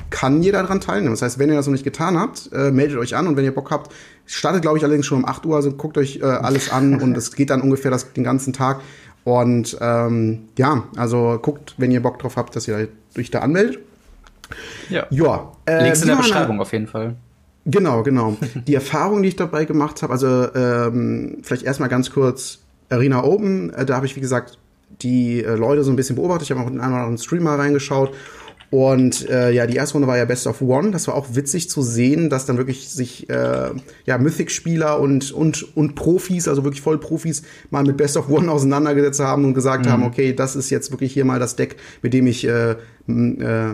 kann 0.10 0.42
jeder 0.42 0.62
daran 0.62 0.82
teilnehmen. 0.82 1.14
Das 1.14 1.22
heißt, 1.22 1.40
wenn 1.40 1.50
ihr 1.50 1.56
das 1.56 1.66
noch 1.66 1.74
nicht 1.74 1.84
getan 1.84 2.18
habt, 2.18 2.50
äh, 2.54 2.72
meldet 2.72 2.98
euch 2.98 3.16
an 3.16 3.28
und 3.28 3.38
wenn 3.38 3.46
ihr 3.46 3.54
Bock 3.54 3.72
habt, 3.72 3.94
startet, 4.26 4.62
glaube 4.62 4.78
ich, 4.78 4.84
allerdings 4.84 5.06
schon 5.06 5.20
um 5.20 5.26
8 5.26 5.46
Uhr, 5.46 5.56
also 5.56 5.72
guckt 5.72 5.98
euch 5.98 6.20
äh, 6.22 6.26
alles 6.26 6.72
an 6.72 6.96
und 7.02 7.18
es 7.18 7.36
geht 7.36 7.50
dann 7.50 7.62
ungefähr 7.62 7.92
das, 7.92 8.14
den 8.14 8.24
ganzen 8.24 8.54
Tag. 8.54 8.82
Und 9.24 9.78
ähm, 9.82 10.44
ja, 10.58 10.84
also 10.96 11.40
guckt, 11.42 11.74
wenn 11.78 11.92
ihr 11.92 12.02
Bock 12.02 12.20
drauf 12.20 12.38
habt, 12.38 12.56
dass 12.56 12.68
ihr 12.68 12.88
euch 13.18 13.32
da 13.32 13.40
anmeldet. 13.40 13.80
Ja. 14.90 15.08
Ja. 15.10 15.52
Äh, 15.66 15.84
Links 15.84 16.02
in 16.02 16.10
der 16.10 16.18
Beschreibung 16.18 16.62
auf 16.62 16.72
jeden 16.72 16.86
Fall. 16.86 17.16
Genau, 17.66 18.04
genau. 18.04 18.38
Die 18.68 18.76
Erfahrung, 18.76 19.24
die 19.24 19.30
ich 19.30 19.36
dabei 19.36 19.66
gemacht 19.66 20.04
habe, 20.04 20.14
also 20.14 20.54
ähm, 20.54 21.38
vielleicht 21.42 21.64
erstmal 21.64 21.90
ganz 21.90 22.12
kurz 22.12 22.60
Arena 22.90 23.24
Open, 23.24 23.72
äh, 23.74 23.86
da 23.86 23.96
habe 23.96 24.06
ich, 24.06 24.16
wie 24.16 24.22
gesagt, 24.22 24.60
die 25.02 25.44
äh, 25.44 25.56
Leute 25.56 25.84
so 25.84 25.92
ein 25.92 25.96
bisschen 25.96 26.16
beobachtet. 26.16 26.44
Ich 26.44 26.52
habe 26.52 26.62
auch 26.62 26.72
in 26.72 26.80
einen 26.80 26.94
oder 26.94 27.02
anderen 27.02 27.18
Streamer 27.18 27.58
reingeschaut 27.58 28.14
und 28.72 29.30
äh, 29.30 29.52
ja, 29.52 29.68
die 29.68 29.76
erste 29.76 29.94
Runde 29.94 30.08
war 30.08 30.18
ja 30.18 30.26
Best 30.26 30.48
of 30.48 30.62
One. 30.62 30.92
Das 30.92 31.08
war 31.08 31.16
auch 31.16 31.28
witzig 31.34 31.70
zu 31.70 31.82
sehen, 31.82 32.30
dass 32.30 32.46
dann 32.46 32.58
wirklich 32.58 32.90
sich 32.90 33.30
äh, 33.30 33.70
ja 34.06 34.18
Mythic-Spieler 34.18 35.00
und 35.00 35.32
und 35.32 35.76
und 35.76 35.96
Profis, 35.96 36.48
also 36.48 36.64
wirklich 36.64 36.82
Vollprofis, 36.82 37.44
mal 37.70 37.84
mit 37.84 37.98
Best 37.98 38.18
of 38.18 38.30
One 38.30 38.52
auseinandergesetzt 38.52 39.20
haben 39.20 39.46
und 39.46 39.54
gesagt 39.54 39.86
mhm. 39.86 39.90
haben, 39.92 40.04
okay, 40.04 40.34
das 40.34 40.56
ist 40.56 40.70
jetzt 40.70 40.92
wirklich 40.92 41.14
hier 41.14 41.26
mal 41.26 41.40
das 41.40 41.56
Deck, 41.56 41.78
mit 42.02 42.14
dem 42.14 42.28
ich 42.28 42.48
äh, 42.48 42.72
äh, 42.72 42.76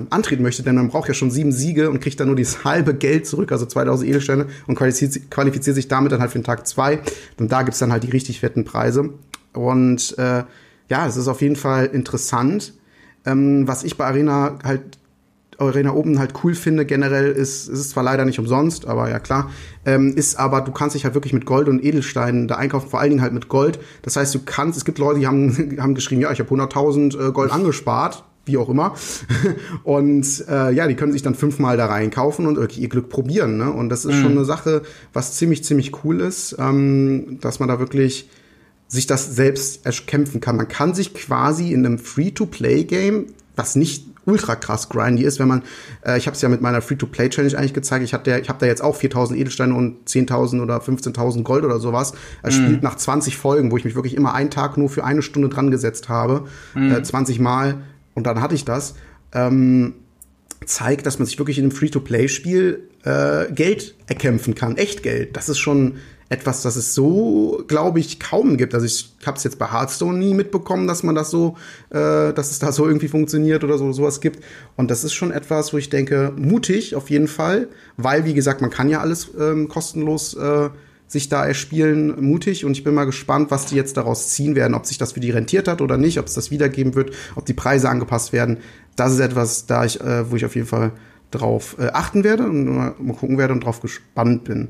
antreten 0.09 0.43
möchte, 0.43 0.63
denn 0.63 0.75
man 0.75 0.89
braucht 0.89 1.07
ja 1.07 1.13
schon 1.13 1.31
sieben 1.31 1.51
Siege 1.51 1.89
und 1.89 2.01
kriegt 2.01 2.19
dann 2.19 2.27
nur 2.27 2.35
dieses 2.35 2.63
halbe 2.63 2.93
Geld 2.93 3.25
zurück, 3.25 3.51
also 3.51 3.65
2000 3.65 4.09
Edelsteine 4.09 4.47
und 4.67 4.75
qualifiziert, 4.75 5.31
qualifiziert 5.31 5.75
sich 5.75 5.87
damit 5.87 6.11
dann 6.11 6.19
halt 6.19 6.31
für 6.31 6.39
den 6.39 6.43
Tag 6.43 6.67
zwei. 6.67 6.99
Und 7.39 7.51
da 7.51 7.63
gibt's 7.63 7.79
dann 7.79 7.91
halt 7.91 8.03
die 8.03 8.11
richtig 8.11 8.39
fetten 8.39 8.65
Preise. 8.65 9.09
Und 9.53 10.17
äh, 10.17 10.43
ja, 10.89 11.07
es 11.07 11.15
ist 11.15 11.27
auf 11.27 11.41
jeden 11.41 11.55
Fall 11.55 11.85
interessant 11.85 12.73
ähm, 13.25 13.67
was 13.67 13.83
ich 13.83 13.97
bei 13.97 14.05
Arena 14.05 14.57
halt 14.63 14.97
Arena 15.61 15.93
oben 15.93 16.19
halt 16.19 16.33
cool 16.43 16.55
finde 16.55 16.85
generell 16.85 17.31
ist, 17.31 17.67
ist 17.67 17.79
es 17.79 17.89
zwar 17.91 18.03
leider 18.03 18.25
nicht 18.25 18.39
umsonst, 18.39 18.87
aber 18.87 19.09
ja 19.09 19.19
klar, 19.19 19.49
ähm, 19.85 20.13
ist 20.15 20.37
aber 20.39 20.61
du 20.61 20.71
kannst 20.71 20.95
dich 20.95 21.05
halt 21.05 21.13
wirklich 21.13 21.33
mit 21.33 21.45
Gold 21.45 21.69
und 21.69 21.83
Edelsteinen 21.83 22.47
da 22.47 22.55
einkaufen, 22.55 22.89
vor 22.89 22.99
allen 22.99 23.11
Dingen 23.11 23.21
halt 23.21 23.33
mit 23.33 23.47
Gold. 23.47 23.79
Das 24.01 24.15
heißt, 24.15 24.33
du 24.33 24.39
kannst, 24.45 24.77
es 24.77 24.85
gibt 24.85 24.97
Leute, 24.97 25.19
die 25.19 25.27
haben, 25.27 25.77
haben 25.79 25.95
geschrieben, 25.95 26.21
ja, 26.21 26.31
ich 26.31 26.39
habe 26.39 26.49
100.000 26.49 27.29
äh, 27.29 27.31
Gold 27.31 27.51
angespart, 27.51 28.23
wie 28.45 28.57
auch 28.57 28.69
immer. 28.69 28.95
und 29.83 30.45
äh, 30.49 30.71
ja, 30.71 30.87
die 30.87 30.95
können 30.95 31.11
sich 31.11 31.21
dann 31.21 31.35
fünfmal 31.35 31.77
da 31.77 31.85
reinkaufen 31.85 32.47
und 32.47 32.77
ihr 32.77 32.89
Glück 32.89 33.09
probieren. 33.09 33.57
Ne? 33.57 33.71
Und 33.71 33.89
das 33.89 34.05
ist 34.05 34.17
mhm. 34.17 34.21
schon 34.21 34.31
eine 34.31 34.45
Sache, 34.45 34.81
was 35.13 35.35
ziemlich, 35.35 35.63
ziemlich 35.63 36.03
cool 36.03 36.21
ist, 36.21 36.55
ähm, 36.59 37.37
dass 37.41 37.59
man 37.59 37.69
da 37.69 37.79
wirklich 37.79 38.29
sich 38.91 39.07
das 39.07 39.33
selbst 39.33 39.85
erkämpfen 39.85 40.41
kann. 40.41 40.57
Man 40.57 40.67
kann 40.67 40.93
sich 40.93 41.13
quasi 41.13 41.71
in 41.71 41.85
einem 41.85 41.97
Free-to-Play-Game, 41.97 43.27
was 43.55 43.77
nicht 43.77 44.05
ultra 44.25 44.55
krass 44.55 44.89
grindy 44.89 45.23
ist, 45.23 45.39
wenn 45.39 45.47
man, 45.47 45.63
äh, 46.05 46.17
ich 46.17 46.27
habe 46.27 46.35
es 46.35 46.41
ja 46.41 46.49
mit 46.49 46.61
meiner 46.61 46.81
Free-to-Play-Challenge 46.81 47.57
eigentlich 47.57 47.73
gezeigt, 47.73 48.03
ich 48.03 48.13
habe 48.13 48.39
ich 48.39 48.49
hab 48.49 48.59
da 48.59 48.65
jetzt 48.65 48.83
auch 48.83 48.97
4.000 48.97 49.35
Edelsteine 49.35 49.73
und 49.73 50.09
10.000 50.09 50.61
oder 50.61 50.79
15.000 50.79 51.43
Gold 51.43 51.63
oder 51.63 51.79
sowas. 51.79 52.13
Er 52.43 52.51
mhm. 52.51 52.55
spielt 52.55 52.83
nach 52.83 52.97
20 52.97 53.37
Folgen, 53.37 53.71
wo 53.71 53.77
ich 53.77 53.85
mich 53.85 53.95
wirklich 53.95 54.15
immer 54.15 54.33
einen 54.33 54.49
Tag 54.49 54.77
nur 54.77 54.89
für 54.89 55.05
eine 55.05 55.21
Stunde 55.21 55.47
dran 55.47 55.71
gesetzt 55.71 56.09
habe, 56.09 56.47
mhm. 56.75 56.91
äh, 56.91 57.01
20 57.01 57.39
Mal 57.39 57.77
und 58.13 58.27
dann 58.27 58.41
hatte 58.41 58.55
ich 58.55 58.65
das. 58.65 58.95
Ähm, 59.33 59.93
zeigt, 60.65 61.05
dass 61.05 61.17
man 61.17 61.25
sich 61.25 61.39
wirklich 61.39 61.57
in 61.57 61.63
einem 61.63 61.71
Free-to-Play-Spiel 61.71 62.89
äh, 63.03 63.51
Geld 63.53 63.95
erkämpfen 64.07 64.53
kann, 64.53 64.75
echt 64.77 65.01
Geld. 65.01 65.37
Das 65.37 65.47
ist 65.47 65.59
schon 65.59 65.95
etwas, 66.31 66.61
das 66.61 66.77
es 66.77 66.95
so, 66.95 67.61
glaube 67.67 67.99
ich, 67.99 68.17
kaum 68.21 68.55
gibt. 68.55 68.73
Also 68.73 68.85
ich 68.85 69.13
habe 69.25 69.37
es 69.37 69.43
jetzt 69.43 69.59
bei 69.59 69.69
Hearthstone 69.69 70.17
nie 70.17 70.33
mitbekommen, 70.33 70.87
dass 70.87 71.03
man 71.03 71.13
das 71.13 71.29
so, 71.29 71.57
äh, 71.89 72.31
dass 72.31 72.51
es 72.51 72.59
da 72.59 72.71
so 72.71 72.87
irgendwie 72.87 73.09
funktioniert 73.09 73.65
oder 73.65 73.77
so 73.77 73.91
sowas 73.91 74.21
gibt. 74.21 74.41
Und 74.77 74.89
das 74.89 75.03
ist 75.03 75.13
schon 75.13 75.31
etwas, 75.31 75.73
wo 75.73 75.77
ich 75.77 75.89
denke, 75.89 76.31
mutig 76.37 76.95
auf 76.95 77.09
jeden 77.09 77.27
Fall, 77.27 77.67
weil 77.97 78.23
wie 78.23 78.33
gesagt, 78.33 78.61
man 78.61 78.69
kann 78.69 78.87
ja 78.87 79.01
alles 79.01 79.31
ähm, 79.37 79.67
kostenlos 79.67 80.33
äh, 80.35 80.69
sich 81.05 81.27
da 81.27 81.45
erspielen, 81.45 82.23
mutig. 82.23 82.63
Und 82.63 82.77
ich 82.77 82.85
bin 82.85 82.93
mal 82.93 83.03
gespannt, 83.03 83.51
was 83.51 83.65
die 83.65 83.75
jetzt 83.75 83.97
daraus 83.97 84.29
ziehen 84.29 84.55
werden, 84.55 84.73
ob 84.73 84.85
sich 84.85 84.97
das 84.97 85.11
für 85.11 85.19
die 85.19 85.31
rentiert 85.31 85.67
hat 85.67 85.81
oder 85.81 85.97
nicht, 85.97 86.17
ob 86.17 86.27
es 86.27 86.33
das 86.33 86.49
wiedergeben 86.49 86.95
wird, 86.95 87.11
ob 87.35 87.45
die 87.45 87.53
Preise 87.53 87.89
angepasst 87.89 88.31
werden. 88.31 88.59
Das 88.95 89.11
ist 89.11 89.19
etwas, 89.19 89.65
da 89.65 89.83
ich, 89.83 89.99
äh, 89.99 90.31
wo 90.31 90.37
ich 90.37 90.45
auf 90.45 90.55
jeden 90.55 90.67
Fall 90.67 90.93
drauf 91.29 91.75
äh, 91.77 91.87
achten 91.87 92.23
werde 92.23 92.43
und 92.43 92.73
mal, 92.73 92.95
mal 92.99 93.17
gucken 93.17 93.37
werde 93.37 93.53
und 93.53 93.65
drauf 93.65 93.81
gespannt 93.81 94.45
bin. 94.45 94.69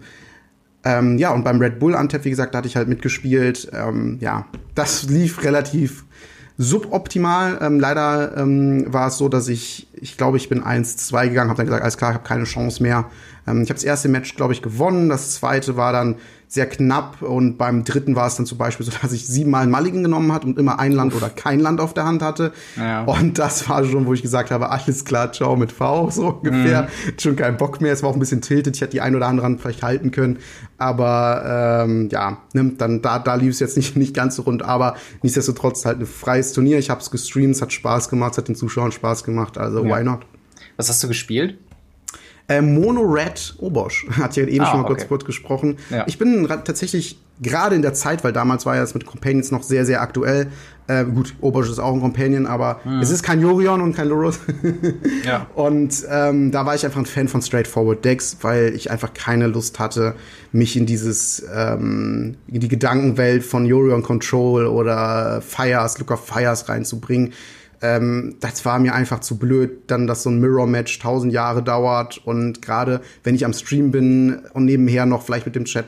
Ähm, 0.84 1.17
ja, 1.17 1.32
und 1.32 1.44
beim 1.44 1.60
Red 1.60 1.80
Bull 1.80 1.96
Antep, 1.96 2.26
wie 2.26 2.30
gesagt, 2.30 2.54
da 2.54 2.60
hatte 2.60 2.67
ich 2.67 2.76
halt 2.76 2.88
mitgespielt. 2.88 3.70
Ähm, 3.74 4.17
ja, 4.20 4.46
das 4.74 5.04
lief 5.04 5.44
relativ 5.44 6.06
suboptimal. 6.58 7.60
Ähm, 7.62 7.80
leider 7.80 8.38
ähm, 8.38 8.91
war 8.91 9.08
es 9.08 9.17
so, 9.17 9.30
dass 9.30 9.48
ich, 9.48 9.88
ich 9.94 10.17
glaube, 10.17 10.38
ich 10.38 10.50
bin 10.50 10.63
1-2 10.63 11.30
gegangen, 11.30 11.50
habe 11.50 11.58
dann 11.58 11.65
gesagt, 11.65 11.84
alles 11.84 11.98
klar, 11.98 12.12
ich 12.12 12.15
habe 12.15 12.28
keine 12.28 12.44
Chance 12.44 12.84
mehr. 12.84 13.06
Ähm, 13.48 13.63
ich 13.63 13.70
habe 13.70 13.76
das 13.76 13.84
erste 13.84 14.10
Match, 14.10 14.36
glaube 14.36 14.54
ich, 14.54 14.62
gewonnen. 14.62 15.10
Das 15.10 15.34
zweite 15.36 15.76
war 15.76 15.91
dann 15.91 16.15
sehr 16.48 16.67
knapp 16.67 17.22
und 17.22 17.58
beim 17.58 17.86
dritten 17.86 18.13
war 18.13 18.28
es 18.28 18.36
dann 18.36 18.46
zum 18.46 18.58
Beispiel 18.58 18.86
so, 18.86 18.91
dass 19.02 19.13
ich 19.13 19.26
siebenmal 19.26 19.63
einen 19.63 19.72
Mulligan 19.72 20.04
genommen 20.04 20.34
hat 20.34 20.44
und 20.44 20.60
immer 20.60 20.80
ein 20.80 20.91
Land 20.91 21.15
oder 21.15 21.30
kein 21.30 21.62
Land 21.62 21.80
auf 21.80 21.94
der 21.94 22.04
Hand 22.04 22.22
hatte. 22.22 22.52
Ja. 22.78 23.06
Und 23.06 23.39
das 23.39 23.70
war 23.70 23.86
schon, 23.86 24.06
wo 24.06 24.13
ich 24.13 24.22
gesagt 24.22 24.52
habe, 24.52 24.70
alles 24.70 25.06
klar, 25.06 25.32
ciao 25.32 25.56
mit 25.56 25.72
V, 25.72 26.10
so 26.10 26.28
ungefähr. 26.28 26.84
Mhm. 26.84 27.13
Schon 27.17 27.36
kein 27.38 27.56
Bock 27.56 27.80
mehr. 27.80 27.94
Es 27.94 28.04
war 28.04 28.10
auch 28.10 28.15
ein 28.15 28.20
bisschen 28.20 28.41
tiltet. 28.41 28.76
Ich 28.76 28.82
hätte 28.82 28.91
die 28.91 29.02
ein 29.02 29.15
oder 29.15 29.28
andere 29.28 29.46
Hand 29.46 29.62
vielleicht 29.62 29.82
halten 29.82 30.12
können. 30.12 30.39
Aber 30.82 31.84
ähm, 31.86 32.10
ja, 32.12 32.38
ne, 32.54 32.72
dann 32.76 33.04
da, 33.04 33.20
da 33.20 33.36
lief 33.36 33.54
es 33.54 33.60
jetzt 33.60 33.78
nicht, 33.78 33.96
nicht 33.98 34.15
ganz 34.15 34.36
so 34.36 34.41
rund. 34.41 34.63
Aber 34.63 34.96
nichtsdestotrotz 35.22 35.86
halt 35.86 36.00
ein 36.00 36.08
freies 36.08 36.54
Turnier. 36.54 36.80
Ich 36.80 36.89
habe 36.89 37.02
es 37.02 37.12
gestreamt, 37.12 37.56
es 37.56 37.62
hat 37.62 37.72
Spaß 37.72 38.10
gemacht, 38.10 38.32
es 38.32 38.38
hat 38.39 38.48
den 38.48 38.56
Zuschauern 38.56 38.91
Spaß 38.91 39.24
gemacht. 39.24 39.60
Also 39.60 39.86
ja. 39.86 39.96
why 39.96 40.04
not? 40.04 40.22
Was 40.78 40.89
hast 40.89 41.04
du 41.04 41.08
gespielt? 41.08 41.60
Äh, 42.48 42.62
Mono 42.62 43.02
Red 43.02 43.56
Obosch 43.60 44.08
hat 44.17 44.36
ja 44.36 44.46
eben 44.46 44.65
Ah, 44.65 44.72
schon 44.72 44.82
mal 44.82 44.86
okay. 44.86 44.96
kurz, 44.96 45.08
kurz 45.08 45.26
gesprochen. 45.26 45.78
Ja. 45.91 46.06
Ich 46.08 46.17
bin 46.17 46.48
tatsächlich 46.48 47.20
gerade 47.41 47.76
in 47.76 47.84
der 47.84 47.94
Zeit, 47.94 48.24
weil 48.24 48.34
damals 48.34 48.65
war 48.65 48.76
ja 48.76 48.82
das 48.82 48.96
mit 48.96 49.06
Companions 49.06 49.52
noch 49.52 49.62
sehr, 49.62 49.86
sehr 49.86 50.02
aktuell. 50.02 50.48
Äh, 50.88 51.06
gut, 51.06 51.36
Obosch 51.41 51.70
ist 51.70 51.80
auch 51.80 51.94
ein 51.94 52.02
Companion, 52.02 52.46
aber 52.46 52.82
es 53.02 53.12
ist 53.12 53.24
kein 53.24 53.39
Yorion 53.39 53.82
und 53.82 53.96
kein 53.96 54.10
Lurus. 54.10 54.39
Ja. 55.26 55.46
Und 55.54 56.04
ähm, 56.10 56.52
da 56.52 56.65
war 56.65 56.74
ich 56.74 56.84
einfach 56.84 57.00
ein 57.00 57.06
Fan 57.06 57.28
von 57.28 57.41
Straightforward 57.41 58.04
Decks, 58.04 58.38
weil 58.41 58.74
ich 58.76 58.89
einfach 58.89 59.13
keine 59.13 59.48
Lust 59.48 59.78
hatte, 59.78 60.15
mich 60.52 60.76
in 60.76 60.86
dieses 60.86 61.46
ähm, 61.54 62.38
in 62.48 62.60
die 62.60 62.67
Gedankenwelt 62.67 63.44
von 63.44 63.65
Yorion 63.65 64.02
Control 64.02 64.65
oder 64.65 65.41
Fires, 65.41 66.00
Look 66.00 66.12
of 66.12 66.26
Fires 66.26 66.67
reinzubringen. 66.70 67.34
Ähm, 67.82 68.36
das 68.39 68.63
war 68.65 68.80
mir 68.80 68.94
einfach 68.94 69.20
zu 69.20 69.38
blöd, 69.38 69.84
dann, 69.88 70.08
dass 70.08 70.24
so 70.24 70.30
ein 70.30 70.39
Mirror-Match 70.39 71.00
tausend 71.00 71.34
Jahre 71.34 71.63
dauert 71.63 72.20
und 72.26 72.62
gerade 72.62 73.02
wenn 73.24 73.36
ich 73.36 73.46
am 73.46 73.54
Stream 73.54 73.91
bin 73.91 74.39
und 74.54 74.65
nebenher 74.65 75.06
noch 75.06 75.24
vielleicht 75.24 75.46
mit 75.46 75.56
dem 75.56 75.65
Chat 75.65 75.86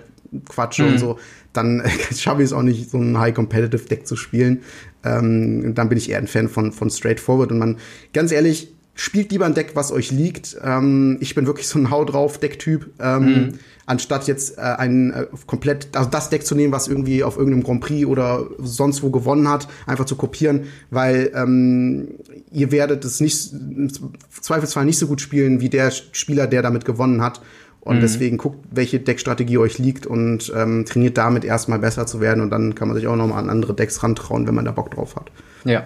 quatsche 0.48 0.86
und 0.86 1.00
so, 1.00 1.20
dann 1.54 1.84
schaffe 2.16 2.42
ich 2.42 2.48
es 2.48 2.54
auch 2.54 2.64
nicht, 2.64 2.90
so 2.90 2.98
ein 2.98 3.18
High-Competitive-Deck 3.18 4.08
zu 4.08 4.16
spielen. 4.16 4.62
Ähm, 5.04 5.74
dann 5.76 5.90
bin 5.90 5.98
ich 5.98 6.10
eher 6.10 6.18
ein 6.18 6.28
Fan 6.28 6.50
von, 6.50 6.72
von 6.72 6.90
Straightforward 6.90 7.52
und 7.52 7.60
man, 7.60 7.78
ganz 8.14 8.32
ehrlich, 8.32 8.74
spielt 8.96 9.32
lieber 9.32 9.46
ein 9.46 9.54
Deck, 9.54 9.72
was 9.74 9.92
euch 9.92 10.12
liegt. 10.12 10.58
Ähm, 10.64 11.18
ich 11.20 11.36
bin 11.36 11.48
wirklich 11.48 11.68
so 11.68 11.80
ein 11.80 11.90
Hau 11.90 12.06
drauf 12.06 12.38
Decktyp, 12.38 12.92
ähm, 13.00 13.54
anstatt 13.86 14.28
jetzt 14.28 14.58
äh, 14.58 14.62
ein 14.62 15.12
äh, 15.12 15.26
komplett 15.48 15.90
also 15.96 16.10
das 16.10 16.30
Deck 16.30 16.46
zu 16.46 16.56
nehmen, 16.56 16.72
was 16.72 16.88
irgendwie 16.88 17.24
auf 17.24 17.38
irgendeinem 17.38 17.64
Grand 17.64 17.82
Prix 17.82 18.06
oder 18.06 18.48
sonst 18.60 19.02
wo 19.02 19.10
gewonnen 19.10 19.50
hat, 19.50 19.68
einfach 19.88 20.06
zu 20.06 20.16
kopieren, 20.16 20.66
weil 20.92 21.32
ähm, 21.34 22.10
ihr 22.52 22.72
werdet 22.72 23.04
es 23.04 23.20
nicht 23.20 23.52
im 23.52 23.90
Zweifelsfall 24.30 24.86
nicht 24.86 25.00
so 25.00 25.08
gut 25.08 25.22
spielen 25.22 25.60
wie 25.60 25.70
der 25.70 25.92
Spieler, 25.92 26.48
der 26.48 26.62
damit 26.62 26.86
gewonnen 26.86 27.22
hat. 27.22 27.42
Und 27.86 28.02
deswegen 28.02 28.38
guckt, 28.38 28.66
welche 28.72 29.02
Deckstrategie 29.02 29.58
euch 29.58 29.78
liegt 29.78 30.06
und 30.06 30.54
ähm, 30.56 30.86
trainiert 30.86 31.18
damit 31.18 31.44
erstmal 31.44 31.80
besser 31.80 32.06
zu 32.06 32.22
werden 32.22 32.42
und 32.42 32.50
dann 32.50 32.76
kann 32.76 32.88
man 32.88 32.96
sich 32.96 33.08
auch 33.08 33.18
noch 33.18 33.28
mal 33.28 33.38
an 33.38 33.50
andere 33.50 33.74
Decks 33.74 34.02
rantrauen, 34.02 34.48
wenn 34.48 34.56
man 34.56 34.64
da 34.64 34.72
Bock 34.72 34.92
drauf 34.92 35.18
hat. 35.18 35.32
Ja, 35.66 35.84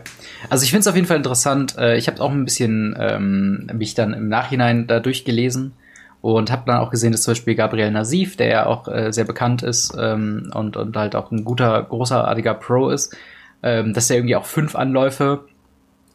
also 0.47 0.63
ich 0.63 0.69
finde 0.69 0.81
es 0.81 0.88
auf 0.88 0.93
jeden 0.93 1.07
Fall 1.07 1.17
interessant. 1.17 1.75
Äh, 1.75 1.97
Ich 1.97 2.07
habe 2.07 2.21
auch 2.21 2.31
ein 2.31 2.45
bisschen 2.45 2.95
ähm, 2.99 3.67
mich 3.73 3.95
dann 3.95 4.13
im 4.13 4.29
Nachhinein 4.29 4.86
da 4.86 4.99
durchgelesen 4.99 5.73
und 6.21 6.51
habe 6.51 6.63
dann 6.67 6.77
auch 6.77 6.91
gesehen, 6.91 7.13
dass 7.13 7.23
zum 7.23 7.31
Beispiel 7.31 7.55
Gabriel 7.55 7.89
Nasif, 7.89 8.38
der 8.38 8.47
ja 8.47 8.65
auch 8.67 8.88
äh, 8.88 9.12
sehr 9.12 9.25
bekannt 9.25 9.63
ist 9.63 9.95
ähm, 9.99 10.51
und, 10.53 10.77
und 10.77 10.95
halt 10.95 11.15
auch 11.15 11.31
ein 11.31 11.43
guter, 11.43 11.81
großartiger 11.81 12.53
Pro 12.53 12.89
ist, 12.89 13.17
ähm, 13.63 13.93
dass 13.93 14.10
er 14.12 14.17
irgendwie 14.17 14.36
auch 14.36 14.45
fünf 14.45 14.75
Anläufe 14.75 15.45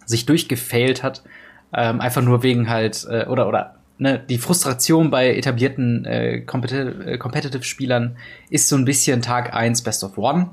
sich 0.06 0.26
durchgefailt 0.26 1.02
hat, 1.02 1.24
ähm, 1.74 2.00
einfach 2.00 2.22
nur 2.22 2.44
wegen 2.44 2.68
halt, 2.68 3.04
äh, 3.10 3.26
oder, 3.26 3.48
oder, 3.48 3.74
ne, 4.02 4.22
die 4.28 4.38
Frustration 4.38 5.10
bei 5.10 5.34
etablierten 5.34 6.04
äh, 6.04 6.38
äh, 6.38 7.18
Competitive-Spielern 7.18 8.16
ist 8.50 8.68
so 8.68 8.76
ein 8.76 8.84
bisschen 8.84 9.22
Tag 9.22 9.54
eins 9.54 9.82
Best 9.82 10.04
of 10.04 10.18
One 10.18 10.50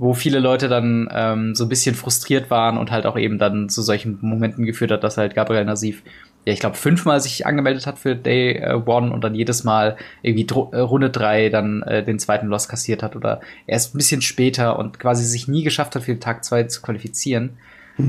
wo 0.00 0.14
viele 0.14 0.38
Leute 0.38 0.68
dann 0.68 1.10
ähm, 1.12 1.54
so 1.54 1.66
ein 1.66 1.68
bisschen 1.68 1.94
frustriert 1.94 2.50
waren 2.50 2.78
und 2.78 2.90
halt 2.90 3.04
auch 3.04 3.18
eben 3.18 3.38
dann 3.38 3.68
zu 3.68 3.82
solchen 3.82 4.16
Momenten 4.22 4.64
geführt 4.64 4.92
hat, 4.92 5.04
dass 5.04 5.18
halt 5.18 5.34
Gabriel 5.34 5.66
Nasif, 5.66 6.02
ja, 6.46 6.54
ich 6.54 6.60
glaube, 6.60 6.76
fünfmal 6.76 7.20
sich 7.20 7.44
angemeldet 7.44 7.86
hat 7.86 7.98
für 7.98 8.16
Day 8.16 8.52
äh, 8.52 8.80
One 8.86 9.12
und 9.12 9.22
dann 9.22 9.34
jedes 9.34 9.62
Mal 9.62 9.98
irgendwie 10.22 10.46
Dro 10.46 10.70
äh, 10.72 10.78
Runde 10.78 11.10
drei 11.10 11.50
dann 11.50 11.82
äh, 11.82 12.02
den 12.02 12.18
zweiten 12.18 12.46
Loss 12.46 12.66
kassiert 12.66 13.02
hat 13.02 13.14
oder 13.14 13.42
erst 13.66 13.94
ein 13.94 13.98
bisschen 13.98 14.22
später 14.22 14.78
und 14.78 14.98
quasi 14.98 15.26
sich 15.26 15.48
nie 15.48 15.64
geschafft 15.64 15.94
hat, 15.94 16.04
für 16.04 16.14
den 16.14 16.20
Tag 16.20 16.46
zwei 16.46 16.62
zu 16.62 16.80
qualifizieren. 16.80 17.58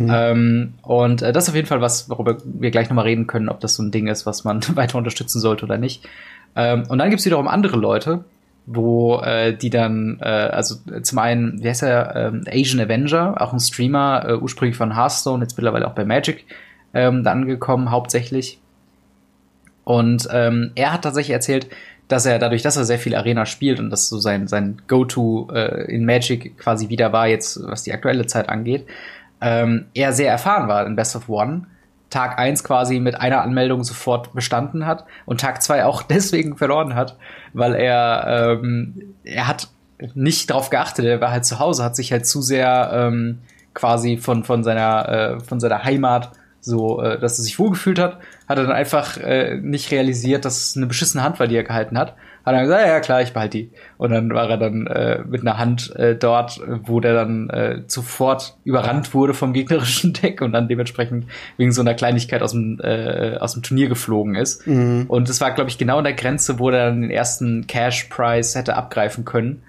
Ähm, 0.10 0.74
und 0.82 1.22
äh, 1.22 1.32
das 1.32 1.46
ist 1.46 1.50
auf 1.50 1.56
jeden 1.56 1.68
Fall 1.68 1.82
was, 1.82 2.10
worüber 2.10 2.38
wir 2.44 2.72
gleich 2.72 2.90
nochmal 2.90 3.06
reden 3.06 3.28
können, 3.28 3.50
ob 3.50 3.60
das 3.60 3.76
so 3.76 3.84
ein 3.84 3.92
Ding 3.92 4.08
ist, 4.08 4.26
was 4.26 4.44
man 4.44 4.62
weiter 4.76 4.98
unterstützen 4.98 5.40
sollte 5.40 5.66
oder 5.66 5.78
nicht. 5.78 6.08
Ähm, 6.56 6.84
und 6.90 6.98
dann 6.98 7.10
gibt's 7.10 7.26
wiederum 7.26 7.48
andere 7.48 7.78
Leute, 7.78 8.24
wo 8.66 9.20
äh, 9.20 9.56
die 9.56 9.70
dann, 9.70 10.20
äh, 10.22 10.26
also 10.26 10.76
äh, 10.92 11.02
zum 11.02 11.20
einen, 11.20 11.64
wie 11.64 11.70
heißt 11.70 11.84
er, 11.84 12.16
ähm, 12.16 12.44
Asian 12.48 12.80
Avenger, 12.80 13.42
auch 13.42 13.54
ein 13.54 13.60
Streamer, 13.60 14.26
äh, 14.28 14.36
ursprünglich 14.36 14.78
von 14.78 14.96
Hearthstone, 14.96 15.44
jetzt 15.44 15.58
mittlerweile 15.58 15.88
auch 15.88 15.96
bei 15.96 16.06
Magic 16.06 16.46
ähm, 16.94 17.24
da 17.24 17.32
angekommen, 17.32 17.92
hauptsächlich. 17.92 18.60
Und 19.84 20.28
ähm, 20.32 20.72
er 20.76 20.94
hat 20.94 21.04
tatsächlich 21.04 21.34
erzählt, 21.34 21.68
dass 22.08 22.26
er 22.26 22.40
dadurch, 22.40 22.62
dass 22.62 22.78
er 22.78 22.84
sehr 22.84 23.00
viel 23.00 23.16
Arena 23.16 23.46
spielt 23.46 23.80
und 23.80 23.90
das 23.90 24.10
so 24.10 24.20
sein, 24.20 24.48
sein 24.48 24.82
Go-To 24.88 25.50
äh, 25.54 25.86
in 25.94 26.06
Magic 26.06 26.58
quasi 26.58 26.90
wieder 26.90 27.14
war, 27.14 27.28
jetzt 27.28 27.60
was 27.64 27.84
die 27.84 27.94
aktuelle 27.94 28.26
Zeit 28.26 28.50
angeht, 28.50 28.86
ähm, 29.42 29.88
er 29.94 30.14
sehr 30.14 30.32
erfahren 30.32 30.68
war 30.68 30.86
in 30.86 30.96
Best 30.96 31.16
of 31.16 31.30
One. 31.30 31.64
Tag 32.10 32.38
eins 32.38 32.64
quasi 32.64 33.00
mit 33.00 33.16
einer 33.16 33.42
Anmeldung 33.42 33.84
sofort 33.84 34.34
bestanden 34.34 34.86
hat 34.86 35.06
und 35.26 35.40
Tag 35.40 35.64
zwei 35.64 35.86
auch 35.86 36.04
deswegen 36.10 36.58
verloren 36.58 36.94
hat, 36.94 37.18
weil 37.54 37.74
er, 37.74 38.60
ähm, 38.62 39.16
er 39.24 39.48
hat 39.48 39.70
nicht 40.14 40.52
drauf 40.52 40.70
geachtet, 40.70 41.06
er 41.06 41.22
war 41.22 41.32
halt 41.32 41.46
zu 41.46 41.60
Hause, 41.60 41.84
hat 41.84 41.96
sich 41.96 42.12
halt 42.12 42.26
zu 42.26 42.42
sehr 42.42 42.92
ähm, 42.94 43.40
quasi 43.74 44.18
von, 44.18 44.44
von, 44.44 44.64
seiner, 44.64 45.10
äh, 45.10 45.40
von 45.40 45.60
seiner 45.60 45.84
Heimat 45.84 46.32
so, 46.60 47.02
äh, 47.02 47.20
dass 47.20 47.40
er 47.40 47.44
sich 47.44 47.58
wohlgefühlt 47.60 48.00
hat, 48.00 48.20
hat 48.48 48.58
er 48.58 48.64
dann 48.64 48.72
einfach 48.72 49.18
äh, 49.18 49.58
nicht 49.58 49.92
realisiert, 49.92 50.46
dass 50.46 50.58
es 50.58 50.78
eine 50.78 50.88
beschissene 50.88 51.24
Hand 51.24 51.40
war, 51.40 51.48
die 51.48 51.56
er 51.56 51.64
gehalten 51.64 51.98
hat. 51.98 52.16
Hat 52.46 52.56
er 52.56 52.62
gesagt, 52.64 52.88
ja, 52.88 53.00
klar, 53.00 53.22
ich 53.22 53.34
behalte 53.34 53.58
die. 53.58 53.70
Und 53.98 54.12
dann 54.12 54.34
war 54.34 54.50
er 54.50 54.58
dann 54.58 54.88
äh, 54.88 55.24
mit 55.28 55.42
einer 55.42 55.58
Hand 55.58 55.96
äh, 55.96 56.16
dort, 56.16 56.60
wo 56.84 57.00
der 57.00 57.14
dann 57.14 57.50
äh, 57.50 57.82
sofort 57.88 58.58
überrannt 58.64 59.14
wurde 59.14 59.34
vom 59.34 59.54
gegnerischen 59.54 60.14
Deck 60.22 60.42
und 60.42 60.52
dann 60.54 60.68
dementsprechend 60.68 61.28
wegen 61.58 61.72
so 61.72 61.82
einer 61.82 61.94
Kleinigkeit 61.94 62.42
aus 62.42 62.52
dem, 62.52 62.80
äh, 62.82 63.38
aus 63.40 63.54
dem 63.54 63.62
Turnier 63.62 63.90
geflogen 63.90 64.36
ist. 64.36 64.66
Und 65.08 65.30
es 65.30 65.40
war, 65.40 65.52
glaube 65.52 65.70
ich, 65.70 65.78
genau 65.78 66.00
an 66.00 66.04
der 66.04 66.14
Grenze, 66.14 66.58
wo 66.58 66.72
der 66.72 66.88
dann 66.88 67.02
den 67.02 67.12
ersten 67.12 67.68
Cash-Prize 67.68 68.58
hätte 68.58 68.76
abgreifen 68.76 69.24
können. 69.24 69.64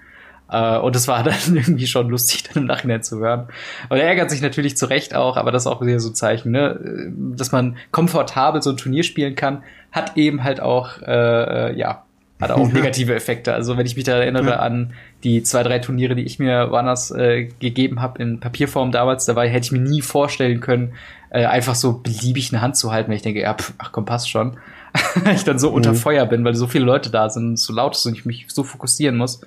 Äh, 0.53 0.77
und 0.77 0.95
es 0.95 1.07
war 1.07 1.23
dann 1.23 1.35
irgendwie 1.55 1.87
schon 1.87 2.09
lustig, 2.09 2.43
dann 2.43 2.63
im 2.63 2.67
Nachhinein 2.67 3.03
zu 3.03 3.19
hören. 3.19 3.47
Und 3.89 3.97
er 3.97 4.07
ärgert 4.07 4.29
sich 4.29 4.41
natürlich 4.41 4.77
zu 4.77 4.85
Recht 4.85 5.15
auch, 5.15 5.35
aber 5.35 5.51
das 5.51 5.63
ist 5.63 5.67
auch 5.67 5.81
wieder 5.81 5.99
so 5.99 6.09
ein 6.09 6.15
Zeichen, 6.15 6.51
ne? 6.51 7.11
dass 7.35 7.51
man 7.51 7.77
komfortabel 7.91 8.61
so 8.61 8.69
ein 8.69 8.77
Turnier 8.77 9.03
spielen 9.03 9.35
kann, 9.35 9.63
hat 9.91 10.15
eben 10.15 10.43
halt 10.43 10.59
auch, 10.59 11.01
äh, 11.01 11.71
äh, 11.71 11.77
ja, 11.77 12.03
hat 12.43 12.51
auch 12.51 12.67
negative 12.71 13.13
Effekte. 13.15 13.53
Also 13.53 13.77
wenn 13.77 13.85
ich 13.85 13.95
mich 13.95 14.05
da 14.05 14.17
erinnere 14.17 14.49
Ja. 14.51 14.59
an 14.59 14.93
die 15.23 15.43
zwei, 15.43 15.63
drei 15.63 15.79
Turniere, 15.79 16.15
die 16.15 16.23
ich 16.23 16.39
mir 16.39 16.69
woanders 16.71 17.11
äh, 17.11 17.45
gegeben 17.59 18.01
habe 18.01 18.21
in 18.21 18.39
Papierform 18.39 18.91
damals, 18.91 19.25
dabei 19.25 19.49
hätte 19.49 19.65
ich 19.65 19.71
mir 19.71 19.79
nie 19.81 20.01
vorstellen 20.01 20.59
können, 20.59 20.93
äh, 21.29 21.45
einfach 21.45 21.75
so 21.75 21.93
beliebig 21.99 22.51
eine 22.53 22.61
Hand 22.61 22.77
zu 22.77 22.91
halten, 22.91 23.09
wenn 23.09 23.15
ich 23.15 23.23
denke, 23.23 23.41
ja, 23.41 23.53
pf, 23.53 23.73
ach 23.79 23.91
komm, 23.91 24.05
passt 24.05 24.29
schon. 24.29 24.57
Weil 25.23 25.35
ich 25.35 25.43
dann 25.43 25.57
so 25.57 25.69
unter 25.71 25.95
Feuer 25.95 26.27
bin, 26.27 26.45
weil 26.45 26.53
so 26.53 26.67
viele 26.67 26.85
Leute 26.85 27.09
da 27.09 27.27
sind 27.27 27.47
und 27.47 27.53
es 27.53 27.63
so 27.63 27.73
laut 27.73 27.95
ist 27.95 28.05
und 28.05 28.13
ich 28.13 28.25
mich 28.25 28.45
so 28.49 28.63
fokussieren 28.63 29.17
muss. 29.17 29.41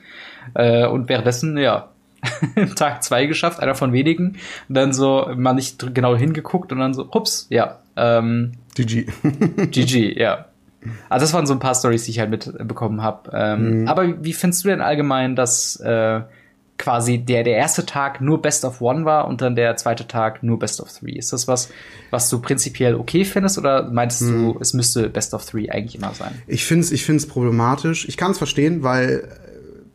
Äh, 0.55 0.87
und 0.89 1.09
währenddessen, 1.09 1.57
ja, 1.57 1.91
Tag 2.75 3.05
zwei 3.05 3.27
geschafft, 3.27 3.61
einer 3.61 3.77
von 3.77 3.93
wenigen. 3.93 4.39
Und 4.69 4.75
dann 4.75 4.93
so 4.93 5.31
mal 5.37 5.53
nicht 5.53 5.95
genau 5.95 6.17
hingeguckt 6.17 6.73
und 6.73 6.81
dann 6.81 6.95
so, 6.95 7.09
hups, 7.15 7.47
ja, 7.51 7.79
ähm, 7.97 8.55
GG. 8.75 9.07
GG, 9.71 10.19
ja. 10.19 10.47
Also 11.09 11.25
das 11.25 11.33
waren 11.33 11.47
so 11.47 11.53
ein 11.53 11.59
paar 11.61 11.75
Stories, 11.75 12.05
die 12.05 12.11
ich 12.13 12.19
halt 12.19 12.31
mitbekommen 12.31 13.03
habe. 13.03 13.31
Ähm, 13.33 13.87
Aber 13.89 14.23
wie 14.25 14.33
findest 14.33 14.65
du 14.65 14.69
denn 14.69 14.81
allgemein, 14.81 15.37
dass 15.37 15.77
äh, 15.81 16.21
quasi 16.79 17.19
der, 17.19 17.43
der 17.43 17.57
erste 17.57 17.87
Tag 17.87 18.21
nur 18.21 18.43
Best 18.43 18.65
of 18.65 18.81
One 18.81 19.05
war 19.05 19.27
und 19.29 19.41
dann 19.41 19.57
der 19.57 19.77
zweite 19.77 20.07
Tag 20.07 20.43
nur 20.43 20.59
Best 20.59 20.81
of 20.81 20.93
Three? 20.93 21.13
Ist 21.13 21.33
das 21.33 21.49
was, 21.49 21.71
was 22.11 22.29
du 22.29 22.41
prinzipiell 22.41 22.95
okay 22.95 23.25
findest 23.25 23.57
oder 23.59 23.91
meinst 23.91 24.21
du, 24.21 24.59
es 24.61 24.75
müsste 24.75 25.09
Best 25.09 25.33
of 25.35 25.45
Three 25.47 25.71
eigentlich 25.71 25.97
immer 25.97 26.13
sein? 26.15 26.33
Ich 26.47 26.65
finde 26.67 26.85
es 26.85 26.93
ich 26.93 27.05
find's 27.05 27.27
problematisch. 27.27 28.07
Ich 28.09 28.17
kann 28.17 28.31
es 28.33 28.39
verstehen, 28.39 28.83
weil 28.83 29.09
äh, 29.09 29.47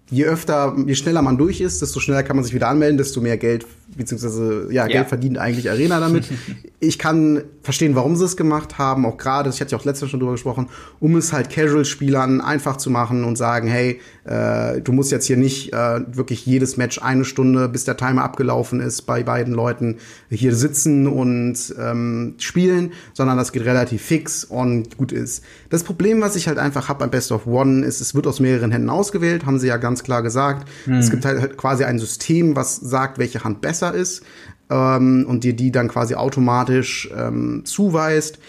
je 0.09 0.25
öfter, 0.25 0.75
je 0.85 0.95
schneller 0.95 1.21
man 1.21 1.37
durch 1.37 1.61
ist, 1.61 1.81
desto 1.81 1.99
schneller 1.99 2.23
kann 2.23 2.35
man 2.35 2.43
sich 2.43 2.53
wieder 2.53 2.67
anmelden, 2.67 2.97
desto 2.97 3.21
mehr 3.21 3.37
Geld, 3.37 3.65
beziehungsweise 3.95 4.67
ja, 4.71 4.87
Ja. 4.87 4.87
Geld 4.87 5.09
verdient 5.09 5.37
eigentlich 5.37 5.69
Arena 5.69 5.99
damit. 5.99 6.25
ich 6.83 6.97
kann 6.97 7.43
verstehen, 7.61 7.93
warum 7.93 8.15
sie 8.15 8.25
es 8.25 8.35
gemacht 8.35 8.79
haben, 8.79 9.05
auch 9.05 9.17
gerade, 9.17 9.51
ich 9.51 9.61
hatte 9.61 9.71
ja 9.71 9.77
auch 9.77 9.85
letztes 9.85 10.01
Mal 10.01 10.09
schon 10.09 10.19
drüber 10.19 10.31
gesprochen, 10.31 10.67
um 10.99 11.15
es 11.15 11.31
halt 11.31 11.51
Casual-Spielern 11.51 12.41
einfach 12.41 12.75
zu 12.75 12.89
machen 12.89 13.23
und 13.23 13.37
sagen, 13.37 13.67
hey, 13.67 14.01
äh, 14.23 14.81
du 14.81 14.91
musst 14.91 15.11
jetzt 15.11 15.27
hier 15.27 15.37
nicht 15.37 15.73
äh, 15.73 16.01
wirklich 16.07 16.43
jedes 16.47 16.77
Match 16.77 16.99
eine 16.99 17.23
Stunde, 17.23 17.69
bis 17.69 17.85
der 17.85 17.97
Timer 17.97 18.23
abgelaufen 18.23 18.79
ist, 18.79 19.03
bei 19.03 19.21
beiden 19.21 19.53
Leuten 19.53 19.97
hier 20.31 20.55
sitzen 20.55 21.05
und 21.05 21.55
ähm, 21.79 22.33
spielen, 22.39 22.93
sondern 23.13 23.37
das 23.37 23.51
geht 23.51 23.63
relativ 23.63 24.01
fix 24.01 24.43
und 24.43 24.97
gut 24.97 25.11
ist. 25.11 25.43
Das 25.69 25.83
Problem, 25.83 26.19
was 26.19 26.35
ich 26.35 26.47
halt 26.47 26.57
einfach 26.57 26.89
habe 26.89 27.01
beim 27.01 27.11
Best 27.11 27.31
of 27.31 27.45
One, 27.45 27.85
ist, 27.85 28.01
es 28.01 28.15
wird 28.15 28.25
aus 28.25 28.39
mehreren 28.39 28.71
Händen 28.71 28.89
ausgewählt, 28.89 29.45
haben 29.45 29.59
sie 29.59 29.67
ja 29.67 29.77
ganz 29.77 30.01
klar 30.01 30.23
gesagt. 30.23 30.67
Es 30.87 31.11
gibt 31.11 31.25
halt 31.25 31.57
quasi 31.57 31.83
ein 31.83 31.99
System, 31.99 32.55
was 32.55 32.77
sagt, 32.77 33.19
welche 33.19 33.43
Hand 33.43 33.61
besser 33.61 33.93
ist 33.93 34.23
ähm, 34.71 35.25
und 35.27 35.43
dir 35.43 35.53
die 35.53 35.71
dann 35.71 35.89
quasi 35.89 36.15
automatisch 36.15 37.09
ähm, 37.15 37.61
zuweist. 37.65 38.39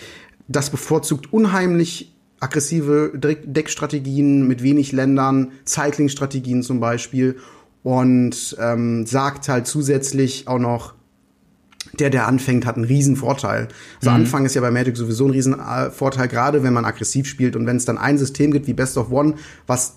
Das 0.49 0.71
bevorzugt 0.71 1.33
unheimlich 1.33 2.15
aggressive 2.41 3.13
Deck- 3.15 3.43
Deckstrategien 3.45 4.47
mit 4.49 4.63
wenig 4.63 4.93
Ländern, 4.93 5.53
Cycling-Strategien 5.67 6.63
zum 6.63 6.81
Beispiel 6.81 7.37
und 7.83 8.57
ähm, 8.61 9.07
sagt 9.07 9.49
halt 9.49 9.67
zusätzlich 9.67 10.49
auch 10.49 10.59
noch, 10.59 10.95
der, 11.99 12.11
der 12.11 12.27
anfängt, 12.27 12.65
hat 12.65 12.77
einen 12.77 12.85
riesen 12.85 13.17
Vorteil. 13.17 13.69
Also 14.01 14.11
mhm. 14.11 14.17
Anfang 14.17 14.45
ist 14.47 14.55
ja 14.55 14.61
bei 14.61 14.71
Magic 14.71 14.97
sowieso 14.97 15.27
ein 15.27 15.31
riesen 15.31 15.57
Vorteil, 15.91 16.29
gerade 16.29 16.63
wenn 16.63 16.73
man 16.73 16.85
aggressiv 16.85 17.27
spielt 17.27 17.55
und 17.55 17.67
wenn 17.67 17.77
es 17.77 17.85
dann 17.85 17.99
ein 17.99 18.19
System 18.19 18.51
gibt 18.51 18.67
wie 18.67 18.73
Best 18.73 18.97
of 18.97 19.11
One, 19.11 19.35
was 19.67 19.97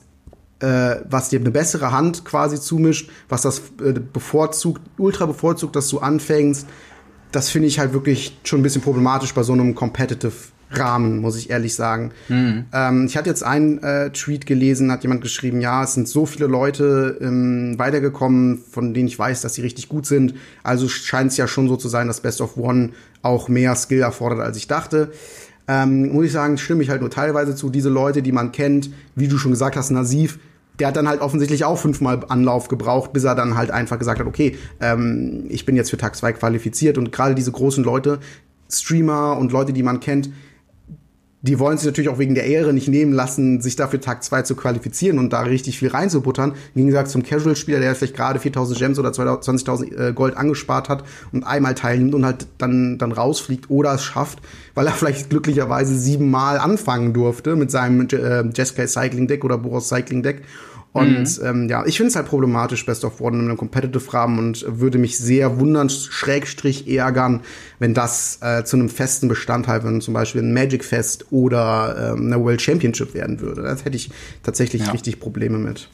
äh, 0.60 0.98
was 1.10 1.30
dir 1.30 1.40
eine 1.40 1.52
bessere 1.52 1.92
Hand 1.92 2.26
quasi 2.26 2.60
zumischt, 2.60 3.10
was 3.30 3.42
das 3.42 3.60
äh, 3.84 3.94
bevorzugt, 3.94 4.82
ultra 4.98 5.26
bevorzugt, 5.26 5.76
dass 5.76 5.90
du 5.90 6.00
anfängst, 6.00 6.68
das 7.32 7.50
finde 7.50 7.68
ich 7.68 7.80
halt 7.80 7.94
wirklich 7.94 8.38
schon 8.44 8.62
ein 8.62 8.64
bisschen 8.64 8.82
problematisch 8.82 9.34
bei 9.34 9.44
so 9.44 9.54
einem 9.54 9.76
Competitive 9.76 10.32
Rahmen, 10.72 11.20
muss 11.20 11.38
ich 11.38 11.50
ehrlich 11.50 11.76
sagen. 11.76 12.12
Mhm. 12.28 12.66
Ähm, 12.74 13.06
ich 13.06 13.18
hatte 13.18 13.30
jetzt 13.30 13.44
einen 13.44 13.78
äh, 13.84 14.10
Tweet 14.12 14.46
gelesen, 14.46 14.92
hat 14.92 15.04
jemand 15.04 15.22
geschrieben, 15.22 15.62
ja, 15.62 15.84
es 15.84 15.94
sind 15.94 16.08
so 16.08 16.26
viele 16.26 16.48
Leute 16.48 17.18
ähm, 17.22 17.78
weitergekommen, 17.78 18.58
von 18.58 18.94
denen 18.94 19.08
ich 19.08 19.18
weiß, 19.18 19.42
dass 19.42 19.54
sie 19.54 19.62
richtig 19.62 19.90
gut 19.90 20.06
sind. 20.06 20.34
Also 20.64 20.88
scheint 20.88 21.32
es 21.32 21.38
ja 21.38 21.48
schon 21.48 21.68
so 21.68 21.78
zu 21.78 21.88
sein, 21.88 22.08
dass 22.08 22.22
Best 22.22 22.42
of 22.42 22.58
One 22.58 22.92
auch 23.22 23.48
mehr 23.48 23.76
Skill 23.76 24.02
erfordert, 24.02 24.40
als 24.40 24.58
ich 24.58 24.68
dachte. 24.68 25.12
Ähm, 25.68 26.14
muss 26.14 26.26
ich 26.26 26.32
sagen, 26.32 26.58
stimme 26.58 26.84
ich 26.84 26.90
halt 26.90 27.02
nur 27.02 27.10
teilweise 27.10 27.56
zu. 27.56 27.70
Diese 27.70 27.90
Leute, 27.90 28.22
die 28.22 28.32
man 28.32 28.52
kennt, 28.52 28.92
wie 29.16 29.28
du 29.28 29.38
schon 29.38 29.52
gesagt 29.52 29.76
hast, 29.76 29.90
Nasif, 29.90 30.40
der 30.80 30.88
hat 30.88 30.96
dann 30.96 31.08
halt 31.08 31.22
offensichtlich 31.22 31.66
auch 31.66 31.78
fünfmal 31.78 32.22
Anlauf 32.28 32.68
gebraucht, 32.68 33.14
bis 33.14 33.24
er 33.24 33.36
dann 33.36 33.56
halt 33.56 33.72
einfach 33.72 33.98
gesagt 33.98 34.20
hat, 34.20 34.28
okay, 34.28 34.58
ähm, 34.82 35.46
ich 35.50 35.66
bin 35.66 35.76
jetzt 35.76 35.90
für 35.90 35.98
Tag 35.98 36.16
2 36.16 36.34
qualifiziert. 36.34 36.98
Und 36.98 37.12
gerade 37.12 37.36
diese 37.36 37.52
großen 37.52 37.84
Leute, 37.84 38.20
Streamer 38.70 39.38
und 39.38 39.52
Leute, 39.52 39.74
die 39.74 39.84
man 39.84 40.00
kennt, 40.00 40.30
die 41.46 41.60
wollen 41.60 41.78
sich 41.78 41.86
natürlich 41.86 42.10
auch 42.10 42.18
wegen 42.18 42.34
der 42.34 42.46
Ehre 42.46 42.74
nicht 42.74 42.88
nehmen 42.88 43.14
lassen, 43.14 43.62
sich 43.62 43.76
dafür 43.76 44.02
Tag 44.02 44.24
2 44.24 44.42
zu 44.42 44.56
qualifizieren 44.56 45.20
und 45.20 45.32
da 45.32 45.42
richtig 45.42 45.78
viel 45.78 45.90
reinzubuttern. 45.90 46.54
Im 46.74 46.82
Gegensatz 46.82 47.12
zum 47.12 47.22
Casual-Spieler, 47.22 47.80
der 47.80 47.94
vielleicht 47.94 48.16
gerade 48.16 48.40
4000 48.40 48.80
Gems 48.80 49.00
oder 49.00 49.10
20.000 49.10 49.96
äh, 49.96 50.14
Gold 50.14 50.36
angespart 50.38 50.90
hat 50.90 51.04
und 51.32 51.44
einmal 51.44 51.76
teilnimmt 51.76 52.16
und 52.16 52.26
halt 52.26 52.48
dann, 52.58 52.98
dann 52.98 53.12
rausfliegt 53.12 53.70
oder 53.70 53.94
es 53.94 54.04
schafft, 54.04 54.40
weil 54.76 54.88
er 54.88 54.94
vielleicht 54.94 55.30
glücklicherweise 55.30 55.98
siebenmal 55.98 56.60
anfangen 56.60 57.14
durfte 57.14 57.56
mit 57.56 57.72
seinem 57.72 58.08
äh, 58.12 58.44
Jeskai 58.56 58.88
Cycling 58.88 59.28
Deck 59.28 59.44
oder 59.44 59.58
Boros 59.58 59.90
Cycling 59.90 60.22
Deck 60.22 60.44
und 60.96 61.42
mhm. 61.42 61.46
ähm, 61.46 61.68
ja, 61.68 61.86
ich 61.86 61.98
finde 61.98 62.08
es 62.08 62.16
halt 62.16 62.28
problematisch, 62.28 62.86
Best 62.86 63.04
of 63.04 63.20
One 63.20 63.38
in 63.38 63.46
einem 63.50 63.58
Competitive-Rahmen 63.58 64.40
und 64.40 64.66
würde 64.80 64.98
mich 64.98 65.18
sehr 65.18 65.60
wundern, 65.60 65.90
schrägstrich 65.90 66.88
ärgern, 66.88 67.42
wenn 67.80 67.94
das 67.94 68.40
äh, 68.42 68.64
zu 68.64 68.78
einem 68.78 68.88
festen 68.88 69.28
Bestandteil, 69.28 69.84
wenn 69.84 70.00
zum 70.00 70.14
Beispiel 70.14 70.42
ein 70.42 70.54
Magic 70.54 70.86
Fest 70.86 71.26
oder 71.32 72.14
ähm, 72.14 72.28
eine 72.28 72.42
World 72.42 72.62
Championship 72.62 73.14
werden 73.14 73.42
würde. 73.42 73.64
Das 73.64 73.84
hätte 73.84 73.98
ich 73.98 74.10
tatsächlich 74.42 74.86
ja. 74.86 74.92
richtig 74.92 75.20
Probleme 75.20 75.58
mit. 75.58 75.90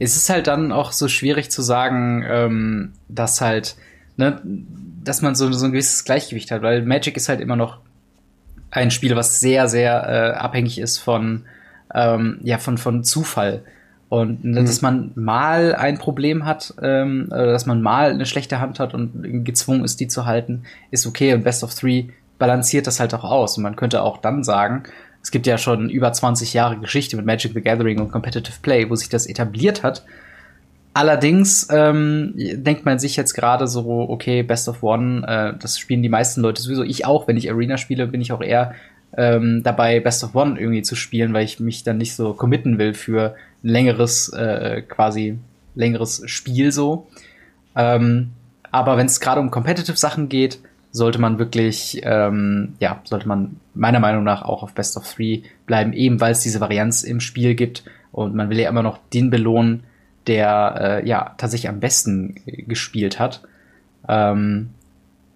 Es 0.00 0.16
ist 0.16 0.28
halt 0.28 0.48
dann 0.48 0.72
auch 0.72 0.90
so 0.90 1.06
schwierig 1.06 1.52
zu 1.52 1.62
sagen, 1.62 2.24
ähm, 2.28 2.92
dass 3.08 3.40
halt, 3.40 3.76
ne, 4.16 4.42
dass 5.04 5.22
man 5.22 5.36
so, 5.36 5.52
so 5.52 5.66
ein 5.66 5.70
gewisses 5.70 6.02
Gleichgewicht 6.02 6.50
hat, 6.50 6.62
weil 6.62 6.84
Magic 6.84 7.16
ist 7.16 7.28
halt 7.28 7.40
immer 7.40 7.54
noch 7.54 7.78
ein 8.72 8.90
Spiel, 8.90 9.14
was 9.14 9.38
sehr, 9.38 9.68
sehr 9.68 10.08
äh, 10.08 10.36
abhängig 10.36 10.78
ist 10.78 10.98
von, 10.98 11.44
ähm, 11.94 12.40
ja, 12.42 12.58
von, 12.58 12.78
von 12.78 13.04
Zufall. 13.04 13.62
Und 14.08 14.44
mhm. 14.44 14.54
dass 14.54 14.82
man 14.82 15.12
mal 15.14 15.74
ein 15.74 15.98
Problem 15.98 16.44
hat, 16.44 16.74
ähm, 16.82 17.28
dass 17.30 17.66
man 17.66 17.80
mal 17.80 18.10
eine 18.10 18.26
schlechte 18.26 18.60
Hand 18.60 18.80
hat 18.80 18.92
und 18.92 19.44
gezwungen 19.44 19.84
ist, 19.84 20.00
die 20.00 20.08
zu 20.08 20.26
halten, 20.26 20.64
ist 20.90 21.06
okay. 21.06 21.32
Und 21.32 21.44
Best 21.44 21.62
of 21.62 21.74
Three 21.74 22.08
balanciert 22.38 22.86
das 22.86 22.98
halt 22.98 23.14
auch 23.14 23.24
aus. 23.24 23.56
Und 23.56 23.62
man 23.62 23.76
könnte 23.76 24.02
auch 24.02 24.18
dann 24.18 24.42
sagen, 24.42 24.82
es 25.22 25.30
gibt 25.30 25.46
ja 25.46 25.56
schon 25.56 25.88
über 25.88 26.12
20 26.12 26.52
Jahre 26.52 26.78
Geschichte 26.78 27.16
mit 27.16 27.24
Magic 27.24 27.52
the 27.54 27.62
Gathering 27.62 28.00
und 28.00 28.10
Competitive 28.10 28.56
Play, 28.60 28.90
wo 28.90 28.96
sich 28.96 29.08
das 29.08 29.26
etabliert 29.26 29.82
hat. 29.82 30.04
Allerdings 30.94 31.68
ähm, 31.70 32.34
denkt 32.36 32.84
man 32.84 32.98
sich 32.98 33.16
jetzt 33.16 33.32
gerade 33.32 33.66
so, 33.66 34.06
okay, 34.10 34.42
Best 34.42 34.68
of 34.68 34.82
One, 34.82 35.26
äh, 35.26 35.58
das 35.58 35.78
spielen 35.78 36.02
die 36.02 36.10
meisten 36.10 36.42
Leute 36.42 36.60
sowieso. 36.60 36.82
Ich 36.82 37.06
auch, 37.06 37.26
wenn 37.26 37.38
ich 37.38 37.50
Arena 37.50 37.78
spiele, 37.78 38.06
bin 38.06 38.20
ich 38.20 38.32
auch 38.32 38.42
eher 38.42 38.74
ähm, 39.16 39.62
dabei, 39.62 40.00
Best 40.00 40.22
of 40.22 40.34
One 40.34 40.60
irgendwie 40.60 40.82
zu 40.82 40.94
spielen, 40.94 41.32
weil 41.32 41.44
ich 41.44 41.60
mich 41.60 41.82
dann 41.82 41.96
nicht 41.96 42.14
so 42.14 42.34
committen 42.34 42.78
will 42.78 42.92
für 42.92 43.34
längeres, 43.62 44.30
äh, 44.34 44.82
quasi 44.82 45.38
längeres 45.74 46.22
Spiel 46.26 46.72
so. 46.72 47.06
Ähm, 47.74 48.32
aber 48.70 48.98
wenn 48.98 49.06
es 49.06 49.20
gerade 49.20 49.40
um 49.40 49.50
Competitive 49.50 49.96
Sachen 49.96 50.28
geht, 50.28 50.58
sollte 50.90 51.18
man 51.18 51.38
wirklich, 51.38 52.02
ähm, 52.04 52.74
ja, 52.80 53.00
sollte 53.04 53.26
man 53.26 53.56
meiner 53.74 54.00
Meinung 54.00 54.24
nach 54.24 54.42
auch 54.42 54.62
auf 54.62 54.74
Best 54.74 54.98
of 54.98 55.10
Three 55.10 55.42
bleiben, 55.64 55.94
eben 55.94 56.20
weil 56.20 56.32
es 56.32 56.40
diese 56.40 56.60
Varianz 56.60 57.02
im 57.02 57.20
Spiel 57.20 57.54
gibt 57.54 57.82
und 58.12 58.34
man 58.34 58.50
will 58.50 58.60
ja 58.60 58.68
immer 58.68 58.82
noch 58.82 58.98
den 59.14 59.30
belohnen, 59.30 59.84
der 60.26 61.00
äh, 61.02 61.08
ja 61.08 61.34
tatsächlich 61.38 61.68
am 61.68 61.80
besten 61.80 62.36
gespielt 62.46 63.18
hat. 63.18 63.42
Ähm, 64.08 64.70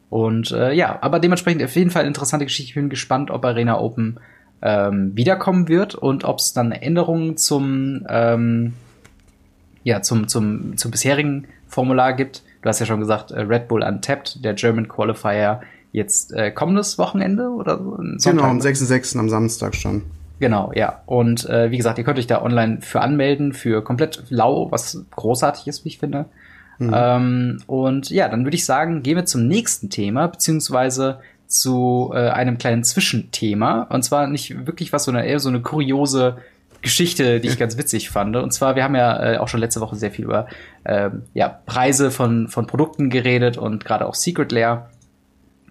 und 0.08 0.52
äh, 0.52 0.72
ja, 0.72 0.98
aber 1.00 1.18
dementsprechend 1.18 1.62
auf 1.62 1.74
jeden 1.74 1.90
Fall 1.90 2.06
interessante 2.06 2.46
Geschichte. 2.46 2.70
Ich 2.70 2.74
bin 2.74 2.88
gespannt, 2.88 3.30
ob 3.30 3.44
Arena 3.44 3.78
Open 3.78 4.18
ähm, 4.62 5.12
wiederkommen 5.14 5.68
wird 5.68 5.94
und 5.94 6.24
ob 6.24 6.38
es 6.38 6.52
dann 6.52 6.72
Änderungen 6.72 7.36
zum, 7.36 8.06
ähm, 8.08 8.74
ja, 9.84 10.02
zum, 10.02 10.28
zum, 10.28 10.76
zum 10.76 10.90
bisherigen 10.90 11.46
Formular 11.68 12.14
gibt. 12.14 12.42
Du 12.62 12.68
hast 12.68 12.80
ja 12.80 12.86
schon 12.86 13.00
gesagt, 13.00 13.30
äh, 13.32 13.40
Red 13.40 13.68
Bull 13.68 13.82
Untapped, 13.82 14.44
der 14.44 14.54
German 14.54 14.88
Qualifier, 14.88 15.60
jetzt 15.92 16.32
äh, 16.32 16.50
kommendes 16.50 16.98
Wochenende 16.98 17.48
oder 17.48 17.78
so? 18.18 18.30
Genau, 18.30 18.44
am 18.44 18.58
6.6. 18.58 19.18
am 19.18 19.28
Samstag 19.28 19.74
schon. 19.74 20.02
Genau, 20.38 20.72
ja. 20.74 21.02
Und 21.06 21.48
äh, 21.48 21.70
wie 21.70 21.76
gesagt, 21.76 21.98
ihr 21.98 22.04
könnt 22.04 22.18
euch 22.18 22.26
da 22.26 22.42
online 22.42 22.78
für 22.82 23.00
anmelden, 23.00 23.52
für 23.52 23.82
komplett 23.82 24.24
lau, 24.28 24.70
was 24.70 25.04
großartig 25.14 25.66
ist, 25.66 25.84
wie 25.84 25.88
ich 25.88 25.98
finde. 25.98 26.26
Mhm. 26.78 26.92
Ähm, 26.94 27.58
und 27.66 28.10
ja, 28.10 28.28
dann 28.28 28.44
würde 28.44 28.56
ich 28.56 28.66
sagen, 28.66 29.02
gehen 29.02 29.16
wir 29.16 29.24
zum 29.24 29.46
nächsten 29.46 29.88
Thema, 29.88 30.26
beziehungsweise 30.26 31.20
zu 31.46 32.12
äh, 32.14 32.28
einem 32.28 32.58
kleinen 32.58 32.84
Zwischenthema. 32.84 33.82
Und 33.82 34.02
zwar 34.02 34.26
nicht 34.26 34.66
wirklich 34.66 34.92
was, 34.92 35.04
sondern 35.04 35.24
eher 35.24 35.40
so 35.40 35.48
eine 35.48 35.62
kuriose 35.62 36.36
Geschichte, 36.82 37.40
die 37.40 37.48
ich 37.48 37.58
ganz 37.58 37.78
witzig 37.78 38.10
fand. 38.10 38.36
Und 38.36 38.52
zwar, 38.52 38.76
wir 38.76 38.84
haben 38.84 38.94
ja 38.94 39.34
äh, 39.34 39.38
auch 39.38 39.48
schon 39.48 39.60
letzte 39.60 39.80
Woche 39.80 39.96
sehr 39.96 40.10
viel 40.10 40.26
über 40.26 40.46
äh, 40.84 41.10
ja, 41.34 41.60
Preise 41.66 42.10
von, 42.10 42.48
von 42.48 42.66
Produkten 42.66 43.08
geredet 43.08 43.56
und 43.56 43.84
gerade 43.84 44.06
auch 44.06 44.14
Secret 44.14 44.52
Lair. 44.52 44.90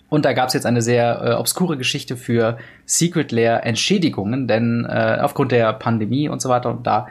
Und 0.09 0.25
da 0.25 0.33
gab 0.33 0.47
es 0.47 0.53
jetzt 0.53 0.65
eine 0.65 0.81
sehr 0.81 1.21
äh, 1.23 1.31
obskure 1.33 1.77
Geschichte 1.77 2.15
für 2.15 2.57
Secret 2.85 3.31
Lair 3.31 3.65
Entschädigungen, 3.65 4.47
denn 4.47 4.85
äh, 4.87 5.17
aufgrund 5.21 5.51
der 5.51 5.73
Pandemie 5.73 6.29
und 6.29 6.41
so 6.41 6.49
weiter 6.49 6.69
und 6.69 6.85
da 6.85 7.07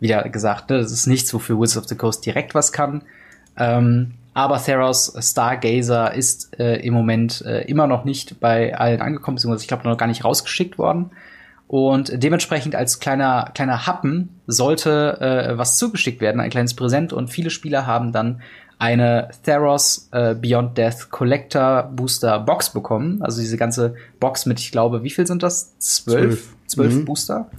wieder 0.00 0.28
gesagt, 0.28 0.70
ne, 0.70 0.78
das 0.78 0.92
ist 0.92 1.06
nichts, 1.06 1.32
wofür 1.34 1.60
Wizards 1.60 1.84
of 1.84 1.88
the 1.88 1.96
Coast 1.96 2.24
direkt 2.24 2.54
was 2.54 2.72
kann. 2.72 3.02
Ähm, 3.56 4.14
aber 4.34 4.62
Theros 4.62 5.12
Stargazer 5.18 6.14
ist 6.14 6.58
äh, 6.60 6.76
im 6.76 6.94
Moment 6.94 7.44
äh, 7.44 7.62
immer 7.62 7.86
noch 7.86 8.04
nicht 8.04 8.38
bei 8.38 8.76
allen 8.76 9.02
angekommen, 9.02 9.34
beziehungsweise 9.34 9.62
ich 9.62 9.68
glaube 9.68 9.88
noch 9.88 9.96
gar 9.96 10.06
nicht 10.06 10.24
rausgeschickt 10.24 10.78
worden. 10.78 11.10
Und 11.66 12.22
dementsprechend 12.22 12.74
als 12.74 12.98
kleiner, 12.98 13.50
kleiner 13.52 13.86
Happen 13.86 14.40
sollte 14.46 15.20
äh, 15.20 15.58
was 15.58 15.76
zugeschickt 15.76 16.20
werden, 16.20 16.40
ein 16.40 16.50
kleines 16.50 16.74
Präsent. 16.74 17.12
Und 17.12 17.28
viele 17.28 17.50
Spieler 17.50 17.86
haben 17.86 18.12
dann 18.12 18.40
eine 18.78 19.30
Theros 19.44 20.08
äh, 20.12 20.34
Beyond 20.34 20.78
Death 20.78 21.10
Collector 21.10 21.90
Booster 21.94 22.38
Box 22.38 22.70
bekommen. 22.70 23.20
Also 23.22 23.40
diese 23.40 23.56
ganze 23.56 23.94
Box 24.20 24.46
mit, 24.46 24.60
ich 24.60 24.70
glaube, 24.70 25.02
wie 25.02 25.10
viel 25.10 25.26
sind 25.26 25.42
das? 25.42 25.76
Zwölf, 25.78 26.54
zwölf 26.66 26.94
mhm. 26.94 27.04
Booster. 27.04 27.50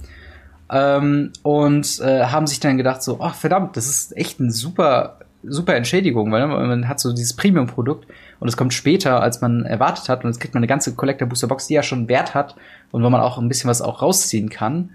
Ähm, 0.70 1.32
und 1.42 2.00
äh, 2.00 2.24
haben 2.24 2.46
sich 2.46 2.60
dann 2.60 2.76
gedacht 2.76 3.02
so, 3.02 3.18
ach 3.20 3.34
verdammt, 3.34 3.76
das 3.76 3.86
ist 3.86 4.16
echt 4.16 4.40
ein 4.40 4.50
super 4.50 5.18
super 5.42 5.74
Entschädigung, 5.74 6.30
weil 6.32 6.46
man 6.46 6.88
hat 6.88 7.00
so 7.00 7.12
dieses 7.12 7.34
Premium-Produkt 7.34 8.06
und 8.40 8.48
es 8.48 8.56
kommt 8.56 8.74
später, 8.74 9.22
als 9.22 9.40
man 9.40 9.64
erwartet 9.64 10.08
hat 10.08 10.24
und 10.24 10.30
jetzt 10.30 10.40
kriegt 10.40 10.54
man 10.54 10.60
eine 10.60 10.66
ganze 10.66 10.94
Collector 10.94 11.28
Booster 11.28 11.46
Box, 11.48 11.66
die 11.66 11.74
ja 11.74 11.82
schon 11.82 12.08
Wert 12.08 12.34
hat 12.34 12.56
und 12.90 13.02
wo 13.02 13.10
man 13.10 13.20
auch 13.20 13.38
ein 13.38 13.48
bisschen 13.48 13.70
was 13.70 13.82
auch 13.82 14.02
rausziehen 14.02 14.50
kann. 14.50 14.90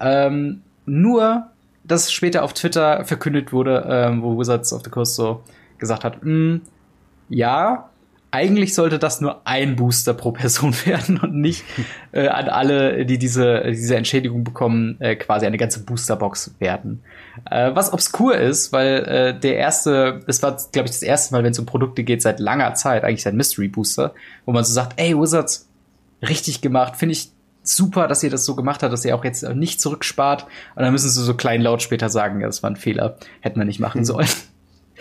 Ähm, 0.00 0.62
nur, 0.86 1.48
dass 1.84 2.12
später 2.12 2.42
auf 2.42 2.54
Twitter 2.54 3.04
verkündet 3.04 3.52
wurde, 3.52 3.86
ähm, 3.88 4.22
wo 4.22 4.38
Wizards 4.38 4.72
of 4.72 4.82
the 4.84 4.90
Coast 4.90 5.16
so 5.16 5.42
gesagt 5.80 6.04
hat, 6.04 6.24
mm, 6.24 6.58
ja, 7.28 7.90
eigentlich 8.32 8.74
sollte 8.74 8.98
das 8.98 9.20
nur 9.20 9.46
ein 9.46 9.76
Booster 9.76 10.14
pro 10.14 10.32
Person 10.32 10.74
werden 10.84 11.18
und 11.18 11.34
nicht 11.34 11.64
äh, 12.12 12.28
an 12.28 12.48
alle, 12.48 13.04
die 13.04 13.18
diese, 13.18 13.62
diese 13.70 13.96
Entschädigung 13.96 14.44
bekommen, 14.44 15.00
äh, 15.00 15.16
quasi 15.16 15.46
eine 15.46 15.56
ganze 15.56 15.84
Boosterbox 15.84 16.54
werden. 16.58 17.02
Äh, 17.50 17.72
was 17.74 17.92
obskur 17.92 18.36
ist, 18.36 18.72
weil 18.72 19.04
äh, 19.04 19.38
der 19.38 19.56
erste, 19.56 20.20
das 20.26 20.42
war, 20.42 20.56
glaube 20.72 20.86
ich, 20.86 20.92
das 20.92 21.02
erste 21.02 21.34
Mal, 21.34 21.42
wenn 21.42 21.52
es 21.52 21.58
um 21.58 21.66
Produkte 21.66 22.04
geht, 22.04 22.22
seit 22.22 22.38
langer 22.38 22.74
Zeit, 22.74 23.02
eigentlich 23.04 23.22
seit 23.22 23.34
Mystery 23.34 23.68
Booster, 23.68 24.14
wo 24.44 24.52
man 24.52 24.64
so 24.64 24.72
sagt, 24.72 25.00
ey, 25.00 25.18
Wizards, 25.18 25.68
richtig 26.22 26.60
gemacht, 26.60 26.96
finde 26.96 27.14
ich 27.14 27.32
super, 27.62 28.08
dass 28.08 28.22
ihr 28.22 28.30
das 28.30 28.44
so 28.44 28.54
gemacht 28.54 28.82
habt, 28.82 28.92
dass 28.92 29.04
ihr 29.04 29.14
auch 29.14 29.24
jetzt 29.24 29.42
nicht 29.54 29.80
zurückspart. 29.80 30.44
Und 30.76 30.82
dann 30.82 30.92
müssen 30.92 31.10
sie 31.10 31.22
so 31.22 31.34
kleinlaut 31.34 31.82
später 31.82 32.08
sagen, 32.08 32.40
ja, 32.40 32.46
das 32.46 32.62
war 32.62 32.70
ein 32.70 32.76
Fehler, 32.76 33.16
hätten 33.40 33.58
wir 33.58 33.64
nicht 33.64 33.80
machen 33.80 34.04
sollen. 34.04 34.28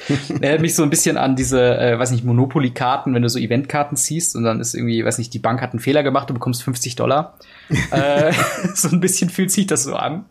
Erinnert 0.42 0.62
mich 0.62 0.76
so 0.76 0.84
ein 0.84 0.90
bisschen 0.90 1.18
an 1.18 1.36
diese, 1.36 1.78
äh, 1.78 2.00
weiß 2.00 2.12
nicht, 2.12 2.24
Monopoly-Karten, 2.24 3.14
wenn 3.14 3.22
du 3.22 3.30
so 3.30 3.40
Eventkarten 3.40 3.98
ziehst 3.98 4.36
und 4.36 4.44
dann 4.44 4.60
ist 4.60 4.74
irgendwie, 4.74 5.04
weiß 5.04 5.18
nicht, 5.18 5.34
die 5.34 5.40
Bank 5.40 5.62
hat 5.62 5.72
einen 5.72 5.80
Fehler 5.80 6.04
gemacht, 6.04 6.30
du 6.30 6.34
bekommst 6.34 6.64
50 6.64 6.96
Dollar. 6.96 7.38
äh, 7.92 8.32
so 8.74 8.90
ein 8.90 9.00
bisschen 9.00 9.30
fühlt 9.30 9.52
sich 9.52 9.68
das 9.68 9.84
so 9.84 9.96
an. 9.96 10.26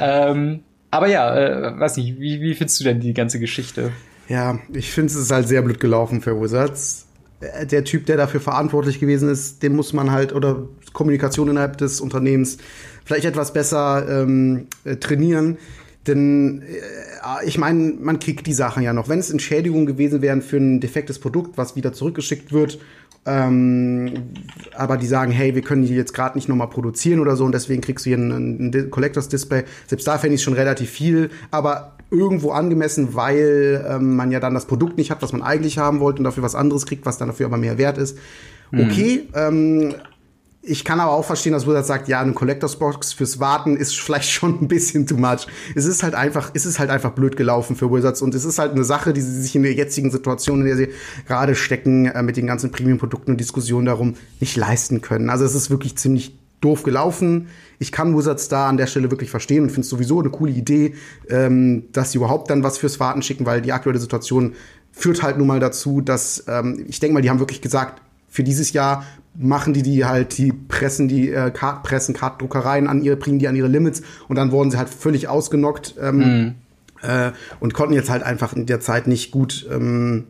Ähm, 0.00 0.60
aber 0.90 1.08
ja, 1.08 1.36
äh, 1.36 1.78
weiß 1.78 1.96
nicht, 1.98 2.18
wie, 2.18 2.40
wie 2.40 2.54
findest 2.54 2.80
du 2.80 2.84
denn 2.84 3.00
die 3.00 3.14
ganze 3.14 3.38
Geschichte? 3.38 3.92
Ja, 4.28 4.58
ich 4.72 4.90
finde 4.90 5.12
es 5.12 5.16
ist 5.16 5.30
halt 5.30 5.46
sehr 5.46 5.62
blöd 5.62 5.78
gelaufen 5.78 6.20
für 6.20 6.40
Wizards. 6.40 7.06
äh, 7.40 7.66
der 7.66 7.84
Typ, 7.84 8.06
der 8.06 8.16
dafür 8.16 8.40
verantwortlich 8.40 8.98
gewesen 8.98 9.28
ist, 9.28 9.62
den 9.62 9.76
muss 9.76 9.92
man 9.92 10.10
halt, 10.10 10.32
oder 10.32 10.62
Kommunikation 10.92 11.48
innerhalb 11.48 11.76
des 11.78 12.00
Unternehmens 12.00 12.58
vielleicht 13.04 13.24
etwas 13.24 13.52
besser 13.52 14.06
ähm, 14.08 14.66
äh, 14.84 14.96
trainieren. 14.96 15.58
Denn 16.06 16.62
äh, 16.62 17.46
ich 17.46 17.58
meine, 17.58 17.94
man 17.98 18.18
kriegt 18.18 18.46
die 18.46 18.52
Sachen 18.52 18.82
ja 18.82 18.92
noch. 18.92 19.08
Wenn 19.08 19.18
es 19.18 19.30
Entschädigungen 19.30 19.86
gewesen 19.86 20.22
wären 20.22 20.42
für 20.42 20.58
ein 20.58 20.80
defektes 20.80 21.18
Produkt, 21.18 21.58
was 21.58 21.76
wieder 21.76 21.92
zurückgeschickt 21.92 22.52
wird, 22.52 22.78
ähm, 23.26 24.30
aber 24.76 24.96
die 24.96 25.06
sagen, 25.06 25.32
hey, 25.32 25.54
wir 25.54 25.62
können 25.62 25.82
die 25.82 25.94
jetzt 25.94 26.14
gerade 26.14 26.38
nicht 26.38 26.48
nochmal 26.48 26.70
produzieren 26.70 27.18
oder 27.18 27.34
so 27.36 27.44
und 27.44 27.52
deswegen 27.52 27.82
kriegst 27.82 28.06
du 28.06 28.10
hier 28.10 28.18
ein, 28.18 28.70
ein 28.70 28.90
Collectors 28.90 29.28
Display. 29.28 29.64
Selbst 29.88 30.06
da 30.06 30.16
fände 30.18 30.36
ich 30.36 30.42
schon 30.42 30.54
relativ 30.54 30.90
viel, 30.90 31.30
aber 31.50 31.96
irgendwo 32.10 32.52
angemessen, 32.52 33.14
weil 33.14 33.84
ähm, 33.88 34.14
man 34.14 34.30
ja 34.30 34.38
dann 34.38 34.54
das 34.54 34.66
Produkt 34.66 34.96
nicht 34.96 35.10
hat, 35.10 35.22
was 35.22 35.32
man 35.32 35.42
eigentlich 35.42 35.78
haben 35.78 35.98
wollte 35.98 36.18
und 36.18 36.24
dafür 36.24 36.44
was 36.44 36.54
anderes 36.54 36.86
kriegt, 36.86 37.04
was 37.04 37.18
dann 37.18 37.26
dafür 37.28 37.46
aber 37.46 37.56
mehr 37.56 37.78
wert 37.78 37.98
ist. 37.98 38.16
Mhm. 38.70 38.80
Okay, 38.80 39.28
mhm. 39.28 39.34
ähm, 39.34 39.94
ich 40.68 40.84
kann 40.84 40.98
aber 40.98 41.12
auch 41.12 41.24
verstehen, 41.24 41.52
dass 41.52 41.66
Wizard 41.66 41.86
sagt, 41.86 42.08
ja, 42.08 42.20
eine 42.20 42.32
Collectors 42.32 42.76
Box 42.76 43.12
fürs 43.12 43.38
Warten 43.38 43.76
ist 43.76 43.96
vielleicht 43.98 44.30
schon 44.30 44.60
ein 44.60 44.68
bisschen 44.68 45.06
too 45.06 45.16
much. 45.16 45.46
Es 45.76 45.84
ist 45.84 46.02
halt 46.02 46.14
einfach, 46.14 46.50
es 46.54 46.66
ist 46.66 46.80
halt 46.80 46.90
einfach 46.90 47.12
blöd 47.12 47.36
gelaufen 47.36 47.76
für 47.76 47.90
Wizards 47.90 48.20
und 48.20 48.34
es 48.34 48.44
ist 48.44 48.58
halt 48.58 48.72
eine 48.72 48.82
Sache, 48.82 49.12
die 49.12 49.20
sie 49.20 49.40
sich 49.40 49.54
in 49.54 49.62
der 49.62 49.74
jetzigen 49.74 50.10
Situation, 50.10 50.60
in 50.60 50.66
der 50.66 50.76
sie 50.76 50.88
gerade 51.26 51.54
stecken, 51.54 52.06
äh, 52.06 52.22
mit 52.22 52.36
den 52.36 52.48
ganzen 52.48 52.72
Premium-Produkten 52.72 53.30
und 53.32 53.40
Diskussionen 53.40 53.86
darum 53.86 54.14
nicht 54.40 54.56
leisten 54.56 55.02
können. 55.02 55.30
Also 55.30 55.44
es 55.44 55.54
ist 55.54 55.70
wirklich 55.70 55.96
ziemlich 55.96 56.36
doof 56.60 56.82
gelaufen. 56.82 57.46
Ich 57.78 57.92
kann 57.92 58.16
Wizards 58.16 58.48
da 58.48 58.68
an 58.68 58.76
der 58.76 58.88
Stelle 58.88 59.12
wirklich 59.12 59.30
verstehen 59.30 59.62
und 59.62 59.68
finde 59.68 59.82
es 59.82 59.88
sowieso 59.88 60.18
eine 60.18 60.30
coole 60.30 60.50
Idee, 60.50 60.94
ähm, 61.28 61.84
dass 61.92 62.10
sie 62.10 62.18
überhaupt 62.18 62.50
dann 62.50 62.64
was 62.64 62.76
fürs 62.76 62.98
Warten 62.98 63.22
schicken, 63.22 63.46
weil 63.46 63.62
die 63.62 63.72
aktuelle 63.72 64.00
Situation 64.00 64.54
führt 64.90 65.22
halt 65.22 65.38
nun 65.38 65.46
mal 65.46 65.60
dazu, 65.60 66.00
dass 66.00 66.44
ähm, 66.48 66.86
ich 66.88 66.98
denke 66.98 67.14
mal, 67.14 67.22
die 67.22 67.30
haben 67.30 67.38
wirklich 67.38 67.60
gesagt, 67.60 68.02
für 68.28 68.42
dieses 68.42 68.72
Jahr 68.72 69.04
machen 69.38 69.72
die 69.72 69.82
die 69.82 70.04
halt, 70.04 70.38
die 70.38 70.52
pressen 70.52 71.08
die 71.08 71.30
äh, 71.30 71.50
Kart, 71.50 71.82
pressen 71.82 72.14
Kartdruckereien 72.14 72.86
an 72.86 73.02
ihre, 73.02 73.16
bringen 73.16 73.38
die 73.38 73.48
an 73.48 73.56
ihre 73.56 73.68
Limits 73.68 74.02
und 74.28 74.36
dann 74.36 74.50
wurden 74.50 74.70
sie 74.70 74.78
halt 74.78 74.88
völlig 74.88 75.28
ausgenockt 75.28 75.94
ähm, 76.00 76.18
mhm. 76.18 76.54
äh, 77.02 77.32
und 77.60 77.74
konnten 77.74 77.94
jetzt 77.94 78.10
halt 78.10 78.22
einfach 78.22 78.54
in 78.54 78.66
der 78.66 78.80
Zeit 78.80 79.06
nicht 79.06 79.30
gut 79.30 79.66
ähm, 79.70 80.24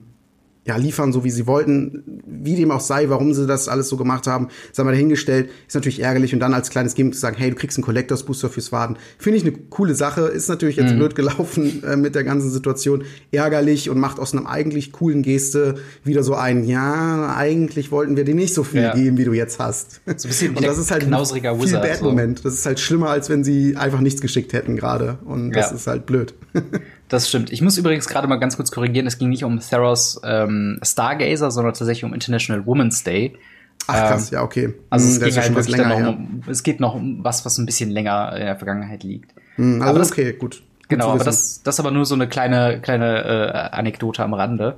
ja, 0.67 0.77
liefern, 0.77 1.13
so 1.13 1.23
wie 1.23 1.31
sie 1.31 1.47
wollten. 1.47 2.23
Wie 2.27 2.57
dem 2.57 2.71
auch 2.71 2.81
sei, 2.81 3.09
warum 3.09 3.33
sie 3.33 3.47
das 3.47 3.69
alles 3.69 3.89
so 3.89 3.97
gemacht 3.97 4.27
haben, 4.27 4.49
sei 4.73 4.83
mal 4.83 4.91
dahingestellt, 4.91 5.49
ist 5.67 5.75
natürlich 5.75 6.01
ärgerlich. 6.03 6.35
Und 6.35 6.41
dann 6.41 6.55
als 6.55 6.71
kleines 6.71 6.95
Game 6.95 7.13
zu 7.13 7.21
sagen, 7.21 7.37
hey, 7.39 7.51
du 7.51 7.57
kriegst 7.57 7.79
einen 7.79 7.85
Collectors 7.85 8.25
Booster 8.25 8.51
fürs 8.51 8.73
Waden, 8.73 8.97
finde 9.19 9.39
ich 9.39 9.45
eine 9.45 9.53
coole 9.53 9.95
Sache. 9.95 10.23
Ist 10.23 10.49
natürlich 10.49 10.77
jetzt 10.77 10.93
mhm. 10.93 10.99
blöd 10.99 11.15
gelaufen 11.15 11.85
äh, 11.87 11.97
mit 11.97 12.17
der 12.17 12.25
ganzen 12.25 12.51
Situation. 12.51 13.05
Ärgerlich 13.31 13.89
und 13.91 13.99
macht 13.99 14.19
aus 14.19 14.33
einem 14.33 14.47
eigentlich 14.47 14.91
coolen 14.91 15.23
Geste 15.23 15.77
wieder 16.03 16.25
so 16.25 16.35
ein, 16.35 16.65
ja, 16.65 17.35
eigentlich 17.37 17.93
wollten 17.93 18.17
wir 18.17 18.25
dir 18.25 18.35
nicht 18.35 18.53
so 18.53 18.65
viel 18.65 18.83
ja. 18.83 18.95
geben, 18.95 19.19
wie 19.19 19.25
du 19.25 19.33
jetzt 19.33 19.61
hast. 19.61 20.01
So 20.05 20.11
ein 20.11 20.17
bisschen 20.17 20.57
und 20.57 20.67
das 20.67 20.79
ist 20.79 20.91
halt 20.91 21.05
ein 21.05 21.25
viel 21.25 21.43
Wizard, 21.43 21.83
Bad 21.83 22.03
Moment. 22.03 22.39
So. 22.39 22.45
Das 22.45 22.55
ist 22.55 22.67
halt 22.67 22.81
schlimmer, 22.81 23.11
als 23.11 23.29
wenn 23.29 23.45
sie 23.45 23.77
einfach 23.77 24.01
nichts 24.01 24.21
geschickt 24.21 24.53
hätten 24.53 24.75
gerade. 24.75 25.19
Und 25.25 25.53
das 25.53 25.71
ja. 25.71 25.77
ist 25.77 25.87
halt 25.87 26.07
blöd. 26.07 26.35
Das 27.09 27.29
stimmt. 27.29 27.53
Ich 27.53 27.63
muss 27.63 27.79
übrigens 27.79 28.09
gerade 28.09 28.27
mal 28.27 28.37
ganz 28.37 28.57
kurz 28.57 28.73
korrigieren. 28.73 29.07
Es 29.07 29.19
ging 29.19 29.29
nicht 29.29 29.45
um 29.45 29.61
Theros 29.61 30.21
ähm, 30.25 30.81
Stargazer, 30.83 31.51
sondern 31.51 31.73
tatsächlich 31.75 32.05
um 32.05 32.13
International 32.13 32.67
Women's 32.67 33.05
Day. 33.05 33.37
Ach 33.87 34.09
krass, 34.09 34.33
ähm, 34.33 34.39
ja, 34.39 34.43
okay. 34.43 34.75
Also 34.91 35.07
es, 35.07 35.21
hm, 35.21 35.25
ging 35.25 35.37
halt 35.37 35.55
wirklich 35.55 35.77
länger, 35.77 36.01
noch 36.01 36.09
um, 36.09 36.43
es 36.49 36.63
geht 36.63 36.81
noch 36.81 36.95
um 36.95 37.23
was, 37.23 37.45
was 37.45 37.59
ein 37.59 37.67
bisschen 37.67 37.91
länger 37.91 38.33
in 38.37 38.47
der 38.47 38.57
Vergangenheit 38.57 39.05
liegt. 39.05 39.33
Mhm, 39.57 39.81
also 39.83 39.91
aber 39.91 39.99
das, 40.01 40.13
okay, 40.13 40.33
gut. 40.33 40.63
Genau, 40.89 41.11
aber 41.11 41.25
das, 41.25 41.63
das 41.63 41.77
ist 41.77 41.81
aber 41.81 41.91
nur 41.91 42.05
so 42.05 42.15
eine 42.15 42.29
kleine, 42.29 42.81
kleine 42.81 43.25
äh, 43.25 43.77
Anekdote 43.77 44.23
am 44.23 44.35
Rande. 44.35 44.77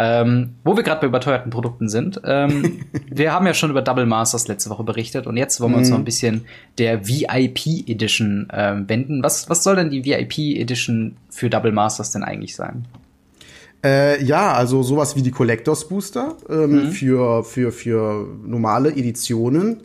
Ähm, 0.00 0.54
wo 0.62 0.76
wir 0.76 0.84
gerade 0.84 1.00
bei 1.00 1.08
überteuerten 1.08 1.50
Produkten 1.50 1.88
sind. 1.88 2.20
Ähm, 2.24 2.82
wir 3.10 3.32
haben 3.32 3.46
ja 3.46 3.52
schon 3.52 3.70
über 3.70 3.82
Double 3.82 4.06
Masters 4.06 4.46
letzte 4.46 4.70
Woche 4.70 4.84
berichtet 4.84 5.26
und 5.26 5.36
jetzt 5.36 5.60
wollen 5.60 5.72
wir 5.72 5.78
uns 5.78 5.90
noch 5.90 5.98
ein 5.98 6.04
bisschen 6.04 6.44
der 6.78 7.08
VIP 7.08 7.88
Edition 7.88 8.46
ähm, 8.52 8.88
wenden. 8.88 9.24
Was, 9.24 9.50
was 9.50 9.64
soll 9.64 9.74
denn 9.74 9.90
die 9.90 10.04
VIP 10.04 10.56
Edition 10.56 11.16
für 11.30 11.50
Double 11.50 11.72
Masters 11.72 12.12
denn 12.12 12.22
eigentlich 12.22 12.54
sein? 12.54 12.86
Äh, 13.84 14.22
ja, 14.22 14.52
also 14.52 14.84
sowas 14.84 15.16
wie 15.16 15.22
die 15.22 15.32
Collectors 15.32 15.88
Booster 15.88 16.36
ähm, 16.48 16.70
mhm. 16.70 16.90
für, 16.92 17.42
für, 17.42 17.72
für 17.72 18.24
normale 18.46 18.90
Editionen 18.90 19.78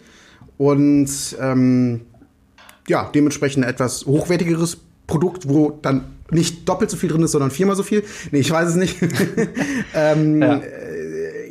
und 0.59 1.09
ähm, 1.41 2.01
ja, 2.87 3.09
dementsprechend 3.15 3.65
ein 3.65 3.69
etwas 3.69 4.05
hochwertigeres 4.05 4.77
Produkt, 5.07 5.49
wo 5.49 5.71
dann 5.81 6.05
nicht 6.33 6.67
doppelt 6.67 6.89
so 6.89 6.97
viel 6.97 7.09
drin 7.09 7.23
ist, 7.23 7.31
sondern 7.31 7.51
viermal 7.51 7.75
so 7.75 7.83
viel. 7.83 8.03
Nee, 8.31 8.39
ich 8.39 8.51
weiß 8.51 8.69
es 8.69 8.75
nicht. 8.75 8.97
ähm, 9.95 10.41
ja. 10.41 10.55
Äh, 10.57 10.93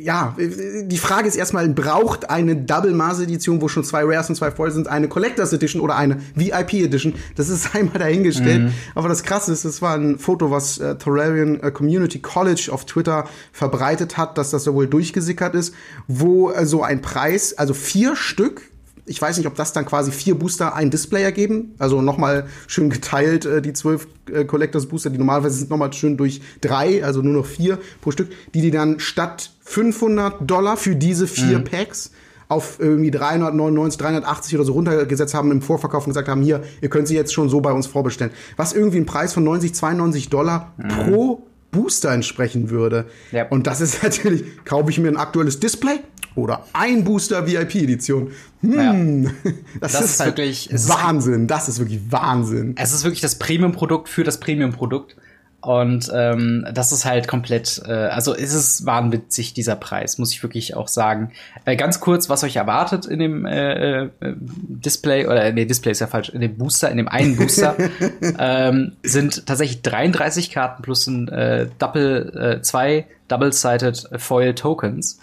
ja. 0.03 0.35
die 0.37 0.97
Frage 0.97 1.27
ist 1.27 1.35
erstmal, 1.35 1.69
braucht 1.69 2.29
eine 2.29 2.55
Double 2.57 2.93
Mars 2.93 3.21
Edition, 3.21 3.61
wo 3.61 3.67
schon 3.69 3.83
zwei 3.83 4.03
Rares 4.03 4.29
und 4.29 4.35
zwei 4.35 4.51
voll 4.51 4.69
sind, 4.71 4.87
eine 4.87 5.07
Collectors 5.07 5.53
Edition 5.53 5.81
oder 5.81 5.95
eine 5.95 6.17
VIP 6.35 6.73
Edition? 6.73 7.13
Das 7.35 7.49
ist 7.49 7.73
einmal 7.75 7.99
dahingestellt. 7.99 8.63
Mhm. 8.63 8.73
Aber 8.95 9.07
das 9.07 9.23
Krasse 9.23 9.53
ist, 9.53 9.65
das 9.65 9.81
war 9.81 9.95
ein 9.95 10.19
Foto, 10.19 10.51
was 10.51 10.77
äh, 10.77 10.95
Thorarian 10.95 11.61
äh, 11.61 11.71
Community 11.71 12.19
College 12.19 12.69
auf 12.71 12.85
Twitter 12.85 13.25
verbreitet 13.51 14.17
hat, 14.17 14.37
dass 14.37 14.51
das 14.51 14.65
ja 14.65 14.73
wohl 14.73 14.87
durchgesickert 14.87 15.55
ist, 15.55 15.73
wo 16.07 16.51
äh, 16.51 16.65
so 16.65 16.83
ein 16.83 17.01
Preis, 17.01 17.57
also 17.57 17.73
vier 17.73 18.15
Stück 18.15 18.72
ich 19.05 19.21
weiß 19.21 19.37
nicht, 19.37 19.47
ob 19.47 19.55
das 19.55 19.73
dann 19.73 19.85
quasi 19.85 20.11
vier 20.11 20.35
Booster 20.35 20.75
ein 20.75 20.89
Display 20.89 21.23
ergeben. 21.23 21.75
Also 21.77 22.01
nochmal 22.01 22.47
schön 22.67 22.89
geteilt, 22.89 23.45
äh, 23.45 23.61
die 23.61 23.73
zwölf 23.73 24.07
äh, 24.31 24.45
Collectors 24.45 24.87
Booster, 24.87 25.09
die 25.09 25.17
normalerweise 25.17 25.57
sind 25.57 25.69
nochmal 25.69 25.91
schön 25.93 26.17
durch 26.17 26.41
drei, 26.61 27.03
also 27.03 27.21
nur 27.21 27.33
noch 27.33 27.45
vier 27.45 27.79
pro 28.01 28.11
Stück, 28.11 28.29
die 28.53 28.61
die 28.61 28.71
dann 28.71 28.99
statt 28.99 29.51
500 29.61 30.49
Dollar 30.49 30.77
für 30.77 30.95
diese 30.95 31.27
vier 31.27 31.59
mhm. 31.59 31.63
Packs 31.65 32.11
auf 32.47 32.79
irgendwie 32.79 33.11
399, 33.11 33.97
380 33.97 34.55
oder 34.55 34.65
so 34.65 34.73
runtergesetzt 34.73 35.33
haben 35.33 35.51
im 35.51 35.61
Vorverkauf 35.61 36.05
und 36.05 36.11
gesagt 36.11 36.27
haben, 36.27 36.41
hier, 36.41 36.63
ihr 36.81 36.89
könnt 36.89 37.07
sie 37.07 37.15
jetzt 37.15 37.33
schon 37.33 37.49
so 37.49 37.61
bei 37.61 37.71
uns 37.71 37.87
vorbestellen. 37.87 38.31
Was 38.57 38.73
irgendwie 38.73 38.97
ein 38.97 39.05
Preis 39.05 39.33
von 39.33 39.43
90, 39.43 39.73
92 39.73 40.29
Dollar 40.29 40.73
mhm. 40.77 40.87
pro 40.89 41.47
Booster 41.73 42.11
entsprechen 42.11 42.69
würde. 42.69 43.07
Ja. 43.33 43.47
Und 43.49 43.67
das 43.67 43.81
ist 43.81 44.01
natürlich, 44.03 44.63
kaufe 44.63 44.89
ich 44.89 44.99
mir 44.99 45.09
ein 45.09 45.17
aktuelles 45.17 45.59
Display 45.59 45.99
oder 46.35 46.65
ein 46.71 47.03
Booster 47.03 47.45
VIP-Edition. 47.45 48.31
Hm, 48.61 49.23
ja. 49.23 49.31
das, 49.81 49.91
das, 49.91 50.05
ist, 50.05 50.19
halt 50.21 50.37
wirklich 50.37 50.69
Wahnsinn. 50.87 51.47
Das 51.47 51.67
ist 51.67 51.79
wirklich 51.79 51.99
Wahnsinn. 52.09 52.75
Es 52.77 52.93
ist 52.93 53.03
wirklich 53.03 53.21
das 53.21 53.37
Premium-Produkt 53.37 54.07
für 54.07 54.23
das 54.23 54.39
Premium-Produkt. 54.39 55.17
Und 55.63 56.11
ähm, 56.13 56.67
das 56.73 56.91
ist 56.91 57.05
halt 57.05 57.29
komplett, 57.29 57.81
äh, 57.87 57.91
also 57.93 58.33
ist 58.33 58.53
es 58.53 58.85
wahnwitzig, 58.85 59.53
dieser 59.53 59.77
Preis, 59.77 60.17
muss 60.17 60.33
ich 60.33 60.43
wirklich 60.43 60.75
auch 60.75 60.89
sagen. 60.89 61.31
Äh, 61.63 61.77
ganz 61.77 62.01
kurz, 62.01 62.29
was 62.29 62.43
euch 62.43 62.57
erwartet 62.57 63.05
in 63.05 63.19
dem 63.19 63.45
äh, 63.45 64.03
äh, 64.03 64.09
Display, 64.19 65.25
oder 65.25 65.53
nee, 65.53 65.63
Display 65.63 65.93
ist 65.93 66.01
ja 66.01 66.07
falsch, 66.07 66.29
in 66.29 66.41
dem 66.41 66.57
Booster, 66.57 66.91
in 66.91 66.97
dem 66.97 67.07
einen 67.07 67.35
Booster, 67.37 67.77
ähm, 68.39 68.97
sind 69.03 69.45
tatsächlich 69.45 69.81
33 69.83 70.51
Karten 70.51 70.83
plus 70.83 71.07
ein 71.07 71.29
äh, 71.29 71.67
Double, 71.79 72.57
äh, 72.57 72.61
zwei 72.61 73.07
Double-Sided 73.29 74.09
Foil 74.17 74.55
Tokens. 74.55 75.19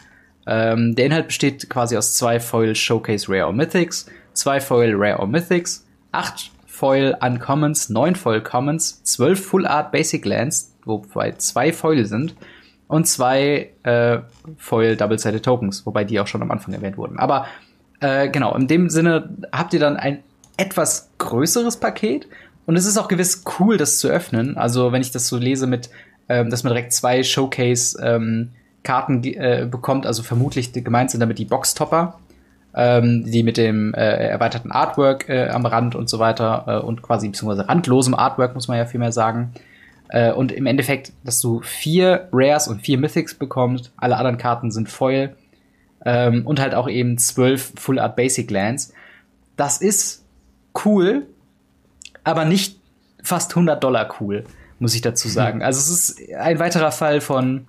Ähm, 0.47 0.95
der 0.95 1.05
Inhalt 1.05 1.26
besteht 1.26 1.68
quasi 1.68 1.99
aus 1.99 2.14
zwei 2.14 2.41
Foil 2.41 2.74
Showcase 2.74 3.26
Rare 3.28 3.47
or 3.47 3.53
Mythics, 3.53 4.07
zwei 4.32 4.62
Foil 4.62 4.95
Rare 4.95 5.18
or 5.18 5.26
Mythics, 5.26 5.84
acht 6.12 6.51
Foil 6.81 7.14
Uncommons, 7.20 7.91
neun 7.91 8.14
Foil 8.14 8.41
Commons, 8.41 9.05
zwölf 9.05 9.45
Full 9.45 9.66
Art 9.66 9.93
Basic 9.93 10.24
Lands, 10.24 10.72
wobei 10.87 11.33
zwei 11.33 11.74
Foil 11.74 12.07
sind, 12.07 12.35
und 12.89 13.07
zwei 13.07 13.68
äh, 13.83 14.20
Foil 14.57 14.97
Double-Sided 14.97 15.45
Tokens, 15.45 15.85
wobei 15.85 16.05
die 16.05 16.18
auch 16.18 16.26
schon 16.26 16.41
am 16.41 16.51
Anfang 16.51 16.72
erwähnt 16.72 16.97
wurden. 16.97 17.18
Aber 17.18 17.45
äh, 18.01 18.31
genau, 18.31 18.57
in 18.57 18.66
dem 18.66 18.89
Sinne 18.89 19.28
habt 19.53 19.74
ihr 19.74 19.81
dann 19.81 19.99
ein 19.99 20.22
etwas 20.57 21.11
größeres 21.18 21.76
Paket 21.76 22.26
und 22.64 22.76
es 22.76 22.87
ist 22.87 22.97
auch 22.97 23.09
gewiss 23.09 23.45
cool, 23.59 23.76
das 23.76 23.99
zu 23.99 24.09
öffnen. 24.09 24.57
Also 24.57 24.91
wenn 24.91 25.03
ich 25.03 25.11
das 25.11 25.28
so 25.28 25.37
lese 25.37 25.66
mit, 25.66 25.91
ähm, 26.31 26.49
dass 26.49 26.64
man 26.64 26.72
direkt 26.72 26.95
zwei 26.95 27.22
Showcase 27.22 28.03
ähm, 28.03 28.53
Karten 28.85 29.22
äh, 29.22 29.68
bekommt, 29.70 30.07
also 30.07 30.22
vermutlich 30.22 30.72
gemeint 30.72 31.11
sind 31.11 31.20
damit 31.20 31.39
die 31.39 31.45
Boxtopper, 31.45 32.18
ähm, 32.74 33.24
die 33.24 33.42
mit 33.42 33.56
dem 33.56 33.94
äh, 33.94 34.28
erweiterten 34.28 34.70
Artwork 34.70 35.28
äh, 35.28 35.48
am 35.48 35.66
Rand 35.66 35.94
und 35.94 36.08
so 36.08 36.18
weiter 36.18 36.64
äh, 36.66 36.84
und 36.84 37.02
quasi 37.02 37.28
beziehungsweise 37.28 37.68
randlosem 37.68 38.14
Artwork, 38.14 38.54
muss 38.54 38.68
man 38.68 38.78
ja 38.78 38.86
viel 38.86 39.00
mehr 39.00 39.12
sagen. 39.12 39.52
Äh, 40.08 40.32
und 40.32 40.52
im 40.52 40.66
Endeffekt, 40.66 41.12
dass 41.24 41.40
du 41.40 41.60
vier 41.62 42.28
Rares 42.32 42.68
und 42.68 42.82
vier 42.82 42.98
Mythics 42.98 43.34
bekommst, 43.34 43.92
alle 43.96 44.16
anderen 44.16 44.38
Karten 44.38 44.70
sind 44.70 44.88
Foil 44.88 45.36
ähm, 46.04 46.46
und 46.46 46.60
halt 46.60 46.74
auch 46.74 46.88
eben 46.88 47.18
zwölf 47.18 47.72
Full 47.76 47.98
Art 47.98 48.16
Basic 48.16 48.50
Lands. 48.50 48.92
Das 49.56 49.78
ist 49.78 50.24
cool, 50.84 51.26
aber 52.24 52.44
nicht 52.44 52.78
fast 53.22 53.52
100 53.52 53.82
Dollar 53.82 54.14
cool, 54.20 54.44
muss 54.78 54.94
ich 54.94 55.02
dazu 55.02 55.28
sagen. 55.28 55.62
Also 55.62 55.78
es 55.78 55.90
ist 55.90 56.34
ein 56.34 56.58
weiterer 56.58 56.92
Fall 56.92 57.20
von 57.20 57.66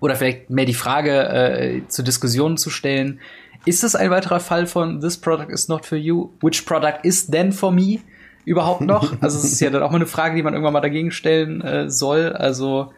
oder 0.00 0.16
vielleicht 0.16 0.50
mehr 0.50 0.66
die 0.66 0.74
Frage 0.74 1.28
äh, 1.28 1.82
zur 1.88 2.04
Diskussion 2.04 2.56
zu 2.56 2.68
stellen, 2.68 3.20
ist 3.64 3.84
es 3.84 3.94
ein 3.94 4.10
weiterer 4.10 4.40
Fall 4.40 4.66
von 4.66 5.00
This 5.00 5.16
product 5.16 5.50
is 5.50 5.68
not 5.68 5.86
for 5.86 5.98
you? 5.98 6.30
Which 6.40 6.66
product 6.66 7.00
is 7.02 7.26
then 7.26 7.52
for 7.52 7.70
me? 7.70 8.00
Überhaupt 8.44 8.82
noch? 8.82 9.12
Also 9.20 9.38
es 9.38 9.44
ist 9.44 9.60
ja 9.60 9.70
dann 9.70 9.82
auch 9.82 9.90
mal 9.90 9.96
eine 9.96 10.06
Frage, 10.06 10.36
die 10.36 10.42
man 10.42 10.52
irgendwann 10.52 10.74
mal 10.74 10.80
dagegen 10.80 11.10
stellen 11.10 11.60
äh, 11.62 11.90
soll. 11.90 12.32
Also 12.32 12.92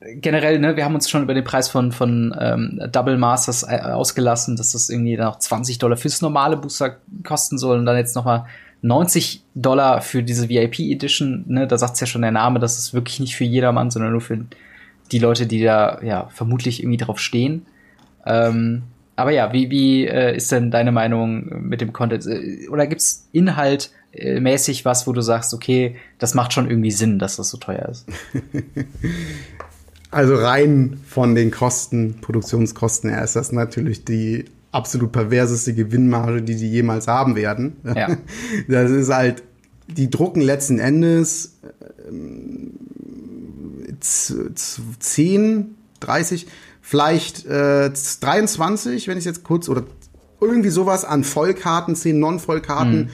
generell, 0.00 0.58
ne, 0.58 0.76
wir 0.76 0.84
haben 0.84 0.94
uns 0.94 1.10
schon 1.10 1.22
über 1.22 1.34
den 1.34 1.44
Preis 1.44 1.68
von, 1.68 1.92
von 1.92 2.34
ähm, 2.38 2.80
Double 2.90 3.18
Masters 3.18 3.64
äh, 3.64 3.80
ausgelassen, 3.80 4.56
dass 4.56 4.72
das 4.72 4.88
irgendwie 4.88 5.16
noch 5.16 5.38
20 5.38 5.78
Dollar 5.78 5.96
fürs 5.96 6.22
normale 6.22 6.56
Booster 6.56 6.96
kosten 7.22 7.58
soll 7.58 7.78
und 7.78 7.86
dann 7.86 7.96
jetzt 7.96 8.16
noch 8.16 8.24
mal 8.24 8.46
90 8.82 9.42
Dollar 9.54 10.00
für 10.00 10.22
diese 10.22 10.48
VIP 10.48 10.80
Edition, 10.80 11.44
ne, 11.46 11.66
da 11.66 11.76
sagt's 11.76 12.00
ja 12.00 12.06
schon 12.06 12.22
der 12.22 12.30
Name, 12.30 12.58
das 12.60 12.78
ist 12.78 12.94
wirklich 12.94 13.20
nicht 13.20 13.36
für 13.36 13.44
jedermann, 13.44 13.90
sondern 13.90 14.12
nur 14.12 14.22
für 14.22 14.46
die 15.12 15.18
Leute, 15.18 15.46
die 15.46 15.62
da 15.62 16.00
ja 16.02 16.28
vermutlich 16.28 16.80
irgendwie 16.82 16.96
drauf 16.96 17.18
stehen. 17.18 17.66
Ähm, 18.24 18.84
aber 19.20 19.30
ja, 19.30 19.52
wie, 19.52 19.70
wie 19.70 20.06
äh, 20.06 20.36
ist 20.36 20.50
denn 20.50 20.70
deine 20.70 20.92
Meinung 20.92 21.68
mit 21.68 21.80
dem 21.80 21.92
Content? 21.92 22.26
Äh, 22.26 22.68
oder 22.68 22.86
gibt's 22.86 23.28
Inhalt 23.32 23.90
äh, 24.12 24.40
mäßig 24.40 24.84
was, 24.84 25.06
wo 25.06 25.12
du 25.12 25.20
sagst, 25.20 25.54
okay, 25.54 25.96
das 26.18 26.34
macht 26.34 26.52
schon 26.52 26.68
irgendwie 26.68 26.90
Sinn, 26.90 27.18
dass 27.18 27.36
das 27.36 27.50
so 27.50 27.58
teuer 27.58 27.88
ist? 27.88 28.06
Also 30.12 30.34
rein 30.34 30.98
von 31.06 31.36
den 31.36 31.52
Kosten, 31.52 32.16
Produktionskosten 32.20 33.10
her 33.10 33.22
ist 33.22 33.36
das 33.36 33.52
natürlich 33.52 34.04
die 34.04 34.46
absolut 34.72 35.12
perverseste 35.12 35.72
Gewinnmarge, 35.72 36.42
die 36.42 36.56
die 36.56 36.68
jemals 36.68 37.06
haben 37.06 37.36
werden. 37.36 37.76
Ja. 37.84 38.16
Das 38.66 38.90
ist 38.90 39.10
halt, 39.12 39.44
die 39.86 40.10
drucken 40.10 40.40
letzten 40.40 40.80
Endes 40.80 41.58
ähm, 42.08 42.72
10, 44.00 45.76
30, 46.00 46.46
vielleicht 46.80 47.46
äh, 47.46 47.90
23, 47.90 49.08
wenn 49.08 49.18
ich 49.18 49.24
jetzt 49.24 49.44
kurz, 49.44 49.68
oder 49.68 49.84
irgendwie 50.40 50.70
sowas 50.70 51.04
an 51.04 51.24
Vollkarten, 51.24 51.94
10 51.94 52.18
Non-Vollkarten. 52.18 52.98
Mhm. 52.98 53.08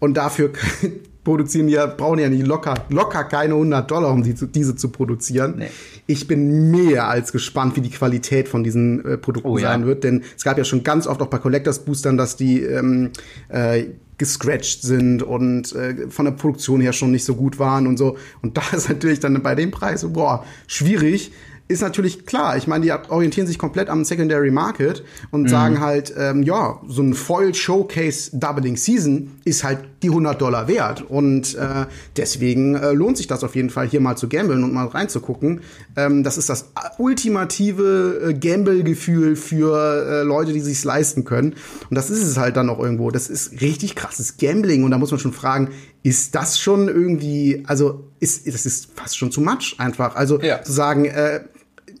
Und 0.00 0.16
dafür 0.16 0.52
produzieren 1.24 1.68
ja, 1.68 1.86
brauchen 1.86 2.20
ja 2.20 2.28
nicht 2.28 2.46
locker, 2.46 2.86
locker 2.88 3.24
keine 3.24 3.54
100 3.54 3.90
Dollar, 3.90 4.12
um 4.12 4.22
die, 4.22 4.34
diese 4.34 4.76
zu 4.76 4.88
produzieren. 4.88 5.56
Nee. 5.58 5.68
Ich 6.06 6.26
bin 6.26 6.70
mehr 6.70 7.08
als 7.08 7.32
gespannt, 7.32 7.76
wie 7.76 7.80
die 7.80 7.90
Qualität 7.90 8.48
von 8.48 8.64
diesen 8.64 9.04
äh, 9.04 9.18
Produkten 9.18 9.50
oh, 9.50 9.58
sein 9.58 9.82
ja. 9.82 9.86
wird, 9.86 10.04
denn 10.04 10.22
es 10.36 10.44
gab 10.44 10.56
ja 10.56 10.64
schon 10.64 10.84
ganz 10.84 11.06
oft 11.06 11.20
auch 11.20 11.26
bei 11.26 11.38
Collectors 11.38 11.80
Boostern, 11.80 12.16
dass 12.16 12.36
die 12.36 12.62
ähm, 12.62 13.10
äh, 13.48 13.84
gescratcht 14.16 14.82
sind 14.82 15.22
und 15.22 15.74
äh, 15.74 16.08
von 16.08 16.24
der 16.24 16.32
Produktion 16.32 16.80
her 16.80 16.92
schon 16.92 17.10
nicht 17.10 17.24
so 17.24 17.34
gut 17.34 17.58
waren 17.58 17.86
und 17.86 17.96
so. 17.96 18.16
Und 18.40 18.56
da 18.56 18.62
ist 18.74 18.88
natürlich 18.88 19.20
dann 19.20 19.42
bei 19.42 19.54
dem 19.54 19.70
Preis, 19.70 20.06
boah, 20.10 20.44
schwierig 20.66 21.32
ist 21.68 21.82
natürlich 21.82 22.24
klar. 22.24 22.56
Ich 22.56 22.66
meine, 22.66 22.84
die 22.84 22.92
orientieren 23.10 23.46
sich 23.46 23.58
komplett 23.58 23.90
am 23.90 24.04
Secondary 24.04 24.50
Market 24.50 25.04
und 25.30 25.42
mhm. 25.42 25.48
sagen 25.48 25.80
halt, 25.80 26.14
ähm, 26.16 26.42
ja, 26.42 26.80
so 26.88 27.02
ein 27.02 27.12
Foil 27.12 27.54
Showcase 27.54 28.30
Doubling 28.32 28.76
Season 28.76 29.32
ist 29.44 29.64
halt 29.64 29.80
die 30.02 30.08
100 30.08 30.40
Dollar 30.40 30.66
wert. 30.66 31.02
Und 31.02 31.54
äh, 31.56 31.84
deswegen 32.16 32.74
äh, 32.74 32.92
lohnt 32.92 33.18
sich 33.18 33.26
das 33.26 33.44
auf 33.44 33.54
jeden 33.54 33.68
Fall, 33.68 33.86
hier 33.86 34.00
mal 34.00 34.16
zu 34.16 34.28
gambeln 34.30 34.64
und 34.64 34.72
mal 34.72 34.86
reinzugucken. 34.86 35.60
Ähm, 35.94 36.24
das 36.24 36.38
ist 36.38 36.48
das 36.48 36.70
ultimative 36.96 38.28
äh, 38.28 38.34
Gamble-Gefühl 38.34 39.36
für 39.36 39.76
äh, 39.76 40.22
Leute, 40.22 40.54
die 40.54 40.60
sich's 40.60 40.84
leisten 40.84 41.24
können. 41.24 41.54
Und 41.90 41.94
das 41.94 42.08
ist 42.08 42.24
es 42.24 42.38
halt 42.38 42.56
dann 42.56 42.70
auch 42.70 42.78
irgendwo. 42.78 43.10
Das 43.10 43.28
ist 43.28 43.60
richtig 43.60 43.94
krasses 43.94 44.38
Gambling. 44.38 44.84
Und 44.84 44.90
da 44.90 44.96
muss 44.96 45.10
man 45.10 45.20
schon 45.20 45.34
fragen, 45.34 45.68
ist 46.02 46.34
das 46.34 46.58
schon 46.58 46.88
irgendwie, 46.88 47.64
also 47.66 48.04
ist, 48.20 48.46
das 48.46 48.64
ist 48.64 48.88
fast 48.94 49.18
schon 49.18 49.30
zu 49.30 49.42
much 49.42 49.74
einfach. 49.76 50.16
Also 50.16 50.40
ja. 50.40 50.62
zu 50.62 50.72
sagen, 50.72 51.04
äh, 51.04 51.40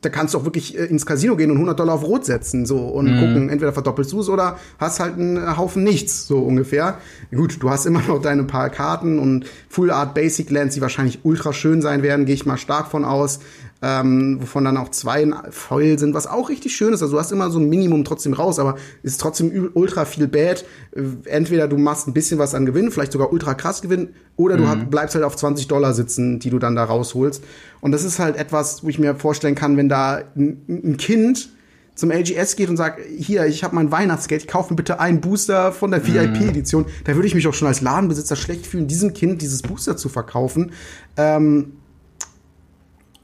da 0.00 0.08
kannst 0.08 0.34
du 0.34 0.38
auch 0.38 0.44
wirklich 0.44 0.78
äh, 0.78 0.84
ins 0.84 1.06
Casino 1.06 1.36
gehen 1.36 1.50
und 1.50 1.56
100 1.56 1.78
Dollar 1.78 1.94
auf 1.94 2.04
Rot 2.04 2.24
setzen 2.24 2.66
so 2.66 2.78
und 2.78 3.06
mhm. 3.06 3.20
gucken, 3.20 3.48
entweder 3.48 3.72
verdoppelst 3.72 4.12
du 4.12 4.20
es 4.20 4.28
oder 4.28 4.58
hast 4.78 5.00
halt 5.00 5.14
einen 5.14 5.56
Haufen 5.56 5.82
nichts 5.82 6.26
so 6.26 6.38
ungefähr. 6.38 6.98
Gut, 7.34 7.62
du 7.62 7.70
hast 7.70 7.86
immer 7.86 8.02
noch 8.08 8.20
deine 8.20 8.44
paar 8.44 8.70
Karten 8.70 9.18
und 9.18 9.46
Full 9.68 9.90
Art 9.90 10.14
Basic 10.14 10.50
Lands, 10.50 10.74
die 10.74 10.80
wahrscheinlich 10.80 11.20
ultra 11.24 11.52
schön 11.52 11.82
sein 11.82 12.02
werden, 12.02 12.26
gehe 12.26 12.34
ich 12.34 12.46
mal 12.46 12.58
stark 12.58 12.88
von 12.88 13.04
aus 13.04 13.40
ähm, 13.80 14.38
wovon 14.40 14.64
dann 14.64 14.76
auch 14.76 14.90
zwei 14.90 15.30
Foil 15.50 15.98
sind, 15.98 16.12
was 16.14 16.26
auch 16.26 16.48
richtig 16.48 16.74
schön 16.74 16.92
ist. 16.92 17.02
Also 17.02 17.14
du 17.14 17.20
hast 17.20 17.30
immer 17.30 17.50
so 17.50 17.60
ein 17.60 17.68
Minimum 17.68 18.04
trotzdem 18.04 18.32
raus, 18.32 18.58
aber 18.58 18.76
es 19.02 19.12
ist 19.12 19.20
trotzdem 19.20 19.70
ultra 19.74 20.04
viel 20.04 20.26
Bad. 20.26 20.64
Äh, 20.92 21.02
entweder 21.26 21.68
du 21.68 21.78
machst 21.78 22.08
ein 22.08 22.12
bisschen 22.12 22.38
was 22.38 22.54
an 22.54 22.66
Gewinn, 22.66 22.90
vielleicht 22.90 23.12
sogar 23.12 23.32
ultra 23.32 23.54
krass 23.54 23.80
Gewinn, 23.80 24.10
oder 24.36 24.56
du 24.56 24.64
mhm. 24.64 24.90
bleibst 24.90 25.14
halt 25.14 25.24
auf 25.24 25.36
20 25.36 25.68
Dollar 25.68 25.94
sitzen, 25.94 26.40
die 26.40 26.50
du 26.50 26.58
dann 26.58 26.74
da 26.74 26.84
rausholst. 26.84 27.42
Und 27.80 27.92
das 27.92 28.04
ist 28.04 28.18
halt 28.18 28.36
etwas, 28.36 28.82
wo 28.82 28.88
ich 28.88 28.98
mir 28.98 29.14
vorstellen 29.14 29.54
kann, 29.54 29.76
wenn 29.76 29.88
da 29.88 30.22
ein 30.36 30.96
Kind 30.96 31.50
zum 31.94 32.12
LGS 32.12 32.54
geht 32.54 32.68
und 32.68 32.76
sagt, 32.76 33.00
hier, 33.16 33.46
ich 33.46 33.64
habe 33.64 33.74
mein 33.74 33.90
Weihnachtsgeld, 33.90 34.42
ich 34.42 34.48
kaufe 34.48 34.72
mir 34.72 34.76
bitte 34.76 35.00
einen 35.00 35.20
Booster 35.20 35.72
von 35.72 35.90
der 35.90 36.06
VIP-Edition, 36.06 36.84
mhm. 36.84 36.88
da 37.04 37.14
würde 37.16 37.26
ich 37.26 37.34
mich 37.34 37.46
auch 37.48 37.54
schon 37.54 37.66
als 37.66 37.80
Ladenbesitzer 37.80 38.36
schlecht 38.36 38.66
fühlen, 38.66 38.86
diesem 38.86 39.12
Kind 39.14 39.42
dieses 39.42 39.62
Booster 39.62 39.96
zu 39.96 40.08
verkaufen. 40.08 40.72
Ähm, 41.16 41.72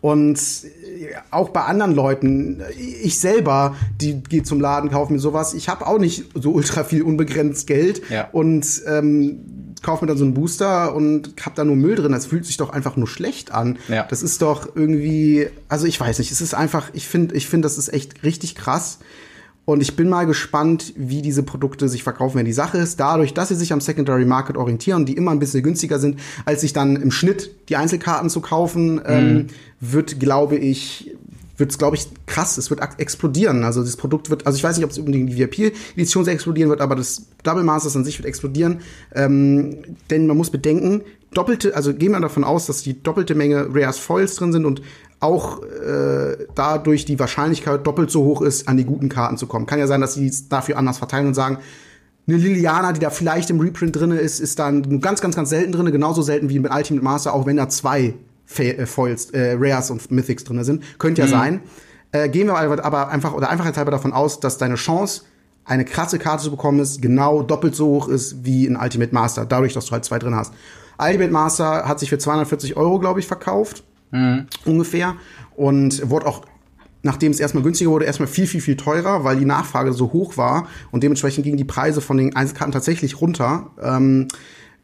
und 0.05 0.39
auch 1.31 1.49
bei 1.49 1.63
anderen 1.63 1.95
Leuten, 1.95 2.61
ich 3.03 3.19
selber, 3.19 3.75
die 4.03 4.23
geht 4.23 4.47
zum 4.47 4.61
Laden, 4.61 4.91
kaufe 4.91 5.11
mir 5.11 5.19
sowas. 5.19 5.55
Ich 5.55 5.71
habe 5.71 5.87
auch 5.87 5.99
nicht 5.99 6.25
so 6.35 6.53
ultra 6.53 6.85
viel 6.85 7.01
unbegrenzt 7.01 7.67
Geld 7.67 8.03
ja. 8.11 8.29
und 8.31 8.83
ähm, 8.87 9.75
kaufe 9.81 10.05
mir 10.05 10.09
dann 10.09 10.19
so 10.19 10.27
einen 10.27 10.35
Booster 10.35 10.95
und 10.95 11.33
habe 11.41 11.57
da 11.57 11.65
nur 11.65 11.77
Müll 11.77 11.95
drin. 11.95 12.13
Das 12.13 12.27
fühlt 12.27 12.45
sich 12.45 12.59
doch 12.59 12.69
einfach 12.69 12.99
nur 12.99 13.09
schlecht 13.09 13.51
an. 13.53 13.79
Ja. 13.89 14.03
Das 14.03 14.23
ist 14.23 14.43
doch 14.43 14.77
irgendwie, 14.77 15.49
also 15.71 15.87
ich 15.87 15.99
weiß 15.99 16.19
nicht, 16.19 16.31
es 16.31 16.43
ist 16.43 16.53
einfach, 16.53 16.91
ich 16.93 17.09
finde, 17.09 17.35
ich 17.35 17.49
finde, 17.49 17.65
das 17.65 17.79
ist 17.79 17.91
echt 17.91 18.25
richtig 18.25 18.57
krass. 18.57 18.99
Und 19.65 19.81
ich 19.81 19.97
bin 19.97 20.09
mal 20.09 20.27
gespannt, 20.27 20.93
wie 20.97 21.23
diese 21.23 21.43
Produkte 21.43 21.89
sich 21.89 22.03
verkaufen 22.03 22.37
werden. 22.37 22.47
Die 22.47 22.53
Sache 22.53 22.79
ist, 22.79 23.01
dadurch, 23.01 23.33
dass 23.33 23.49
sie 23.49 23.55
sich 23.55 23.73
am 23.73 23.81
Secondary 23.81 24.27
Market 24.27 24.57
orientieren, 24.57 25.07
die 25.07 25.15
immer 25.15 25.31
ein 25.31 25.39
bisschen 25.39 25.63
günstiger 25.63 25.99
sind, 25.99 26.21
als 26.45 26.61
sich 26.61 26.73
dann 26.73 26.97
im 26.97 27.11
Schnitt 27.11 27.51
die 27.69 27.77
Einzelkarten 27.77 28.29
zu 28.29 28.41
kaufen, 28.41 28.97
mhm. 28.97 29.03
ähm, 29.07 29.47
wird, 29.81 30.21
glaube 30.21 30.57
ich, 30.57 31.13
wird 31.57 31.71
es, 31.71 31.79
glaube 31.79 31.97
ich, 31.97 32.09
krass. 32.27 32.59
Es 32.59 32.71
wird 32.71 32.81
explodieren. 32.99 33.65
Also 33.65 33.83
das 33.83 33.97
Produkt 33.97 34.29
wird, 34.29 34.47
also 34.47 34.57
ich 34.57 34.65
weiß 34.65 34.77
nicht, 34.77 34.85
ob 34.85 34.91
es 34.91 34.99
unbedingt 34.99 35.31
die 35.31 35.39
VIP-Edition 35.39 36.27
explodieren 36.27 36.69
wird, 36.69 36.81
aber 36.81 36.97
das 36.97 37.23
Double 37.43 37.63
Masters 37.63 37.97
an 37.97 38.05
sich 38.05 38.19
wird 38.19 38.27
explodieren. 38.27 38.81
Ähm, 39.15 39.77
denn 40.11 40.27
man 40.27 40.37
muss 40.37 40.51
bedenken, 40.51 41.03
doppelte, 41.33 41.77
also 41.77 41.95
gehen 41.95 42.13
wir 42.13 42.21
davon 42.21 42.45
aus, 42.45 42.67
dass 42.67 42.83
die 42.83 43.03
doppelte 43.03 43.35
Menge 43.35 43.69
Rares 43.73 43.99
Foils 43.99 44.37
drin 44.37 44.53
sind 44.53 44.65
und 44.65 44.83
auch 45.21 45.63
äh, 45.63 46.47
dadurch 46.55 47.05
die 47.05 47.19
Wahrscheinlichkeit 47.19 47.87
doppelt 47.87 48.11
so 48.11 48.25
hoch 48.25 48.43
ist, 48.43 48.69
an 48.69 48.77
die 48.77 48.85
guten 48.85 49.09
Karten 49.09 49.37
zu 49.37 49.47
kommen. 49.47 49.67
Kann 49.67 49.79
ja 49.79 49.87
sein, 49.87 50.01
dass 50.01 50.15
sie 50.15 50.27
es 50.27 50.49
dafür 50.49 50.77
anders 50.77 50.99
verteilen 50.99 51.27
und 51.29 51.35
sagen, 51.35 51.59
eine 52.27 52.37
Liliana, 52.37 52.93
die 52.93 53.01
da 53.01 53.11
vielleicht 53.11 53.51
im 53.51 53.61
Reprint 53.61 53.97
drin 53.97 54.11
ist, 54.11 54.41
ist 54.41 54.59
dann 54.59 54.81
nur 54.81 55.01
ganz, 55.01 55.21
ganz, 55.21 55.37
ganz 55.37 55.51
selten 55.51 55.73
drin, 55.73 55.91
genauso 55.93 56.23
selten 56.23 56.49
wie 56.49 56.59
mit 56.59 56.73
Ultimate 56.73 57.05
Master, 57.05 57.35
auch 57.35 57.47
wenn 57.47 57.57
da 57.57 57.69
zwei 57.69 58.15
äh, 58.57 58.87
Foils, 58.87 59.31
äh, 59.31 59.57
Rares 59.59 59.91
und 59.91 60.11
Mythics 60.11 60.45
drin 60.45 60.63
sind. 60.65 60.99
Könnte 60.99 61.23
ja 61.23 61.27
mhm. 61.27 61.31
sein. 61.31 61.61
Äh, 62.13 62.29
gehen 62.29 62.47
wir 62.47 62.57
aber 62.57 63.09
einfach 63.09 63.35
oder 63.35 63.51
einfachheitshalber 63.51 63.91
davon 63.91 64.13
aus, 64.13 64.41
dass 64.41 64.57
deine 64.57 64.77
Chance, 64.77 65.23
eine 65.65 65.85
krasse 65.85 66.19
Karte 66.19 66.45
zu 66.45 66.51
bekommen, 66.51 66.79
ist 66.79 67.03
genau 67.03 67.43
doppelt 67.43 67.75
so 67.75 67.87
hoch 67.87 68.09
ist 68.09 68.45
wie 68.45 68.67
in 68.67 68.77
Ultimate 68.77 69.15
Master, 69.15 69.47
dadurch, 69.47 69.73
dass 69.73 69.87
du 69.87 69.93
halt 69.93 70.05
zwei 70.05 70.19
drin 70.19 70.35
hast. 70.35 70.53
Ultimate 70.99 71.33
Master 71.33 71.89
hat 71.89 71.99
sich 72.01 72.09
für 72.09 72.19
240 72.19 72.77
Euro, 72.77 72.99
glaube 73.01 73.21
ich, 73.21 73.27
verkauft 73.27 73.83
mhm. 74.15 74.47
ungefähr. 74.65 75.15
Und 75.57 76.09
wurde 76.09 76.27
auch, 76.27 76.45
nachdem 77.03 77.33
es 77.33 77.41
erstmal 77.41 77.63
günstiger 77.63 77.91
wurde, 77.91 78.07
erstmal 78.07 78.29
viel, 78.29 78.47
viel, 78.47 78.61
viel 78.61 78.77
teurer, 78.77 79.25
weil 79.25 79.37
die 79.37 79.45
Nachfrage 79.45 79.93
so 79.93 80.13
hoch 80.13 80.37
war 80.37 80.69
und 80.91 81.03
dementsprechend 81.03 81.45
gingen 81.45 81.59
die 81.59 81.65
Preise 81.65 82.01
von 82.01 82.17
den 82.17 82.35
Einzelkarten 82.35 82.73
tatsächlich 82.73 83.21
runter. 83.21 83.71
Ähm, 83.83 84.29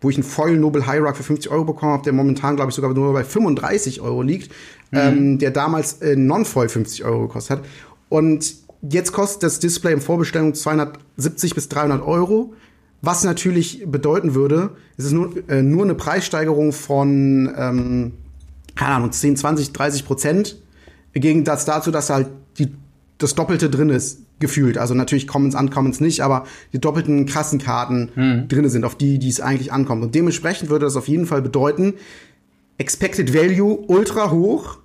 wo 0.03 0.09
ich 0.09 0.17
einen 0.17 0.25
Foil 0.25 0.57
Noble 0.57 0.87
High 0.87 1.03
Rock 1.03 1.17
für 1.17 1.23
50 1.23 1.53
Euro 1.53 1.65
bekommen 1.65 1.93
habe, 1.93 2.05
der 2.05 2.15
momentan, 2.15 2.57
glaube 2.57 2.71
ich, 2.71 2.75
sogar 2.75 2.95
nur 2.95 3.13
bei 3.13 3.23
35 3.23 4.01
Euro 4.01 4.23
liegt, 4.23 4.51
mhm. 4.91 4.99
ähm, 4.99 5.39
der 5.39 5.51
damals 5.51 6.01
äh, 6.01 6.17
Non-Foil 6.17 6.71
50 6.71 7.05
Euro 7.05 7.23
gekostet 7.23 7.59
hat. 7.59 7.67
Und 8.09 8.55
jetzt 8.83 9.13
kostet 9.13 9.43
das 9.43 9.61
Display 9.61 9.93
in 9.93 10.01
Vorbestellung 10.01 10.55
270 10.55 11.55
bis 11.55 11.69
300 11.69 12.03
Euro. 12.03 12.55
Was 13.03 13.25
natürlich 13.25 13.85
bedeuten 13.87 14.35
würde, 14.35 14.71
es 14.97 15.07
ist 15.07 15.13
nur, 15.13 15.33
äh, 15.49 15.63
nur 15.63 15.85
eine 15.85 15.95
Preissteigerung 15.95 16.73
von 16.73 17.51
ähm, 17.57 18.13
keine 18.75 18.95
Ahnung, 18.95 19.13
10, 19.13 19.37
20, 19.37 19.73
30 19.73 20.05
Prozent. 20.05 20.57
Im 21.13 21.23
Gegensatz 21.23 21.65
dazu, 21.65 21.91
dass 21.91 22.11
halt 22.11 22.29
die, 22.59 22.73
das 23.19 23.35
Doppelte 23.35 23.69
drin 23.69 23.91
ist, 23.91 24.21
gefühlt. 24.41 24.79
Also 24.79 24.95
natürlich 24.95 25.29
Commons, 25.29 25.55
Uncommons 25.55 26.01
nicht, 26.01 26.23
aber 26.23 26.47
die 26.73 26.81
doppelten 26.81 27.27
krassen 27.27 27.59
Karten 27.59 28.11
hm. 28.15 28.49
drin 28.49 28.69
sind, 28.69 28.85
auf 28.85 28.97
die, 28.97 29.19
die 29.19 29.29
es 29.29 29.41
eigentlich 29.41 29.73
ankommt. 29.73 30.03
Und 30.03 30.15
dementsprechend 30.15 30.71
würde 30.71 30.87
das 30.87 30.97
auf 30.97 31.07
jeden 31.07 31.27
Fall 31.27 31.43
bedeuten, 31.43 31.95
Expected 32.79 33.35
Value 33.35 33.85
ultra 33.87 34.31
hoch. 34.31 34.79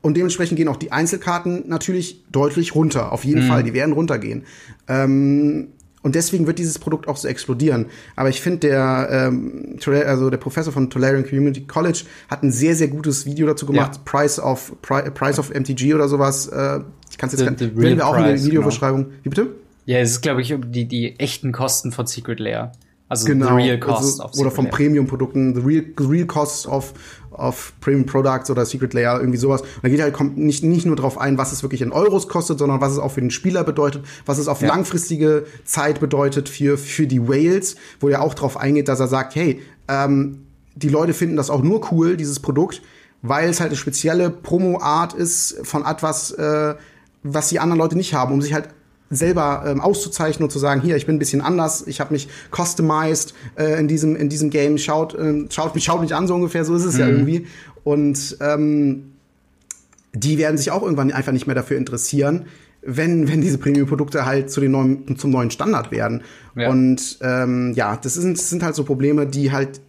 Und 0.00 0.16
dementsprechend 0.16 0.56
gehen 0.56 0.66
auch 0.66 0.76
die 0.76 0.90
Einzelkarten 0.90 1.68
natürlich 1.68 2.24
deutlich 2.32 2.74
runter. 2.74 3.12
Auf 3.12 3.24
jeden 3.24 3.42
hm. 3.42 3.48
Fall, 3.48 3.62
die 3.62 3.74
werden 3.74 3.92
runtergehen. 3.92 4.44
Ähm, 4.88 5.68
und 6.02 6.14
deswegen 6.14 6.46
wird 6.46 6.58
dieses 6.58 6.78
Produkt 6.78 7.08
auch 7.08 7.16
so 7.16 7.28
explodieren. 7.28 7.86
Aber 8.16 8.28
ich 8.28 8.40
finde, 8.40 8.68
der, 8.68 9.08
ähm, 9.10 9.78
also 9.86 10.30
der 10.30 10.36
Professor 10.38 10.72
von 10.72 10.90
Tolarian 10.90 11.24
Community 11.24 11.62
College 11.62 12.04
hat 12.28 12.42
ein 12.42 12.50
sehr, 12.50 12.74
sehr 12.74 12.88
gutes 12.88 13.24
Video 13.24 13.46
dazu 13.46 13.66
gemacht. 13.66 13.96
Ja. 13.96 14.02
Price 14.04 14.38
of 14.40 14.72
Pri 14.82 15.10
Price 15.10 15.38
of 15.38 15.50
MTG 15.50 15.94
oder 15.94 16.08
sowas. 16.08 16.48
Äh, 16.48 16.80
ich 17.10 17.18
kann 17.18 17.30
es 17.30 17.38
jetzt 17.38 17.58
the, 17.58 17.66
the 17.66 17.76
wir 17.76 18.06
auch 18.06 18.16
in 18.16 18.24
der 18.24 18.42
Videobeschreibung. 18.42 19.04
Genau. 19.04 19.16
Wie 19.22 19.28
bitte? 19.28 19.48
Ja, 19.84 19.98
es 19.98 20.12
ist, 20.12 20.20
glaube 20.22 20.42
ich, 20.42 20.54
die, 20.66 20.86
die 20.86 21.18
echten 21.18 21.52
Kosten 21.52 21.92
von 21.92 22.06
Secret 22.06 22.40
Lair. 22.40 22.72
Also 23.08 23.26
genau, 23.26 23.58
the 23.58 23.64
real 23.64 23.78
cost 23.78 24.20
also, 24.20 24.24
of 24.24 24.38
Oder 24.38 24.50
von 24.50 24.70
Premium-Produkten, 24.70 25.54
the 25.54 25.60
real, 25.60 25.84
the 25.98 26.06
real 26.06 26.24
cost 26.24 26.66
of 26.66 26.94
of 27.34 27.72
Premium 27.80 28.06
Products 28.06 28.50
oder 28.50 28.64
Secret 28.66 28.94
Layer, 28.94 29.18
irgendwie 29.18 29.38
sowas. 29.38 29.62
Und 29.62 29.82
da 29.82 29.88
geht 29.88 30.00
halt 30.00 30.14
kommt 30.14 30.36
nicht, 30.38 30.62
nicht 30.62 30.86
nur 30.86 30.96
drauf 30.96 31.18
ein, 31.18 31.38
was 31.38 31.52
es 31.52 31.62
wirklich 31.62 31.82
in 31.82 31.92
Euros 31.92 32.28
kostet, 32.28 32.58
sondern 32.58 32.80
was 32.80 32.92
es 32.92 32.98
auch 32.98 33.12
für 33.12 33.20
den 33.20 33.30
Spieler 33.30 33.64
bedeutet, 33.64 34.04
was 34.26 34.38
es 34.38 34.48
auf 34.48 34.60
ja. 34.60 34.68
langfristige 34.68 35.46
Zeit 35.64 36.00
bedeutet 36.00 36.48
für, 36.48 36.78
für 36.78 37.06
die 37.06 37.28
Whales, 37.28 37.76
wo 38.00 38.08
er 38.08 38.22
auch 38.22 38.34
drauf 38.34 38.56
eingeht, 38.56 38.88
dass 38.88 39.00
er 39.00 39.08
sagt, 39.08 39.34
hey, 39.34 39.60
ähm, 39.88 40.46
die 40.74 40.88
Leute 40.88 41.14
finden 41.14 41.36
das 41.36 41.50
auch 41.50 41.62
nur 41.62 41.92
cool, 41.92 42.16
dieses 42.16 42.40
Produkt, 42.40 42.82
weil 43.22 43.48
es 43.48 43.60
halt 43.60 43.70
eine 43.70 43.76
spezielle 43.76 44.30
Promo-Art 44.30 45.12
ist 45.12 45.60
von 45.62 45.84
etwas, 45.84 46.32
äh, 46.32 46.74
was 47.22 47.48
die 47.48 47.60
anderen 47.60 47.78
Leute 47.78 47.96
nicht 47.96 48.14
haben, 48.14 48.32
um 48.32 48.42
sich 48.42 48.54
halt 48.54 48.68
selber 49.12 49.64
ähm, 49.66 49.80
auszuzeichnen 49.80 50.44
und 50.44 50.50
zu 50.50 50.58
sagen, 50.58 50.80
hier, 50.80 50.96
ich 50.96 51.06
bin 51.06 51.16
ein 51.16 51.18
bisschen 51.18 51.40
anders, 51.40 51.86
ich 51.86 52.00
habe 52.00 52.12
mich 52.12 52.28
customized 52.50 53.34
äh, 53.56 53.78
in 53.78 53.86
diesem 53.88 54.16
in 54.16 54.28
diesem 54.28 54.50
Game, 54.50 54.78
schaut 54.78 55.14
äh, 55.14 55.44
schaut 55.50 55.74
mich 55.74 55.84
schaut 55.84 56.00
mich 56.00 56.14
an 56.14 56.26
so 56.26 56.34
ungefähr, 56.34 56.64
so 56.64 56.74
ist 56.74 56.84
es 56.84 56.94
mhm. 56.94 57.00
ja 57.00 57.08
irgendwie 57.08 57.46
und 57.84 58.36
ähm, 58.40 59.12
die 60.14 60.38
werden 60.38 60.58
sich 60.58 60.70
auch 60.70 60.82
irgendwann 60.82 61.12
einfach 61.12 61.32
nicht 61.32 61.46
mehr 61.46 61.54
dafür 61.54 61.78
interessieren, 61.78 62.46
wenn, 62.82 63.28
wenn 63.28 63.40
diese 63.40 63.58
Premium-Produkte 63.58 64.26
halt 64.26 64.50
zu 64.50 64.60
den 64.60 64.72
neuen, 64.72 65.16
zum 65.16 65.30
neuen 65.30 65.50
Standard 65.50 65.90
werden. 65.90 66.22
Ja. 66.56 66.68
Und 66.68 67.18
ähm, 67.22 67.72
ja, 67.74 67.96
das 67.96 68.14
sind, 68.14 68.36
das 68.36 68.50
sind 68.50 68.62
halt 68.62 68.74
so 68.74 68.84
Probleme, 68.84 69.26
die 69.26 69.52
halt 69.52 69.80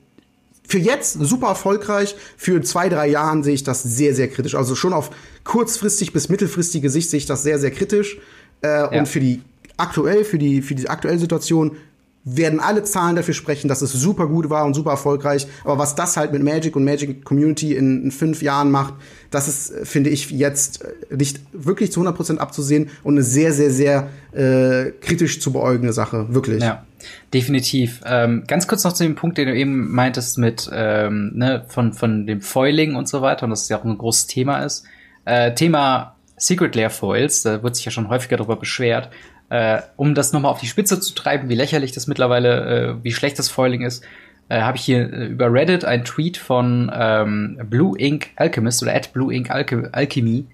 für 0.66 0.78
jetzt 0.78 1.14
super 1.14 1.48
erfolgreich. 1.48 2.16
Für 2.38 2.62
zwei, 2.62 2.88
drei 2.90 3.08
Jahren 3.08 3.44
sehe 3.44 3.54
ich 3.54 3.64
das 3.64 3.84
sehr, 3.84 4.16
sehr 4.16 4.30
kritisch. 4.30 4.56
Also 4.56 4.76
schon 4.76 4.94
auf 4.94 5.10
kurzfristig 5.44 6.14
bis 6.14 6.30
mittelfristige 6.30 6.90
Sicht 6.90 7.10
sehe 7.10 7.18
ich 7.18 7.26
das 7.26 7.44
sehr, 7.44 7.60
sehr 7.60 7.72
kritisch. 7.72 8.20
Äh, 8.64 8.68
ja. 8.68 8.88
Und 9.00 9.08
für 9.08 9.20
die 9.20 9.42
aktuell, 9.78 10.24
für 10.24 10.38
die, 10.38 10.62
für 10.62 10.76
die 10.76 10.90
aktuelle 10.90 11.20
Situation 11.20 11.78
werden 12.26 12.62
alle 12.62 12.84
Zahlen 12.84 13.18
dafür 13.18 13.34
sprechen, 13.34 13.68
dass 13.68 13.82
es 13.82 13.92
super 13.92 14.28
gut 14.28 14.50
war 14.50 14.66
und 14.66 14.74
super 14.74 14.92
erfolgreich. 14.92 15.46
Aber 15.66 15.78
was 15.78 15.96
das 15.96 16.16
halt 16.16 16.32
mit 16.32 16.42
Magic 16.42 16.76
und 16.76 16.86
Magic 16.86 17.26
Community 17.26 17.76
in, 17.76 18.06
in 18.06 18.12
fünf 18.12 18.42
Jahren 18.42 18.72
macht, 18.72 18.94
das 19.30 19.48
ist, 19.48 19.88
finde 19.88 20.10
ich, 20.10 20.30
jetzt 20.32 20.86
nicht 21.10 21.42
wirklich 21.52 21.92
zu 21.92 22.02
100% 22.02 22.38
abzusehen 22.38 22.90
und 23.04 23.16
eine 23.16 23.24
sehr, 23.24 23.52
sehr, 23.52 23.72
sehr 23.72 24.10
äh, 24.32 24.92
kritisch 25.02 25.42
zu 25.42 25.52
beäugende 25.52 25.92
Sache. 25.92 26.34
Wirklich. 26.34 26.64
Ja, 26.64 26.86
definitiv. 27.34 28.00
Ähm, 28.06 28.46
ganz 28.48 28.68
kurz 28.68 28.86
noch 28.86 28.94
zu 28.94 29.04
dem 29.04 29.16
Punkt, 29.16 29.38
den 29.38 29.50
du 29.50 29.56
eben 29.56 29.92
meintest 29.92 30.38
mit 30.38 30.70
ähm, 30.72 31.32
ne, 31.36 31.66
von, 31.68 31.92
von 31.92 32.26
dem 32.26 32.40
Foiling 32.40 32.96
und 32.96 33.10
so 33.10 33.22
weiter 33.22 33.44
und 33.44 33.50
dass 33.50 33.64
es 33.64 33.70
ja 33.70 33.80
auch 33.80 33.84
ein 33.84 33.98
großes 33.98 34.28
Thema 34.28 34.64
ist. 34.64 34.86
Äh, 35.26 35.54
Thema 35.56 36.16
Secret 36.44 36.76
Lair 36.76 36.90
Foils, 36.90 37.44
da 37.44 37.64
wird 37.64 37.76
sich 37.76 37.86
ja 37.86 37.92
schon 37.92 38.10
häufiger 38.10 38.36
darüber 38.36 38.58
beschwert. 38.58 39.10
Äh, 39.50 39.82
um 39.96 40.14
das 40.14 40.34
nochmal 40.34 40.52
auf 40.52 40.60
die 40.60 40.68
Spitze 40.68 41.00
zu 41.00 41.14
treiben, 41.14 41.48
wie 41.48 41.56
lächerlich 41.56 41.94
das 41.94 42.08
mittlerweile, 42.08 42.98
äh, 43.00 43.04
wie 43.04 43.14
schlecht 43.14 43.40
das 43.40 43.50
Foiling 43.50 43.82
ist, 43.82 44.04
äh, 44.50 44.62
habe 44.62 44.76
ich 44.76 44.84
hier 44.84 45.12
äh, 45.14 45.28
über 45.28 45.52
Reddit 45.54 45.86
einen 45.86 46.04
Tweet 46.04 46.36
von 46.38 46.92
ähm, 46.94 47.60
Blue 47.70 47.98
Ink 47.98 48.32
Alchemist 48.36 48.84
oder 48.84 48.94
at 48.94 49.14
Blue 49.14 49.34
Ink 49.34 49.52
Alche 49.52 49.90
Alchemy 49.94 50.46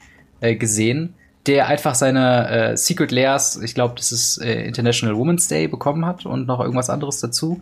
äh, 0.42 0.56
gesehen, 0.56 1.16
der 1.48 1.68
einfach 1.68 1.96
seine 1.96 2.50
äh, 2.50 2.78
Secret 2.78 3.12
Layers, 3.12 3.60
ich 3.60 3.74
glaube, 3.74 3.96
das 3.98 4.12
ist 4.12 4.38
äh, 4.44 4.64
International 4.66 5.18
Women's 5.18 5.48
Day, 5.48 5.68
bekommen 5.68 6.06
hat 6.06 6.28
und 6.28 6.46
noch 6.46 6.60
irgendwas 6.60 6.92
anderes 6.92 7.20
dazu, 7.20 7.62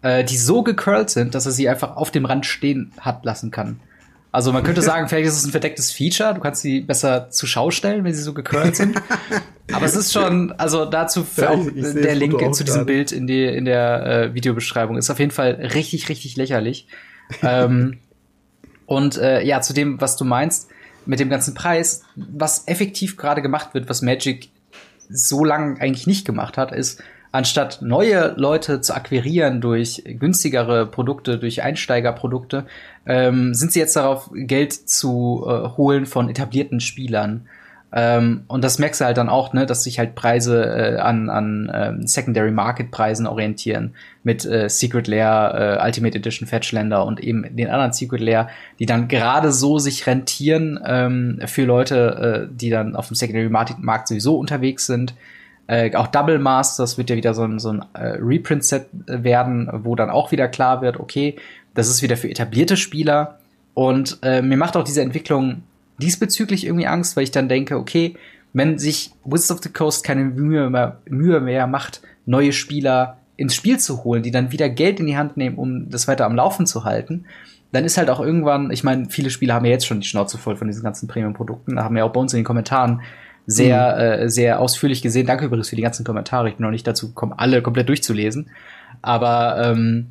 äh, 0.00 0.24
die 0.24 0.38
so 0.38 0.62
gecurlt 0.62 1.10
sind, 1.10 1.34
dass 1.34 1.44
er 1.44 1.52
sie 1.52 1.68
einfach 1.68 1.96
auf 1.96 2.10
dem 2.10 2.24
Rand 2.24 2.46
stehen 2.46 2.92
hat 2.98 3.26
lassen 3.26 3.50
kann. 3.50 3.80
Also 4.30 4.52
man 4.52 4.62
könnte 4.62 4.82
sagen, 4.82 5.08
vielleicht 5.08 5.26
ist 5.26 5.38
es 5.38 5.44
ein 5.44 5.50
verdecktes 5.50 5.90
Feature. 5.90 6.34
Du 6.34 6.40
kannst 6.40 6.60
sie 6.60 6.80
besser 6.80 7.30
zur 7.30 7.48
Schau 7.48 7.70
stellen, 7.70 8.04
wenn 8.04 8.12
sie 8.12 8.22
so 8.22 8.34
gecurlt 8.34 8.76
sind. 8.76 9.00
Aber 9.72 9.86
es 9.86 9.96
ist 9.96 10.12
schon, 10.12 10.52
also 10.52 10.84
dazu 10.84 11.26
ja, 11.36 11.50
auch 11.50 11.66
der 11.74 12.14
Link 12.14 12.54
zu 12.54 12.64
diesem 12.64 12.80
gerade. 12.80 12.92
Bild 12.92 13.12
in, 13.12 13.26
die, 13.26 13.44
in 13.44 13.64
der 13.64 14.06
äh, 14.06 14.34
Videobeschreibung 14.34 14.96
ist 14.96 15.10
auf 15.10 15.18
jeden 15.18 15.30
Fall 15.30 15.52
richtig, 15.74 16.08
richtig 16.08 16.36
lächerlich. 16.36 16.88
ähm, 17.42 17.98
und 18.86 19.16
äh, 19.18 19.42
ja, 19.42 19.60
zu 19.60 19.72
dem, 19.72 20.00
was 20.00 20.16
du 20.16 20.24
meinst, 20.24 20.68
mit 21.06 21.20
dem 21.20 21.30
ganzen 21.30 21.54
Preis, 21.54 22.02
was 22.16 22.68
effektiv 22.68 23.16
gerade 23.16 23.40
gemacht 23.40 23.72
wird, 23.72 23.88
was 23.88 24.02
Magic 24.02 24.50
so 25.08 25.44
lange 25.44 25.80
eigentlich 25.80 26.06
nicht 26.06 26.26
gemacht 26.26 26.58
hat, 26.58 26.72
ist, 26.72 27.02
anstatt 27.32 27.82
neue 27.82 28.34
Leute 28.36 28.80
zu 28.80 28.94
akquirieren 28.94 29.60
durch 29.60 30.02
günstigere 30.04 30.86
Produkte, 30.86 31.38
durch 31.38 31.62
Einsteigerprodukte, 31.62 32.66
ähm, 33.06 33.54
sind 33.54 33.72
sie 33.72 33.80
jetzt 33.80 33.96
darauf, 33.96 34.30
Geld 34.32 34.72
zu 34.72 35.44
äh, 35.46 35.76
holen 35.76 36.06
von 36.06 36.28
etablierten 36.28 36.80
Spielern. 36.80 37.46
Ähm, 37.90 38.42
und 38.48 38.62
das 38.64 38.78
merkst 38.78 39.00
du 39.00 39.06
halt 39.06 39.16
dann 39.16 39.30
auch, 39.30 39.54
ne, 39.54 39.64
dass 39.64 39.84
sich 39.84 39.98
halt 39.98 40.14
Preise 40.14 40.62
äh, 40.62 40.98
an, 40.98 41.30
an 41.30 41.70
ähm, 41.72 42.06
Secondary 42.06 42.50
Market 42.50 42.90
Preisen 42.90 43.26
orientieren 43.26 43.94
mit 44.22 44.44
äh, 44.44 44.68
Secret 44.68 45.06
Lair, 45.06 45.78
äh, 45.80 45.86
Ultimate 45.86 46.18
Edition 46.18 46.46
Fetchländer 46.46 47.06
und 47.06 47.20
eben 47.20 47.46
den 47.56 47.68
anderen 47.68 47.94
Secret 47.94 48.20
Lair, 48.20 48.48
die 48.78 48.84
dann 48.84 49.08
gerade 49.08 49.52
so 49.52 49.78
sich 49.78 50.06
rentieren 50.06 50.78
ähm, 50.84 51.40
für 51.46 51.64
Leute, 51.64 52.48
äh, 52.50 52.54
die 52.54 52.68
dann 52.68 52.94
auf 52.94 53.06
dem 53.06 53.14
Secondary 53.14 53.48
Market 53.48 54.08
sowieso 54.08 54.36
unterwegs 54.36 54.86
sind. 54.86 55.14
Äh, 55.68 55.94
auch 55.94 56.08
Double 56.08 56.38
Masters 56.38 56.98
wird 56.98 57.10
ja 57.10 57.16
wieder 57.16 57.34
so 57.34 57.44
ein, 57.44 57.58
so 57.58 57.70
ein 57.70 57.84
äh, 57.92 58.16
Reprint-Set 58.20 58.86
werden, 59.06 59.70
wo 59.72 59.94
dann 59.94 60.10
auch 60.10 60.32
wieder 60.32 60.48
klar 60.48 60.82
wird, 60.82 60.98
okay, 60.98 61.36
das 61.74 61.88
ist 61.88 62.02
wieder 62.02 62.16
für 62.16 62.28
etablierte 62.28 62.76
Spieler. 62.76 63.38
Und 63.74 64.18
äh, 64.22 64.42
mir 64.42 64.56
macht 64.56 64.76
auch 64.76 64.82
diese 64.82 65.02
Entwicklung 65.02 65.62
diesbezüglich 65.98 66.66
irgendwie 66.66 66.86
Angst, 66.86 67.16
weil 67.16 67.24
ich 67.24 67.30
dann 67.30 67.48
denke, 67.48 67.76
okay, 67.76 68.16
wenn 68.54 68.78
sich 68.78 69.12
Wizards 69.24 69.52
of 69.52 69.62
the 69.62 69.68
Coast 69.68 70.04
keine 70.04 70.24
Mühe 70.24 70.70
mehr, 70.70 70.98
Mühe 71.08 71.40
mehr 71.40 71.66
macht, 71.66 72.00
neue 72.24 72.52
Spieler 72.52 73.18
ins 73.36 73.54
Spiel 73.54 73.78
zu 73.78 74.04
holen, 74.04 74.22
die 74.22 74.30
dann 74.30 74.50
wieder 74.50 74.68
Geld 74.70 74.98
in 75.00 75.06
die 75.06 75.18
Hand 75.18 75.36
nehmen, 75.36 75.58
um 75.58 75.90
das 75.90 76.08
weiter 76.08 76.24
am 76.24 76.34
Laufen 76.34 76.66
zu 76.66 76.84
halten, 76.84 77.26
dann 77.72 77.84
ist 77.84 77.98
halt 77.98 78.08
auch 78.08 78.20
irgendwann, 78.20 78.70
ich 78.70 78.82
meine, 78.84 79.10
viele 79.10 79.30
Spieler 79.30 79.54
haben 79.54 79.66
ja 79.66 79.72
jetzt 79.72 79.86
schon 79.86 80.00
die 80.00 80.08
Schnauze 80.08 80.38
voll 80.38 80.56
von 80.56 80.66
diesen 80.66 80.82
ganzen 80.82 81.06
Premium-Produkten, 81.06 81.78
haben 81.78 81.96
ja 81.96 82.04
auch 82.04 82.12
bei 82.12 82.20
uns 82.20 82.32
in 82.32 82.38
den 82.38 82.44
Kommentaren 82.44 83.02
sehr, 83.48 83.94
mhm. 83.94 84.24
äh, 84.24 84.30
sehr 84.30 84.60
ausführlich 84.60 85.00
gesehen. 85.00 85.26
Danke 85.26 85.46
übrigens 85.46 85.70
für 85.70 85.76
die 85.76 85.82
ganzen 85.82 86.04
Kommentare. 86.04 86.50
Ich 86.50 86.56
bin 86.56 86.64
noch 86.64 86.70
nicht 86.70 86.86
dazu 86.86 87.08
gekommen, 87.08 87.32
alle 87.36 87.62
komplett 87.62 87.88
durchzulesen. 87.88 88.50
Aber 89.00 89.56
ähm, 89.64 90.08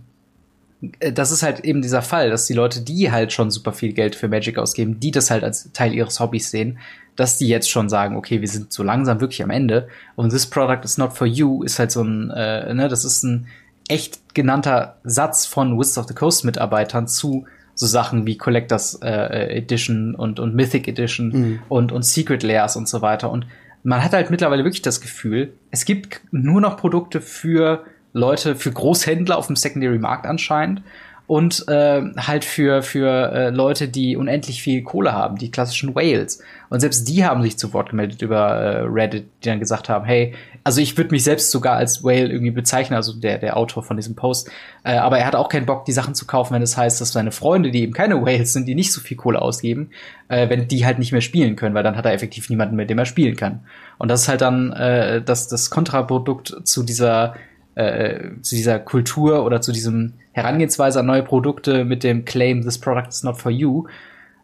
äh, 0.99 1.13
das 1.13 1.31
ist 1.31 1.43
halt 1.43 1.61
eben 1.61 1.83
dieser 1.83 2.01
Fall, 2.01 2.31
dass 2.31 2.47
die 2.47 2.55
Leute, 2.55 2.81
die 2.81 3.11
halt 3.11 3.31
schon 3.31 3.51
super 3.51 3.73
viel 3.73 3.93
Geld 3.93 4.15
für 4.15 4.27
Magic 4.27 4.57
ausgeben, 4.57 4.99
die 4.99 5.11
das 5.11 5.29
halt 5.29 5.43
als 5.43 5.71
Teil 5.71 5.93
ihres 5.93 6.19
Hobbys 6.19 6.49
sehen, 6.49 6.79
dass 7.15 7.37
die 7.37 7.47
jetzt 7.47 7.69
schon 7.69 7.89
sagen, 7.89 8.15
okay, 8.15 8.41
wir 8.41 8.47
sind 8.47 8.73
so 8.73 8.81
langsam 8.81 9.21
wirklich 9.21 9.43
am 9.43 9.51
Ende 9.51 9.87
und 10.15 10.31
this 10.31 10.47
product 10.47 10.83
is 10.83 10.97
not 10.97 11.13
for 11.13 11.27
you 11.27 11.63
ist 11.63 11.77
halt 11.77 11.91
so 11.91 12.03
ein, 12.03 12.31
äh, 12.31 12.73
ne, 12.73 12.89
das 12.89 13.05
ist 13.05 13.23
ein 13.23 13.47
echt 13.87 14.33
genannter 14.35 14.97
Satz 15.03 15.45
von 15.45 15.79
Wizards 15.79 15.97
of 15.99 16.07
the 16.07 16.13
Coast 16.13 16.43
Mitarbeitern 16.43 17.07
zu 17.07 17.45
so 17.77 17.85
Sachen 17.85 18.25
wie 18.25 18.37
Collectors 18.37 18.95
äh, 19.03 19.55
Edition 19.55 20.15
und, 20.15 20.39
und 20.39 20.55
Mythic 20.55 20.87
Edition 20.87 21.29
mhm. 21.29 21.59
und, 21.69 21.91
und 21.91 22.03
Secret 22.03 22.41
Layers 22.41 22.75
und 22.75 22.89
so 22.89 23.01
weiter. 23.01 23.29
Und 23.29 23.45
man 23.83 24.03
hat 24.03 24.13
halt 24.13 24.31
mittlerweile 24.31 24.63
wirklich 24.63 24.81
das 24.81 24.99
Gefühl, 24.99 25.53
es 25.69 25.85
gibt 25.85 26.21
nur 26.31 26.59
noch 26.59 26.77
Produkte 26.77 27.21
für 27.21 27.85
Leute, 28.13 28.55
für 28.55 28.71
Großhändler 28.71 29.37
auf 29.37 29.47
dem 29.47 29.55
Secondary 29.55 29.99
Markt 29.99 30.25
anscheinend 30.25 30.81
und 31.27 31.67
äh, 31.67 32.01
halt 32.15 32.45
für, 32.45 32.81
für 32.81 33.31
äh, 33.33 33.49
Leute, 33.49 33.89
die 33.89 34.15
unendlich 34.15 34.61
viel 34.61 34.81
Kohle 34.81 35.11
haben, 35.11 35.35
die 35.35 35.51
klassischen 35.51 35.93
Whales. 35.93 36.41
Und 36.69 36.79
selbst 36.79 37.07
die 37.09 37.25
haben 37.25 37.43
sich 37.43 37.57
zu 37.57 37.73
Wort 37.73 37.89
gemeldet 37.89 38.21
über 38.21 38.49
äh, 38.49 38.81
Reddit, 38.83 39.25
die 39.43 39.49
dann 39.49 39.59
gesagt 39.59 39.89
haben, 39.89 40.05
hey, 40.05 40.33
also 40.63 40.79
ich 40.79 40.97
würde 40.97 41.11
mich 41.11 41.25
selbst 41.25 41.51
sogar 41.51 41.75
als 41.75 42.01
Whale 42.01 42.29
irgendwie 42.29 42.51
bezeichnen, 42.51 42.95
also 42.95 43.13
der, 43.13 43.39
der 43.39 43.57
Autor 43.57 43.83
von 43.83 43.97
diesem 43.97 44.15
Post, 44.15 44.49
äh, 44.85 44.95
aber 44.95 45.17
er 45.19 45.27
hat 45.27 45.35
auch 45.35 45.49
keinen 45.49 45.65
Bock, 45.65 45.83
die 45.83 45.91
Sachen 45.91 46.15
zu 46.15 46.25
kaufen, 46.25 46.53
wenn 46.53 46.61
es 46.61 46.71
das 46.71 46.77
heißt, 46.77 47.01
dass 47.01 47.11
seine 47.11 47.31
Freunde, 47.31 47.71
die 47.71 47.81
eben 47.81 47.93
keine 47.93 48.25
Whales 48.25 48.53
sind, 48.53 48.65
die 48.65 48.75
nicht 48.75 48.93
so 48.93 49.01
viel 49.01 49.17
Kohle 49.17 49.41
ausgeben, 49.41 49.89
äh, 50.29 50.49
wenn 50.49 50.69
die 50.69 50.85
halt 50.85 50.97
nicht 50.97 51.11
mehr 51.11 51.21
spielen 51.21 51.57
können, 51.57 51.75
weil 51.75 51.83
dann 51.83 51.97
hat 51.97 52.05
er 52.05 52.13
effektiv 52.13 52.49
niemanden, 52.49 52.77
mit 52.77 52.89
dem 52.89 52.99
er 52.99 53.05
spielen 53.05 53.35
kann. 53.35 53.65
Und 53.97 54.09
das 54.09 54.21
ist 54.21 54.27
halt 54.29 54.41
dann 54.41 54.71
äh, 54.71 55.21
das, 55.21 55.49
das 55.49 55.69
Kontraprodukt 55.69 56.55
zu 56.63 56.83
dieser 56.83 57.35
äh, 57.77 58.31
zu 58.41 58.55
dieser 58.55 58.79
Kultur 58.79 59.45
oder 59.45 59.61
zu 59.61 59.71
diesem 59.71 60.13
Herangehensweise 60.31 60.99
an 60.99 61.05
neue 61.05 61.21
Produkte 61.21 61.85
mit 61.85 62.03
dem 62.03 62.25
Claim, 62.25 62.63
this 62.63 62.79
product 62.79 63.09
is 63.09 63.23
not 63.23 63.37
for 63.37 63.51
you. 63.51 63.85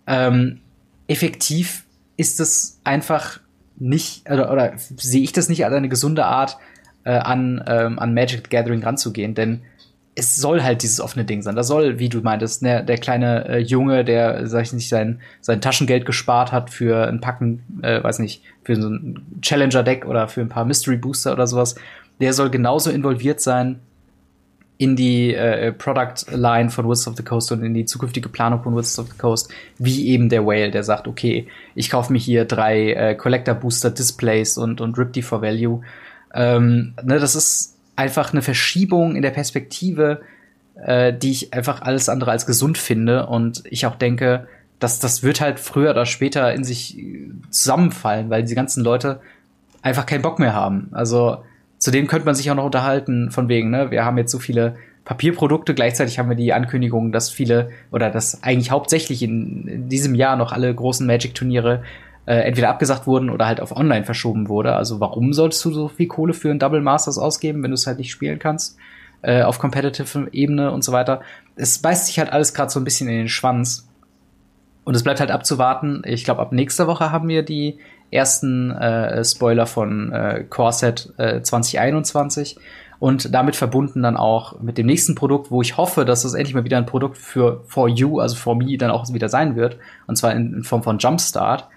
Ähm, 0.06 0.60
effektiv 1.08 1.86
ist 2.16 2.40
es 2.40 2.80
einfach 2.84 3.40
nicht, 3.78 4.30
oder, 4.30 4.52
oder 4.52 4.74
sehe 4.78 5.24
ich 5.24 5.32
das 5.32 5.50
nicht 5.50 5.66
als 5.66 5.74
eine 5.74 5.90
gesunde 5.90 6.26
Art, 6.26 6.58
äh, 7.06 7.12
an, 7.12 7.64
ähm, 7.68 7.98
an 7.98 8.14
Magic 8.14 8.50
Gathering 8.52 8.84
ranzugehen, 8.84 9.34
denn 9.34 9.62
es 10.16 10.36
soll 10.36 10.62
halt 10.62 10.84
dieses 10.84 11.02
offene 11.02 11.26
Ding 11.26 11.42
sein. 11.42 11.56
Da 11.56 11.64
soll, 11.64 11.98
wie 11.98 12.08
du 12.10 12.22
meintest, 12.22 12.62
ne, 12.62 12.84
der 12.86 13.00
kleine 13.00 13.48
äh, 13.50 13.58
Junge, 13.58 14.06
der, 14.06 14.48
sag 14.48 14.62
ich 14.62 14.74
nicht, 14.74 14.90
sein, 14.90 15.22
sein 15.42 15.60
Taschengeld 15.60 16.06
gespart 16.06 16.52
hat 16.52 16.70
für 16.70 17.08
ein 17.08 17.20
Packen, 17.20 17.64
äh, 17.82 18.04
weiß 18.04 18.20
nicht, 18.20 18.44
für 18.64 18.76
so 18.76 18.90
ein 18.90 19.26
Challenger-Deck 19.42 20.06
oder 20.06 20.28
für 20.28 20.42
ein 20.42 20.50
paar 20.50 20.66
Mystery 20.66 20.98
Booster 20.98 21.34
oder 21.34 21.48
sowas, 21.48 21.76
der 22.24 22.34
soll 22.34 22.49
genauso 22.49 22.89
involviert 22.89 23.41
sein 23.41 23.80
in 24.78 24.95
die 24.95 25.34
äh, 25.34 25.71
Product 25.71 26.32
Line 26.32 26.69
von 26.69 26.89
Wizards 26.89 27.07
of 27.07 27.17
the 27.17 27.24
Coast 27.24 27.51
und 27.51 27.63
in 27.63 27.74
die 27.74 27.86
zukünftige 27.86 28.28
Planung 28.28 28.63
von 28.63 28.76
Wizards 28.76 28.99
of 28.99 29.07
the 29.11 29.17
Coast, 29.17 29.51
wie 29.78 30.07
eben 30.07 30.30
der 30.30 30.45
Whale, 30.45 30.71
der 30.71 30.84
sagt, 30.84 31.07
okay, 31.07 31.47
ich 31.76 31.89
kaufe 31.89 32.11
mir 32.11 32.19
hier 32.19 32.45
drei 32.45 32.93
äh, 32.93 33.15
Collector 33.15 33.53
Booster 33.53 33.91
Displays 33.91 34.57
und 34.57 34.82
und 34.82 34.97
rip 34.97 35.13
die 35.13 35.21
for 35.21 35.41
Value. 35.41 35.82
Ähm, 36.34 36.93
ne, 37.03 37.19
das 37.19 37.36
ist 37.36 37.78
einfach 37.95 38.34
eine 38.34 38.41
Verschiebung 38.41 39.15
in 39.15 39.21
der 39.21 39.30
Perspektive 39.30 40.21
äh, 40.76 41.13
die 41.13 41.32
ich 41.32 41.53
einfach 41.53 41.82
alles 41.82 42.09
andere 42.09 42.32
als 42.32 42.45
gesund 42.45 42.78
finde 42.78 43.28
und 43.28 43.63
ich 43.69 43.86
auch 43.86 43.95
denke, 43.95 44.47
dass 44.80 44.99
das 44.99 45.24
wird 45.24 45.39
halt 45.39 45.59
früher 45.59 45.91
oder 45.91 46.05
später 46.05 46.53
in 46.53 46.63
sich 46.63 46.97
zusammenfallen, 47.49 48.30
weil 48.30 48.43
die 48.43 48.55
ganzen 48.55 48.84
Leute 48.84 49.21
einfach 49.82 50.05
keinen 50.05 50.21
Bock 50.21 50.39
mehr 50.39 50.53
haben. 50.53 50.89
Also 50.91 51.43
zudem 51.84 52.08
könnte 52.08 52.26
man 52.26 52.34
sich 52.34 52.50
auch 52.50 52.56
noch 52.56 52.64
unterhalten 52.64 53.30
von 53.30 53.50
wegen, 53.50 53.70
ne, 53.70 53.92
wir 53.92 54.06
haben 54.06 54.18
jetzt 54.18 54.32
so 54.32 54.40
viele 54.40 54.78
Papierprodukte, 55.04 55.74
gleichzeitig 55.74 56.18
haben 56.18 56.30
wir 56.30 56.38
die 56.38 56.54
Ankündigung, 56.54 57.12
dass 57.12 57.30
viele 57.30 57.72
oder 57.92 58.10
dass 58.10 58.42
eigentlich 58.42 58.72
hauptsächlich 58.72 59.22
in, 59.22 59.68
in 59.68 59.90
diesem 59.90 60.16
Jahr 60.16 60.38
noch 60.38 60.54
alle 60.54 60.74
großen 60.74 61.06
Magic-Turniere 61.06 61.84
äh, 62.26 62.36
entweder 62.36 62.70
abgesagt 62.70 63.06
wurden 63.06 63.30
oder 63.30 63.48
halt 63.48 63.60
auf 63.60 63.76
online 63.76 64.06
verschoben 64.06 64.48
wurde. 64.48 64.78
Also 64.78 65.02
warum 65.02 65.34
solltest 65.34 65.66
du 65.66 65.74
so 65.74 65.90
viel 65.90 66.08
Kohle 66.08 66.34
für 66.34 66.50
ein 66.52 66.60
Double 66.60 66.80
Masters 66.80 67.18
ausgeben, 67.18 67.62
wenn 67.64 67.72
du 67.72 67.76
es 67.76 67.86
halt 67.86 67.98
nicht 67.98 68.12
spielen 68.12 68.40
kannst? 68.40 68.78
Äh, 69.22 69.42
auf 69.44 69.60
competitive 69.60 70.30
Ebene 70.32 70.72
und 70.72 70.86
so 70.86 70.94
weiter. 70.94 71.20
Es 71.58 71.80
beißt 71.80 72.08
sich 72.08 72.18
halt 72.18 72.32
alles 72.32 72.54
gerade 72.54 72.72
so 72.72 72.80
ein 72.80 72.86
bisschen 72.86 73.10
in 73.10 73.18
den 73.18 73.28
Schwanz. 73.28 73.90
Und 74.86 74.96
es 74.96 75.04
bleibt 75.04 75.20
halt 75.20 75.32
abzuwarten. 75.32 76.02
Ich 76.06 76.24
glaube, 76.24 76.42
ab 76.42 76.54
nächster 76.54 76.88
Woche 76.88 77.12
haben 77.12 77.28
wir 77.28 77.44
die 77.44 77.78
ersten 78.14 78.72
äh, 78.72 79.24
Spoiler 79.26 79.66
von 79.66 80.11
äh, 80.11 80.45
Corset 80.49 81.14
äh, 81.18 81.41
2021 81.41 82.57
und 82.99 83.34
damit 83.34 83.57
verbunden 83.57 84.01
dann 84.01 84.16
auch 84.16 84.61
mit 84.61 84.78
dem 84.78 84.86
nächsten 84.86 85.14
Produkt, 85.16 85.51
wo 85.51 85.61
ich 85.61 85.76
hoffe, 85.76 86.05
dass 86.05 86.24
es 86.24 86.34
endlich 86.34 86.55
mal 86.55 86.64
wieder 86.64 86.78
ein 86.78 86.86
Produkt 86.86 87.18
für 87.18 87.61
For 87.68 87.89
You, 87.89 88.20
also 88.20 88.36
For 88.36 88.55
Me, 88.55 88.78
dann 88.78 88.91
auch 88.91 89.11
wieder 89.14 89.28
sein 89.28 89.57
wird. 89.57 89.78
Und 90.07 90.16
zwar 90.16 90.32
in, 90.32 90.53
in 90.53 90.64
Form 90.64 90.84
von 90.84 90.99
Jumpstart, 90.99 91.68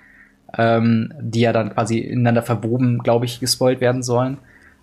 ähm, 0.56 1.12
die 1.20 1.40
ja 1.40 1.52
dann 1.52 1.74
quasi 1.74 1.98
ineinander 1.98 2.42
verwoben, 2.42 3.00
glaube 3.00 3.24
ich, 3.24 3.40
gespoilt 3.40 3.80
werden 3.80 4.04
sollen. 4.04 4.38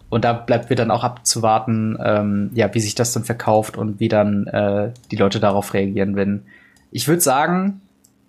Und 0.10 0.26
da 0.26 0.34
bleibt 0.34 0.70
wir 0.70 0.76
dann 0.76 0.92
auch 0.92 1.06
abzuwarten, 1.06 1.98
ähm, 2.04 2.52
ja, 2.54 2.74
wie 2.74 2.82
sich 2.82 2.94
das 2.94 3.14
dann 3.14 3.24
verkauft 3.24 3.78
und 3.78 4.02
wie 4.02 4.10
dann 4.10 4.46
äh, 4.48 4.92
die 5.12 5.16
Leute 5.16 5.40
darauf 5.40 5.74
reagieren. 5.74 6.16
Wenn 6.18 6.44
ich 6.92 7.08
würde 7.08 7.22
sagen, 7.22 7.82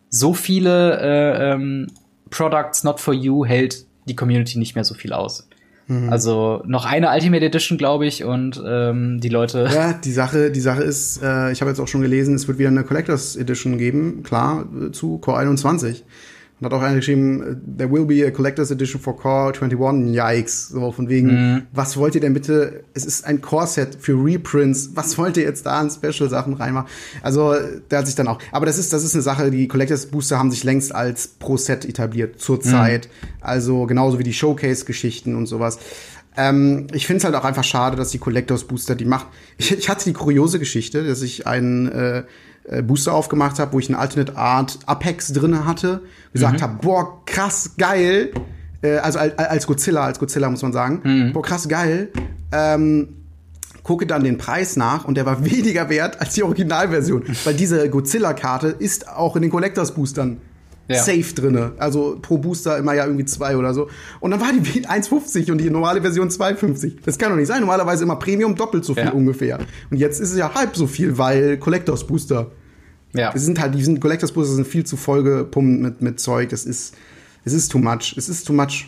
so 0.09 0.35
viele 0.35 1.01
äh, 1.01 1.53
ähm, 1.53 1.89
Products 2.35 2.83
not 2.83 2.99
for 2.99 3.15
you 3.15 3.47
hält 3.47 3.87
die 4.07 4.17
Community 4.17 4.59
nicht 4.59 4.75
mehr 4.75 4.85
so 4.85 4.95
viel 4.95 5.13
aus. 5.13 5.47
Mhm. 5.87 6.11
Also 6.11 6.63
noch 6.67 6.85
eine 6.85 7.11
Ultimate 7.11 7.45
Edition, 7.45 7.79
glaube 7.79 8.07
ich, 8.07 8.25
und 8.25 8.61
ähm, 8.67 9.21
die 9.21 9.29
Leute. 9.29 9.69
Ja, 9.73 9.93
die 9.93 10.11
Sache, 10.11 10.51
die 10.51 10.61
Sache 10.61 10.83
ist, 10.83 11.23
äh, 11.23 11.53
ich 11.53 11.61
habe 11.61 11.71
jetzt 11.71 11.79
auch 11.79 11.87
schon 11.87 12.01
gelesen, 12.01 12.35
es 12.35 12.49
wird 12.49 12.59
wieder 12.59 12.71
eine 12.71 12.83
Collectors 12.83 13.37
Edition 13.37 13.79
geben, 13.79 14.23
klar, 14.25 14.67
äh, 14.75 14.91
zu 14.91 15.19
Core 15.19 15.39
21. 15.39 16.05
Und 16.61 16.67
hat 16.67 16.73
auch 16.73 16.83
einer 16.83 16.97
geschrieben, 16.97 17.43
äh, 17.43 17.79
there 17.79 17.91
will 17.91 18.05
be 18.05 18.25
a 18.25 18.31
Collector's 18.31 18.71
Edition 18.71 19.01
for 19.01 19.17
Core 19.17 19.53
21. 19.53 20.15
Yikes. 20.15 20.69
So 20.69 20.93
von 20.93 21.09
wegen, 21.09 21.29
mhm. 21.29 21.63
was 21.73 21.97
wollt 21.97 22.15
ihr 22.15 22.21
denn 22.21 22.33
bitte? 22.33 22.85
Es 22.95 23.05
ist 23.05 23.25
ein 23.25 23.41
Core-Set 23.41 23.97
für 24.01 24.13
Reprints. 24.13 24.91
Was 24.95 25.19
wollt 25.19 25.37
ihr 25.37 25.43
jetzt 25.43 25.67
da 25.67 25.81
an 25.81 25.91
Special-Sachen 25.91 26.55
reinmachen? 26.55 26.89
Also, 27.23 27.55
der 27.91 27.99
hat 27.99 28.07
sich 28.07 28.15
dann 28.15 28.29
auch. 28.29 28.39
Aber 28.53 28.67
das 28.67 28.79
ist, 28.79 28.93
das 28.93 29.03
ist 29.03 29.15
eine 29.15 29.23
Sache, 29.23 29.51
die 29.51 29.67
Collector's 29.67 30.07
Booster 30.07 30.39
haben 30.39 30.53
sich 30.53 30.63
längst 30.63 30.95
als 30.95 31.27
Pro-Set 31.27 31.85
etabliert, 31.87 32.41
zurzeit. 32.41 33.09
Mhm. 33.09 33.29
Also, 33.41 33.87
genauso 33.87 34.21
wie 34.21 34.25
die 34.25 34.33
Showcase-Geschichten 34.33 35.35
und 35.35 35.47
sowas. 35.47 35.79
Ähm, 36.37 36.89
ich 36.93 37.07
finde 37.07 37.19
es 37.19 37.25
halt 37.25 37.35
auch 37.35 37.45
einfach 37.45 37.65
schade, 37.65 37.97
dass 37.97 38.11
die 38.11 38.19
Collectors 38.19 38.65
Booster 38.65 38.95
die 38.95 39.05
macht. 39.05 39.27
Ich, 39.57 39.73
ich 39.73 39.89
hatte 39.89 40.05
die 40.05 40.13
kuriose 40.13 40.59
Geschichte, 40.59 41.07
dass 41.07 41.23
ich 41.23 41.47
einen 41.47 41.91
äh, 41.91 42.25
äh, 42.65 42.83
Booster 42.83 43.13
aufgemacht 43.13 43.59
habe, 43.59 43.73
wo 43.73 43.79
ich 43.79 43.89
eine 43.89 43.99
Alternate 43.99 44.37
Art 44.37 44.79
Apex 44.87 45.33
drinne 45.33 45.67
hatte, 45.67 46.03
gesagt 46.33 46.59
mhm. 46.59 46.63
habe, 46.63 46.79
boah, 46.83 47.25
krass 47.27 47.73
geil. 47.79 48.33
Äh, 48.83 48.97
also 48.97 49.19
als, 49.19 49.39
als 49.39 49.67
Godzilla, 49.67 50.05
als 50.05 50.19
Godzilla 50.19 50.49
muss 50.51 50.63
man 50.63 50.73
sagen, 50.73 51.01
mhm. 51.05 51.33
boah, 51.33 51.43
krass 51.43 51.69
geil. 51.69 52.09
Ähm, 52.53 53.09
gucke 53.83 54.07
dann 54.07 54.25
den 54.25 54.39
Preis 54.39 54.77
nach 54.77 55.05
und 55.05 55.17
der 55.17 55.27
war 55.27 55.45
weniger 55.51 55.89
wert 55.89 56.21
als 56.21 56.35
die 56.35 56.43
Originalversion, 56.43 57.25
weil 57.45 57.55
diese 57.55 57.89
Godzilla-Karte 57.89 58.69
ist 58.69 59.09
auch 59.09 59.37
in 59.37 59.43
den 59.43 59.51
Collectors 59.51 59.93
Boostern 59.93 60.39
ja. 60.89 61.03
safe 61.03 61.35
drinne. 61.35 61.73
Also 61.79 62.19
pro 62.21 62.39
Booster 62.39 62.79
immer 62.79 62.95
ja 62.95 63.05
irgendwie 63.05 63.25
zwei 63.25 63.57
oder 63.57 63.75
so. 63.75 63.89
Und 64.21 64.31
dann 64.31 64.41
war 64.41 64.53
die 64.53 64.87
1,50 64.87 65.51
und 65.51 65.59
die 65.59 65.71
normale 65.71 66.01
Version 66.01 66.29
2,50. 66.29 66.99
Das 67.05 67.19
kann 67.19 67.31
doch 67.31 67.37
nicht 67.37 67.49
sein. 67.49 67.61
Normalerweise 67.61 68.05
immer 68.05 68.17
Premium 68.17 68.55
doppelt 68.55 68.85
so 68.85 68.95
viel 68.95 69.05
ja. 69.05 69.13
ungefähr. 69.13 69.59
Und 69.91 69.99
jetzt 69.99 70.21
ist 70.21 70.33
es 70.33 70.39
ja 70.39 70.55
halb 70.55 70.77
so 70.77 70.87
viel, 70.87 71.17
weil 71.19 71.59
Collectors 71.59 72.07
Booster. 72.07 72.51
Ja. 73.15 73.33
Es 73.35 73.45
sind 73.45 73.61
halt, 73.61 73.75
die 73.75 73.85
sind, 73.85 74.01
Collectors 74.01 74.33
Booster 74.33 74.55
sind 74.55 74.67
viel 74.67 74.85
zu 74.85 74.97
vollgepumpt 74.97 75.81
mit, 75.81 76.03
mit 76.03 76.21
Zeug. 76.21 76.49
Das 76.51 76.65
ist, 76.65 76.95
es 77.45 77.53
ist 77.53 77.71
too 77.71 77.79
much. 77.79 78.15
Es 78.17 78.29
ist 78.29 78.45
too 78.45 78.53
much. 78.53 78.87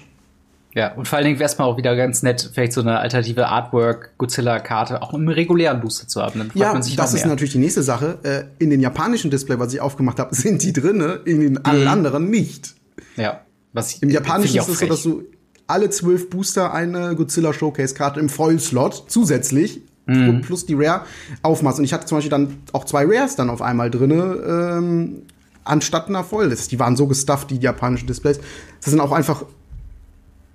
Ja, 0.76 0.92
und 0.92 1.08
vor 1.08 1.16
allen 1.16 1.24
Dingen 1.24 1.38
wäre 1.38 1.48
es 1.48 1.56
mal 1.56 1.64
auch 1.64 1.78
wieder 1.78 1.96
ganz 1.96 2.22
nett, 2.22 2.50
vielleicht 2.52 2.74
so 2.74 2.82
eine 2.82 2.98
alternative 2.98 3.48
Artwork-Godzilla-Karte 3.48 5.00
auch 5.00 5.14
im 5.14 5.26
regulären 5.26 5.80
Booster 5.80 6.06
zu 6.06 6.20
haben. 6.20 6.50
Ja, 6.52 6.74
das 6.74 7.14
ist 7.14 7.24
natürlich 7.24 7.52
die 7.52 7.58
nächste 7.58 7.82
Sache. 7.82 8.18
Äh, 8.22 8.62
in 8.62 8.68
den 8.68 8.80
japanischen 8.80 9.30
Display, 9.30 9.58
was 9.58 9.72
ich 9.72 9.80
aufgemacht 9.80 10.18
habe, 10.18 10.34
sind 10.34 10.62
die 10.62 10.74
drinne, 10.74 11.20
in 11.24 11.40
den 11.40 11.64
allen 11.64 11.84
mhm. 11.84 11.88
anderen 11.88 12.28
nicht. 12.28 12.74
Ja. 13.16 13.40
Was 13.72 13.94
ich, 13.94 14.02
Im 14.02 14.10
japanischen 14.10 14.58
ist 14.58 14.68
es 14.68 14.78
so, 14.80 14.86
dass 14.86 15.02
du 15.02 15.22
alle 15.66 15.88
zwölf 15.88 16.28
Booster 16.28 16.74
eine 16.74 17.16
Godzilla 17.16 17.54
Showcase-Karte 17.54 18.20
im 18.20 18.28
Vollslot 18.28 19.04
zusätzlich 19.08 19.80
mhm. 20.04 20.42
plus 20.42 20.66
die 20.66 20.74
Rare 20.74 21.06
aufmachst. 21.40 21.78
Und 21.78 21.86
ich 21.86 21.94
hatte 21.94 22.04
zum 22.04 22.18
Beispiel 22.18 22.30
dann 22.30 22.58
auch 22.74 22.84
zwei 22.84 23.06
Rares 23.06 23.34
dann 23.34 23.48
auf 23.48 23.62
einmal 23.62 23.90
drinne, 23.90 24.76
ähm, 24.76 25.22
anstatt 25.64 26.08
einer 26.08 26.22
Voll. 26.22 26.54
Die 26.54 26.78
waren 26.78 26.96
so 26.96 27.06
gestufft, 27.06 27.50
die 27.50 27.56
japanischen 27.56 28.06
Displays. 28.06 28.40
Das 28.82 28.90
sind 28.90 29.00
auch 29.00 29.12
einfach 29.12 29.46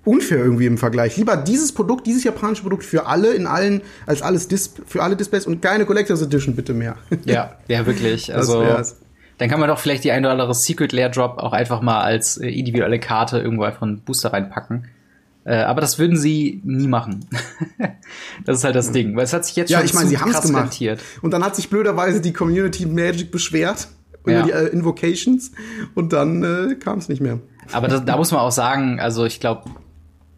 unfair 0.04 0.38
irgendwie 0.38 0.66
im 0.66 0.78
Vergleich. 0.78 1.16
Lieber 1.16 1.36
dieses 1.36 1.72
Produkt, 1.72 2.06
dieses 2.06 2.24
japanische 2.24 2.62
Produkt 2.62 2.84
für 2.84 3.06
alle 3.06 3.34
in 3.34 3.46
allen 3.46 3.82
als 4.06 4.22
alles 4.22 4.48
Dis 4.48 4.74
für 4.86 5.02
alle 5.02 5.16
Displays 5.16 5.46
und 5.46 5.62
keine 5.62 5.86
Collectors 5.86 6.22
Edition 6.22 6.56
bitte 6.56 6.74
mehr. 6.74 6.96
Ja, 7.24 7.56
ja 7.68 7.86
wirklich. 7.86 8.34
Also 8.34 8.64
dann 9.38 9.48
kann 9.48 9.60
man 9.60 9.68
doch 9.68 9.78
vielleicht 9.78 10.04
die 10.04 10.12
ein 10.12 10.24
oder 10.24 10.32
andere 10.32 10.54
Secret 10.54 10.92
Lair 10.92 11.08
Drop 11.08 11.38
auch 11.38 11.52
einfach 11.52 11.80
mal 11.80 12.00
als 12.00 12.36
äh, 12.36 12.48
individuelle 12.48 12.98
Karte 12.98 13.38
irgendwo 13.38 13.64
einfach 13.64 13.82
einen 13.82 14.00
Booster 14.00 14.32
reinpacken. 14.32 14.86
Äh, 15.44 15.56
aber 15.56 15.80
das 15.80 15.98
würden 15.98 16.16
sie 16.16 16.60
nie 16.64 16.86
machen. 16.86 17.26
das 18.44 18.58
ist 18.58 18.64
halt 18.64 18.76
das 18.76 18.92
Ding, 18.92 19.16
weil 19.16 19.24
es 19.24 19.32
hat 19.32 19.44
sich 19.44 19.56
jetzt 19.56 19.70
ja, 19.70 19.78
schon 19.78 19.86
ich 19.86 19.94
mein, 19.94 20.06
sie 20.06 20.18
haben's 20.18 20.42
gemacht. 20.42 20.64
Rentiert. 20.64 21.00
Und 21.22 21.32
dann 21.32 21.44
hat 21.44 21.56
sich 21.56 21.70
blöderweise 21.70 22.20
die 22.20 22.32
Community 22.32 22.86
Magic 22.86 23.32
beschwert 23.32 23.88
über 24.22 24.32
ja. 24.32 24.42
die 24.42 24.50
äh, 24.52 24.66
Invocations 24.68 25.50
und 25.94 26.12
dann 26.12 26.44
äh, 26.44 26.74
kam 26.76 26.98
es 26.98 27.08
nicht 27.08 27.20
mehr. 27.20 27.40
Aber 27.72 27.88
das, 27.88 28.04
da 28.04 28.16
muss 28.16 28.30
man 28.30 28.40
auch 28.40 28.52
sagen, 28.52 29.00
also 29.00 29.24
ich 29.24 29.40
glaube, 29.40 29.70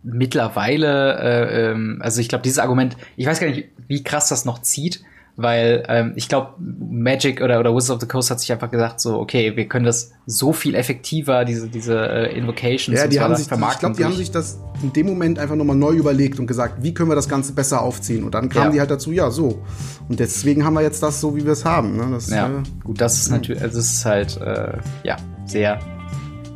mittlerweile, 0.05 1.19
äh, 1.19 1.71
ähm, 1.71 1.99
also 2.01 2.21
ich 2.21 2.29
glaube, 2.29 2.43
dieses 2.43 2.59
Argument, 2.59 2.97
ich 3.17 3.27
weiß 3.27 3.41
gar 3.41 3.49
nicht, 3.49 3.69
wie 3.89 4.05
krass 4.05 4.29
das 4.29 4.45
noch 4.45 4.61
zieht, 4.61 5.03
weil 5.37 5.83
ähm, 5.89 6.13
ich 6.15 6.29
glaube, 6.29 6.55
Magic 6.61 7.41
oder, 7.41 7.59
oder 7.59 7.75
Wizards 7.75 7.91
of 7.91 8.01
the 8.01 8.07
Coast 8.07 8.31
hat 8.31 8.39
sich 8.39 8.53
einfach 8.53 8.71
gesagt, 8.71 9.01
so, 9.01 9.19
okay, 9.19 9.57
wir 9.57 9.67
können 9.67 9.85
das 9.85 10.13
so 10.27 10.53
viel 10.53 10.77
effektiver, 10.77 11.45
diese, 11.45 11.69
diese 11.69 11.99
äh, 12.07 12.39
Invocations 12.39 12.97
ja, 12.97 13.09
die 13.09 13.19
haben 13.19 13.35
sich, 13.35 13.51
Ich 13.51 13.79
glaube, 13.79 13.97
die 13.97 14.05
haben 14.05 14.15
sich 14.15 14.31
das 14.31 14.61
in 14.83 14.93
dem 14.93 15.07
Moment 15.07 15.41
einfach 15.41 15.57
nochmal 15.57 15.75
neu 15.75 15.93
überlegt 15.93 16.39
und 16.39 16.47
gesagt, 16.47 16.83
wie 16.83 16.95
können 16.95 17.11
wir 17.11 17.17
das 17.17 17.29
Ganze 17.29 17.53
besser 17.53 17.83
aufziehen? 17.83 18.23
Und 18.23 18.35
dann 18.35 18.49
kamen 18.49 18.67
ja. 18.67 18.73
die 18.73 18.81
halt 18.81 18.91
dazu, 18.93 19.11
ja, 19.11 19.31
so. 19.31 19.65
Und 20.09 20.21
deswegen 20.21 20.65
haben 20.65 20.75
wir 20.75 20.83
jetzt 20.83 21.03
das 21.03 21.21
so, 21.21 21.35
wie 21.35 21.45
wir 21.45 21.53
es 21.53 21.65
haben. 21.65 21.97
Ne? 21.97 22.07
Das, 22.13 22.31
ja, 22.31 22.47
äh, 22.47 22.63
gut, 22.85 23.01
das 23.01 23.19
ist 23.19 23.31
natürlich, 23.31 23.61
also 23.61 23.79
das 23.79 23.93
ist 23.93 24.05
halt, 24.05 24.41
äh, 24.41 24.79
ja, 25.03 25.17
sehr 25.47 25.81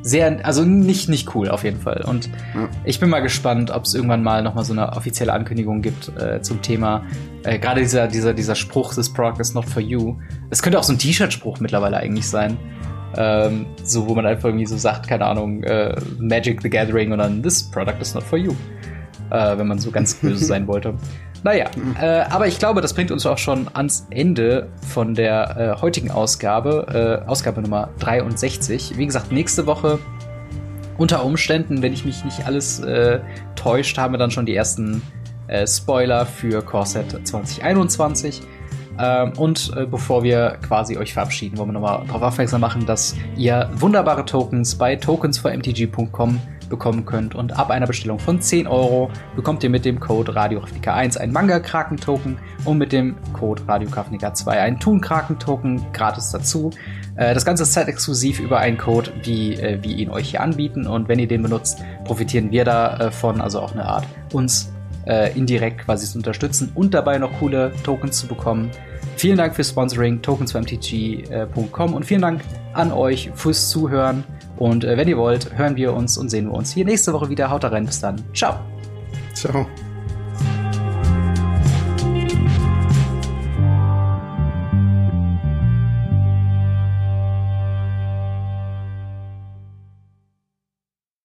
sehr, 0.03 0.45
also 0.45 0.65
nicht, 0.65 1.09
nicht 1.09 1.35
cool 1.35 1.49
auf 1.49 1.65
jeden 1.65 1.81
Fall. 1.81 2.05
Und 2.07 2.27
ja. 2.55 2.69
ich 2.85 3.01
bin 3.01 3.11
mal 3.11 3.21
gespannt, 3.21 3.71
ob 3.71 3.85
es 3.85 3.95
irgendwann 3.95 4.23
mal 4.23 4.43
nochmal 4.43 4.65
so 4.65 4.73
eine 4.73 4.93
offizielle 4.93 5.33
Ankündigung 5.33 5.83
gibt 5.83 6.13
äh, 6.19 6.41
zum 6.41 6.63
Thema. 6.63 7.05
Äh, 7.43 7.59
Gerade 7.59 7.81
dieser, 7.81 8.07
dieser, 8.07 8.33
dieser 8.33 8.55
Spruch, 8.55 8.95
this 8.95 9.13
product 9.13 9.41
is 9.41 9.55
not 9.55 9.65
for 9.65 9.83
you. 9.83 10.17
Es 10.51 10.63
könnte 10.63 10.79
auch 10.79 10.85
so 10.85 10.93
ein 10.93 10.99
T-Shirt-Spruch 10.99 11.61
mittlerweile 11.61 11.97
eigentlich 11.97 12.29
sein. 12.29 12.57
Ähm, 13.17 13.67
so, 13.83 14.07
wo 14.09 14.15
man 14.15 14.27
einfach 14.27 14.49
irgendwie 14.49 14.67
so 14.67 14.77
sagt, 14.77 15.09
keine 15.09 15.25
Ahnung, 15.25 15.63
äh, 15.63 15.97
Magic 16.19 16.63
the 16.63 16.71
Gathering 16.71 17.13
und 17.13 17.19
dann 17.19 17.43
this 17.43 17.63
product 17.63 18.01
is 18.01 18.15
not 18.15 18.23
for 18.23 18.39
you. 18.39 18.53
Äh, 19.31 19.59
wenn 19.59 19.67
man 19.67 19.79
so 19.79 19.91
ganz 19.91 20.15
böse 20.15 20.45
sein 20.45 20.67
wollte. 20.67 20.95
Naja, 21.45 21.67
äh, 22.01 22.21
aber 22.31 22.47
ich 22.47 22.59
glaube, 22.59 22.81
das 22.81 22.95
bringt 22.95 23.11
uns 23.11 23.25
auch 23.27 23.39
schon 23.39 23.69
ans 23.73 24.07
Ende 24.11 24.69
von 24.87 25.15
der 25.15 25.77
äh, 25.79 25.81
heutigen 25.81 26.11
Ausgabe, 26.11 27.23
äh, 27.25 27.29
Ausgabe 27.29 27.63
Nummer 27.63 27.91
63. 28.01 28.97
Wie 28.97 29.07
gesagt, 29.07 29.31
nächste 29.31 29.67
Woche 29.67 29.99
unter 30.97 31.25
Umständen, 31.25 31.81
wenn 31.81 31.93
ich 31.93 32.05
mich 32.05 32.25
nicht 32.25 32.45
alles 32.45 32.81
äh, 32.81 33.21
täuscht, 33.55 33.97
haben 33.99 34.15
wir 34.15 34.19
dann 34.19 34.33
schon 34.33 34.47
die 34.47 34.55
ersten 34.57 35.01
äh, 35.47 35.67
Spoiler 35.67 36.27
für 36.27 36.61
Corset 36.63 37.27
2021. 37.27 38.43
Ähm, 39.01 39.33
und 39.37 39.73
äh, 39.77 39.87
bevor 39.87 40.25
wir 40.25 40.59
quasi 40.67 40.97
euch 40.97 41.13
verabschieden, 41.13 41.57
wollen 41.57 41.69
wir 41.69 41.75
nochmal 41.75 42.03
darauf 42.07 42.23
aufmerksam 42.23 42.61
machen, 42.61 42.85
dass 42.85 43.15
ihr 43.37 43.71
wunderbare 43.75 44.25
Tokens 44.25 44.75
bei 44.75 44.95
tokens4mtg.com 44.95 46.41
bekommen 46.69 47.05
könnt. 47.05 47.35
Und 47.35 47.59
ab 47.59 47.71
einer 47.71 47.87
Bestellung 47.87 48.19
von 48.19 48.41
10 48.41 48.67
Euro 48.67 49.11
bekommt 49.37 49.63
ihr 49.63 49.71
mit 49.71 49.85
dem 49.85 50.01
Code 50.01 50.33
RadioKravnika1 50.33 51.19
ein 51.19 51.33
Manga-Kraken-Token 51.33 52.39
und 52.65 52.79
mit 52.79 52.93
dem 52.93 53.17
Code 53.33 53.63
RadioKravnika2 53.63 54.49
ein 54.49 54.79
Toon-Kraken-Token 54.79 55.93
gratis 55.93 56.31
dazu. 56.31 56.71
Äh, 57.17 57.35
das 57.35 57.45
Ganze 57.45 57.65
ist 57.65 57.73
zeitexklusiv 57.73 58.41
über 58.41 58.59
einen 58.59 58.79
Code, 58.79 59.13
wie 59.23 59.55
äh, 59.55 59.83
wir 59.83 59.97
ihn 59.97 60.11
euch 60.11 60.31
hier 60.31 60.41
anbieten. 60.41 60.87
Und 60.87 61.09
wenn 61.09 61.19
ihr 61.19 61.29
den 61.29 61.43
benutzt, 61.43 61.83
profitieren 62.05 62.51
wir 62.51 62.65
davon, 62.65 63.41
also 63.41 63.61
auch 63.61 63.73
eine 63.73 63.85
Art 63.85 64.07
uns 64.33 64.73
äh, 65.07 65.37
indirekt 65.37 65.85
quasi 65.85 66.07
zu 66.07 66.19
unterstützen 66.19 66.71
und 66.75 66.95
dabei 66.95 67.19
noch 67.19 67.33
coole 67.39 67.73
Tokens 67.83 68.19
zu 68.19 68.27
bekommen. 68.27 68.71
Vielen 69.17 69.37
Dank 69.37 69.55
fürs 69.57 69.71
Sponsoring, 69.71 70.23
tokens 70.23 70.55
tokens2mtg.com 70.55 71.95
und 71.95 72.05
vielen 72.05 72.23
Dank 72.23 72.43
an 72.73 72.93
euch 72.93 73.31
fürs 73.35 73.69
Zuhören. 73.71 74.23
Und 74.59 74.85
äh, 74.85 74.97
wenn 74.97 75.09
ihr 75.09 75.17
wollt, 75.17 75.57
hören 75.57 75.77
wir 75.77 75.95
uns 75.95 76.19
und 76.19 76.31
sehen 76.31 76.47
wir 76.47 76.55
uns 76.55 76.73
hier 76.73 76.85
nächste 76.85 77.13
Woche 77.13 77.29
wieder. 77.29 77.51
Haut 77.51 77.65
rein, 77.65 77.87
bis 77.87 78.01
dann. 78.01 78.23
Ciao. 78.35 78.59
Ciao. 79.35 79.67